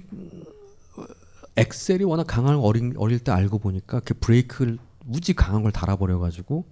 엑셀이 1.55 2.03
워낙 2.03 2.25
강한 2.27 2.57
어린 2.57 2.93
어릴 2.97 3.19
때 3.19 3.31
알고 3.31 3.59
보니까 3.59 4.01
그 4.01 4.13
브레이크를 4.13 4.77
무지 5.05 5.33
강한 5.33 5.63
걸 5.63 5.71
달아버려 5.71 6.19
가지고 6.19 6.65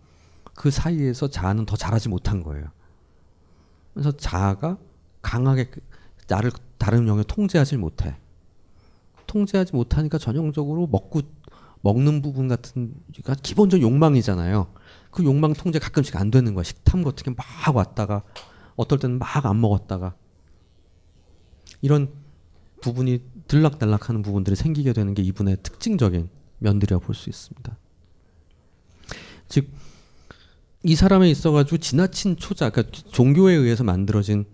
그 0.55 0.71
사이에서 0.71 1.29
자아는 1.29 1.65
더 1.65 1.75
잘하지 1.75 2.09
못한 2.09 2.41
거예요. 2.41 2.67
그래서 3.93 4.11
자아가 4.11 4.77
강하게 5.21 5.69
그 5.69 5.81
나를 6.27 6.51
다른 6.77 7.07
영역 7.07 7.27
통제하지 7.27 7.77
못해. 7.77 8.17
통제하지 9.27 9.73
못하니까 9.73 10.17
전형적으로 10.17 10.87
먹고 10.87 11.21
먹는 11.81 12.21
부분 12.21 12.47
같은 12.47 12.93
가 13.23 13.35
기본적 13.35 13.81
욕망이잖아요. 13.81 14.71
그 15.11 15.23
욕망 15.23 15.53
통제 15.53 15.77
가끔씩 15.79 16.15
안 16.15 16.31
되는 16.31 16.53
거야. 16.53 16.63
식탐 16.63 17.03
같은 17.03 17.23
게 17.23 17.35
막 17.35 17.75
왔다가 17.75 18.23
어떨 18.75 18.99
때는 18.99 19.19
막 19.19 19.45
안 19.45 19.61
먹었다가 19.61 20.15
이런 21.81 22.11
부분이 22.81 23.21
들락달락하는 23.47 24.21
부분들이 24.21 24.55
생기게 24.55 24.93
되는 24.93 25.13
게 25.13 25.21
이분의 25.21 25.57
특징적인 25.63 26.29
면들이라고 26.59 27.03
볼 27.05 27.15
수 27.15 27.29
있습니다. 27.29 27.77
즉 29.47 29.69
이 30.87 30.95
사람에 30.95 31.29
있어가지고 31.31 31.77
지나친 31.77 32.37
초자, 32.37 32.69
그러니까 32.69 32.95
종교에 33.11 33.55
의해서 33.55 33.83
만들어진 33.83 34.45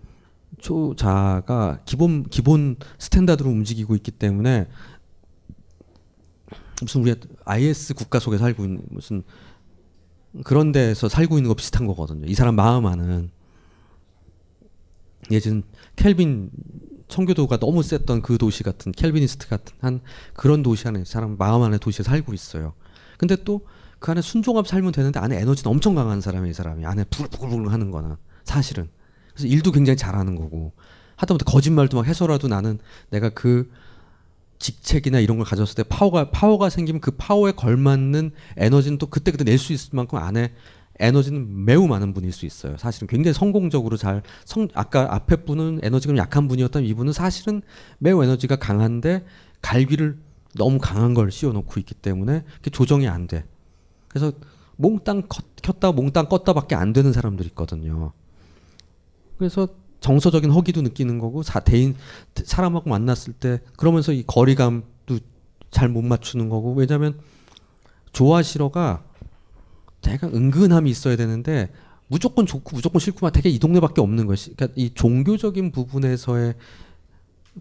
초자가 0.60 1.80
기본 1.84 2.24
기본 2.24 2.76
스탠다드로 2.98 3.50
움직이고 3.50 3.94
있기 3.96 4.12
때문에 4.12 4.66
무슨 6.80 7.02
우리 7.02 7.14
IS 7.44 7.92
국가 7.92 8.18
속에 8.18 8.38
살고 8.38 8.64
있는 8.64 8.82
무슨 8.88 9.22
그런 10.42 10.72
데서 10.72 11.10
살고 11.10 11.36
있는 11.36 11.48
거 11.48 11.54
비슷한 11.54 11.86
거거든요. 11.86 12.26
이 12.26 12.34
사람 12.34 12.54
마음 12.54 12.86
안은 12.86 13.30
예전 15.30 15.62
켈빈 15.96 16.50
청교도가 17.08 17.58
너무 17.58 17.82
셌던 17.82 18.22
그 18.22 18.38
도시 18.38 18.62
같은 18.62 18.90
켈비니스트 18.92 19.48
같은 19.48 19.76
한 19.80 20.00
그런 20.32 20.62
도시 20.62 20.88
안에 20.88 21.04
사람 21.04 21.36
마음 21.36 21.60
안에 21.60 21.76
도시에 21.76 22.02
살고 22.02 22.32
있어요. 22.32 22.72
근데 23.18 23.36
또 23.44 23.66
그 24.02 24.10
안에 24.10 24.20
순종하며 24.20 24.66
살면 24.66 24.92
되는데 24.92 25.20
안에 25.20 25.38
에너지는 25.38 25.70
엄청 25.70 25.94
강한 25.94 26.20
사람이 26.20 26.50
이 26.50 26.52
사람이 26.52 26.84
안에 26.84 27.04
부글부글 27.04 27.72
하는 27.72 27.90
거나 27.90 28.18
사실은 28.44 28.88
그래서 29.32 29.46
일도 29.46 29.70
굉장히 29.70 29.96
잘하는 29.96 30.34
거고 30.34 30.72
하다못해 31.16 31.44
거짓말도 31.46 31.96
막 31.96 32.06
해서라도 32.06 32.48
나는 32.48 32.80
내가 33.10 33.30
그 33.30 33.70
직책이나 34.58 35.20
이런 35.20 35.38
걸 35.38 35.46
가졌을 35.46 35.76
때 35.76 35.84
파워가 35.84 36.30
파워가 36.30 36.68
생기면 36.68 37.00
그 37.00 37.12
파워에 37.12 37.52
걸맞는 37.52 38.32
에너지는 38.56 38.98
또 38.98 39.06
그때 39.06 39.30
그때 39.30 39.44
낼 39.44 39.56
수 39.56 39.72
있을 39.72 39.90
만큼 39.92 40.18
안에 40.18 40.52
에너지는 40.98 41.64
매우 41.64 41.86
많은 41.86 42.12
분일 42.12 42.32
수 42.32 42.44
있어요. 42.44 42.76
사실은 42.78 43.08
굉장히 43.08 43.34
성공적으로 43.34 43.96
잘 43.96 44.22
성 44.44 44.68
아까 44.74 45.14
앞에 45.14 45.36
분은 45.44 45.80
에너지가 45.82 46.10
좀 46.10 46.18
약한 46.18 46.48
분이었다면 46.48 46.88
이분은 46.88 47.12
사실은 47.12 47.62
매우 47.98 48.22
에너지가 48.22 48.56
강한데 48.56 49.24
갈귀를 49.62 50.18
너무 50.54 50.78
강한 50.78 51.14
걸 51.14 51.30
씌워놓고 51.30 51.80
있기 51.80 51.94
때문에 51.94 52.44
그게 52.56 52.70
조정이 52.70 53.08
안 53.08 53.26
돼. 53.26 53.44
그래서 54.12 54.32
몽땅 54.76 55.24
켰다 55.62 55.92
몽땅 55.92 56.28
껐다밖에 56.28 56.74
안 56.74 56.92
되는 56.92 57.12
사람들이 57.12 57.48
있거든요. 57.48 58.12
그래서 59.38 59.68
정서적인 60.00 60.50
허기도 60.50 60.82
느끼는 60.82 61.18
거고 61.18 61.42
사, 61.42 61.60
대인 61.60 61.94
사람하고 62.34 62.90
만났을 62.90 63.32
때 63.32 63.60
그러면서 63.76 64.12
이 64.12 64.24
거리감도 64.26 65.18
잘 65.70 65.88
못 65.88 66.02
맞추는 66.02 66.48
거고 66.48 66.74
왜냐하면 66.74 67.18
좋아 68.12 68.42
싫어가 68.42 69.04
제가 70.02 70.26
은근함이 70.28 70.90
있어야 70.90 71.16
되는데 71.16 71.72
무조건 72.08 72.44
좋고 72.44 72.76
무조건 72.76 73.00
싫고만 73.00 73.32
되게 73.32 73.48
이 73.48 73.58
동네밖에 73.58 74.02
없는 74.02 74.26
것이 74.26 74.54
그러니까 74.54 74.74
이 74.76 74.92
종교적인 74.92 75.72
부분에서의 75.72 76.54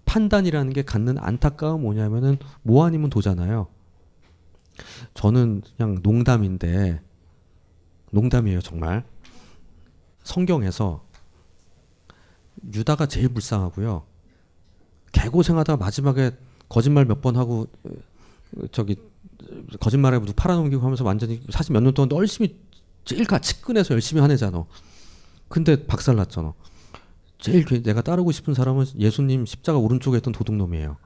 판단이라는 0.06 0.74
게 0.74 0.82
갖는 0.82 1.18
안타까움 1.18 1.84
뭐냐면은 1.84 2.38
뭐 2.64 2.86
아니면 2.86 3.10
도잖아요. 3.10 3.68
저는 5.14 5.62
그냥 5.78 6.00
농담인데 6.04 7.02
농담이에요 8.12 8.62
정말 8.62 9.04
성경에서 10.24 11.04
유다가 12.74 13.06
제일 13.08 13.30
불쌍하고요. 13.30 14.06
개고생하다가 15.12 15.78
마지막에 15.84 16.32
거짓말 16.70 17.06
몇 17.06 17.22
번 17.22 17.36
하고 17.38 17.68
어, 17.84 18.66
저기 18.72 18.98
거짓말하고 19.80 20.26
팔아넘기고 20.34 20.82
하면서 20.84 21.04
완전히 21.04 21.42
사실 21.50 21.74
몇 21.74 21.82
년 21.82 21.94
동안 21.94 22.10
열심히 22.18 22.60
제일 23.06 23.26
가치끈해서 23.26 23.94
열심히 23.94 24.22
하네잖아. 24.22 24.66
근데 25.48 25.86
박살났잖아. 25.86 26.54
제일 27.40 27.66
내가 27.84 28.02
따르고 28.02 28.32
싶은 28.32 28.54
사람은 28.54 28.86
예수님 29.00 29.46
십자가 29.46 29.80
오른쪽에 29.80 30.18
있던 30.18 30.32
도둑놈이에요. 30.34 30.98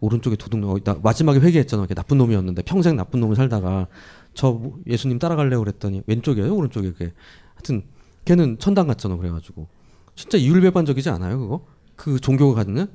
오른쪽에 0.00 0.36
도둑놈 0.36 0.80
나 0.84 0.94
마지막에 1.02 1.40
회개했잖아. 1.40 1.86
나쁜 1.86 2.18
놈이었는데 2.18 2.62
평생 2.62 2.96
나쁜 2.96 3.20
놈을 3.20 3.36
살다가 3.36 3.86
저 4.34 4.60
예수님 4.86 5.18
따라갈래고 5.18 5.64
그랬더니 5.64 6.02
왼쪽이에요, 6.06 6.54
오른쪽에 6.54 6.92
그게. 6.92 7.12
하여튼 7.54 7.82
걔는 8.24 8.58
천당 8.58 8.86
갔잖아. 8.86 9.16
그래가지고 9.16 9.68
진짜 10.14 10.38
이율배반적이지 10.38 11.08
않아요, 11.10 11.38
그거? 11.38 11.66
그 11.94 12.20
종교가 12.20 12.64
갖는? 12.64 12.88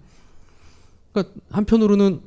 그러니까 1.11 1.35
한편으로는 1.49 2.21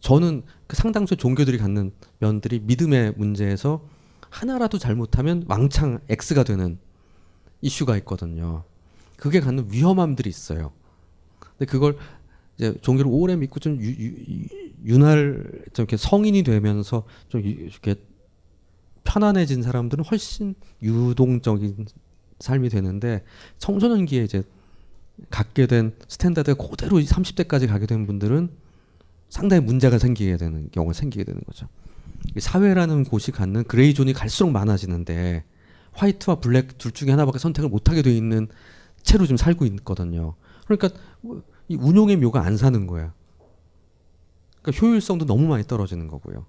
저는 0.00 0.42
그 0.66 0.76
상당수 0.76 1.16
종교들이 1.16 1.58
갖는 1.58 1.92
면들이 2.18 2.60
믿음의 2.60 3.14
문제에서 3.16 3.84
하나라도 4.30 4.78
잘못하면 4.78 5.44
왕창 5.46 6.00
X가 6.08 6.44
되는 6.44 6.78
이슈가 7.60 7.96
있거든요. 7.98 8.64
그게 9.16 9.40
갖는 9.40 9.68
위험함들이 9.70 10.30
있어요. 10.30 10.72
근데 11.38 11.66
그걸 11.66 11.98
이제 12.60 12.74
종교를 12.82 13.10
오래 13.10 13.36
믿고 13.36 13.58
좀 13.58 13.80
유, 13.80 13.88
유, 13.88 14.12
윤활 14.84 15.42
좀 15.72 15.84
이렇게 15.84 15.96
성인이 15.96 16.42
되면서 16.42 17.04
좀 17.28 17.42
유- 17.42 17.48
이렇게 17.48 17.94
편안해진 19.04 19.62
사람들은 19.62 20.04
훨씬 20.04 20.54
유동적인 20.82 21.86
삶이 22.38 22.68
되는데 22.68 23.24
청소년기에 23.58 24.24
이제 24.24 24.42
갖게 25.30 25.66
된 25.66 25.94
스탠다드가 26.06 26.66
그대로 26.68 26.98
30대까지 26.98 27.66
가게 27.66 27.86
된 27.86 28.06
분들은 28.06 28.50
상당히 29.30 29.62
문제가 29.62 29.98
생기게 29.98 30.36
되는 30.36 30.68
경우가 30.70 30.92
생기게 30.92 31.24
되는 31.24 31.40
거죠. 31.46 31.66
이 32.36 32.40
사회라는 32.40 33.04
곳이 33.04 33.30
갖는 33.30 33.64
gray 33.64 33.94
zone이 33.94 34.12
갈수록 34.12 34.50
많아지는데 34.50 35.44
white와 35.92 36.36
black 36.40 36.76
둘 36.76 36.92
중에 36.92 37.10
하나밖에 37.10 37.38
선택을 37.38 37.70
못 37.70 37.88
하게 37.88 38.02
돼 38.02 38.14
있는 38.14 38.48
채로 39.02 39.24
지금 39.24 39.38
살고 39.38 39.64
있거든요. 39.64 40.34
그러니까 40.66 40.90
이 41.70 41.76
운용의 41.76 42.16
묘가 42.16 42.44
안 42.44 42.56
사는 42.56 42.84
거야. 42.88 43.14
그러니까 44.60 44.84
효율성도 44.84 45.24
너무 45.24 45.46
많이 45.46 45.64
떨어지는 45.64 46.08
거고요. 46.08 46.44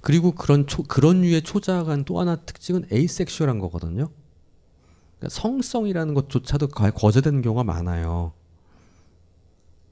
그리고 0.00 0.32
그런 0.32 0.66
초, 0.66 0.82
그런 0.82 1.20
류의 1.20 1.42
초자간 1.42 2.06
또 2.06 2.18
하나 2.18 2.36
특징은 2.36 2.86
에이섹슈얼한 2.90 3.58
거거든요. 3.58 4.08
그러니까 5.18 5.38
성성이라는 5.38 6.14
것조차도 6.14 6.68
거의 6.68 6.92
거제되는 6.92 7.42
경우가 7.42 7.62
많아요. 7.62 8.32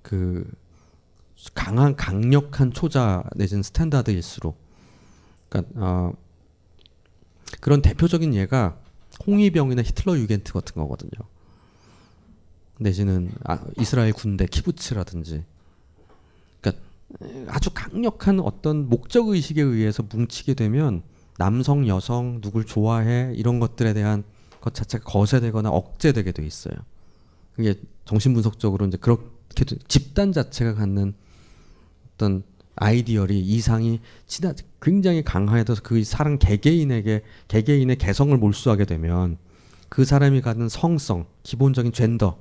그 0.01 0.51
강한 1.55 1.97
강력한 1.97 2.73
초자 2.73 3.25
내지는 3.37 3.63
스탠다드일수록 3.63 4.57
그러니까 5.51 5.85
어, 5.85 6.13
그런 7.61 7.83
대표적인 7.83 8.33
예가 8.33 8.79
홍위병이나 9.27 9.83
히틀러 9.83 10.19
유겐트 10.19 10.55
같은 10.55 10.81
거거든요. 10.81 11.34
내지는 12.79 13.31
아, 13.45 13.59
이스라엘 13.79 14.13
군대 14.13 14.47
키부츠라든지 14.47 15.45
그러니까 16.61 16.83
아주 17.49 17.71
강력한 17.73 18.41
어떤 18.41 18.89
목적 18.89 19.29
의식에 19.29 19.63
의해서 19.63 20.03
뭉치게 20.03 20.55
되면 20.55 21.03
남성, 21.39 21.87
여성, 21.89 22.41
누굴 22.41 22.65
좋아해 22.65 23.33
이런 23.35 23.61
것들에 23.61 23.93
대한 23.93 24.25
것 24.61 24.75
자체가 24.75 25.05
거세되거나 25.05 25.71
억제되게 25.71 26.33
돼 26.33 26.47
있어요. 26.47 26.75
그게 27.55 27.75
정신분석적으로 28.05 28.87
이제 28.87 28.97
그렇게 28.97 29.65
돼- 29.65 29.77
집단 29.89 30.33
자체가 30.33 30.75
갖는 30.75 31.15
어떤 32.15 32.43
아이디얼이 32.77 33.41
이상이 33.41 34.01
지나 34.27 34.55
굉장히 34.81 35.23
강화해서 35.23 35.77
그 35.83 36.03
사람 36.03 36.39
개개인에게 36.39 37.23
개개인의 37.49 37.97
개성을 37.97 38.37
몰수하게 38.37 38.85
되면 38.85 39.39
그 39.89 40.05
사람이 40.05 40.41
갖는 40.41 40.69
성성, 40.69 41.27
기본적인 41.45 41.93
젠더 41.93 42.37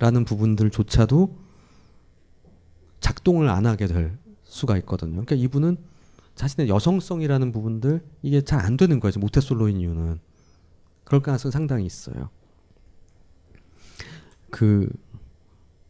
라는 0.00 0.24
부분들조차도 0.24 1.36
작동을 3.00 3.48
안 3.48 3.66
하게 3.66 3.86
될 3.86 4.18
수가 4.44 4.76
있거든요. 4.78 5.12
그러니까 5.12 5.36
이분은 5.36 5.76
자신의 6.34 6.68
여성성이라는 6.70 7.52
부분들 7.52 8.02
이게 8.22 8.40
잘 8.40 8.60
안 8.60 8.76
되는 8.76 8.98
거예요. 8.98 9.12
모태솔로인 9.18 9.78
이유는 9.78 10.18
그럴 11.04 11.20
가능성이 11.20 11.52
상당히 11.52 11.84
있어요. 11.84 12.30
그 14.50 14.88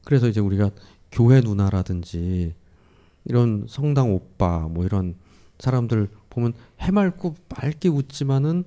그래서 0.05 0.28
이제 0.28 0.41
우리가 0.41 0.70
교회 1.12 1.41
누나라든지 1.41 2.55
이런 3.24 3.65
성당 3.69 4.12
오빠 4.12 4.66
뭐 4.69 4.85
이런 4.85 5.15
사람들 5.61 6.09
보면 6.31 6.55
해맑고 6.81 7.37
맑게 7.49 7.89
웃지만은 7.91 8.65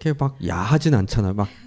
이렇게 0.00 0.12
막 0.18 0.44
야하진 0.44 0.94
않잖아요. 0.94 1.34
이렇게 1.34 1.65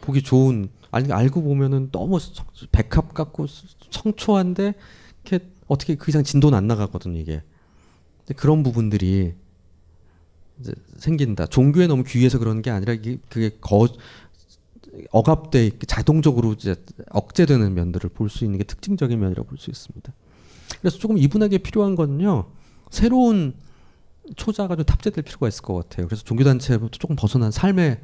보기 0.00 0.22
좋은 0.22 0.68
알, 0.90 1.10
알고 1.10 1.42
보면은 1.42 1.90
너무 1.90 2.18
성- 2.20 2.46
백합 2.72 3.12
같고 3.14 3.46
청초한데 3.90 4.74
이렇게 5.24 5.46
어떻게 5.66 5.94
그 5.96 6.10
이상 6.10 6.22
진도는 6.22 6.56
안 6.56 6.66
나가거든요 6.66 7.18
이게. 7.18 7.42
그런 8.36 8.62
부분들이 8.62 9.34
생긴다. 10.98 11.46
종교에 11.46 11.86
너무 11.86 12.04
귀해서 12.04 12.38
그런 12.38 12.62
게 12.62 12.70
아니라 12.70 12.92
이게 12.92 13.18
그게 13.28 13.50
거 13.60 13.88
억압돼 15.10 15.72
자동적으로 15.86 16.52
이제 16.52 16.76
억제되는 17.10 17.74
면들을 17.74 18.10
볼 18.10 18.28
수 18.30 18.44
있는 18.44 18.58
게 18.58 18.64
특징적인 18.64 19.18
면이라고 19.18 19.48
볼 19.48 19.58
수 19.58 19.70
있습니다. 19.70 20.12
그래서 20.80 20.98
조금 20.98 21.18
이분에게 21.18 21.58
필요한 21.58 21.96
거는요. 21.96 22.46
새로운 22.90 23.54
초자가 24.36 24.76
좀 24.76 24.84
탑재될 24.84 25.24
필요가 25.24 25.48
있을 25.48 25.62
것 25.62 25.74
같아요. 25.74 26.06
그래서 26.06 26.22
종교단체부터 26.24 26.98
조금 26.98 27.16
벗어난 27.16 27.50
삶의 27.50 28.00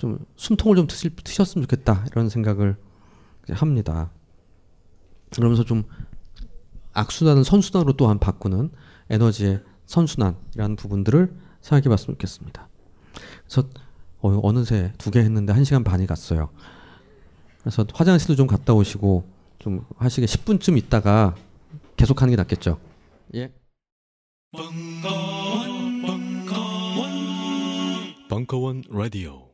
좀 0.00 0.18
숨통을 0.36 0.76
좀 0.76 0.86
트실, 0.86 1.14
트셨으면 1.14 1.68
좋겠다 1.68 2.06
이런 2.10 2.30
생각을 2.30 2.74
합니다. 3.50 4.10
그러면서 5.30 5.62
좀 5.62 5.84
악순환은 6.94 7.44
선순환으로 7.44 7.92
또한 7.98 8.18
바꾸는 8.18 8.70
에너지의 9.10 9.62
선순환이라는 9.84 10.76
부분들을 10.76 11.36
생각해 11.60 11.90
봤으면 11.90 12.14
좋겠습니다. 12.16 12.66
그래서 13.44 13.68
어, 14.22 14.40
어느새 14.42 14.92
두 14.96 15.10
개 15.10 15.20
했는데 15.20 15.52
한 15.52 15.64
시간 15.64 15.84
반이 15.84 16.06
갔어요. 16.06 16.48
그래서 17.60 17.84
화장실도 17.92 18.36
좀 18.36 18.46
갔다 18.46 18.72
오시고 18.72 19.24
좀 19.58 19.84
하시게 19.98 20.26
10분쯤 20.26 20.78
있다가 20.78 21.34
계속 21.96 22.22
하는 22.22 22.32
게 22.32 22.36
낫겠죠. 22.36 22.80
예. 23.34 23.52
벙커원, 24.52 26.02
벙커원, 26.02 27.10
벙커원 28.30 28.82
라디오. 28.88 29.49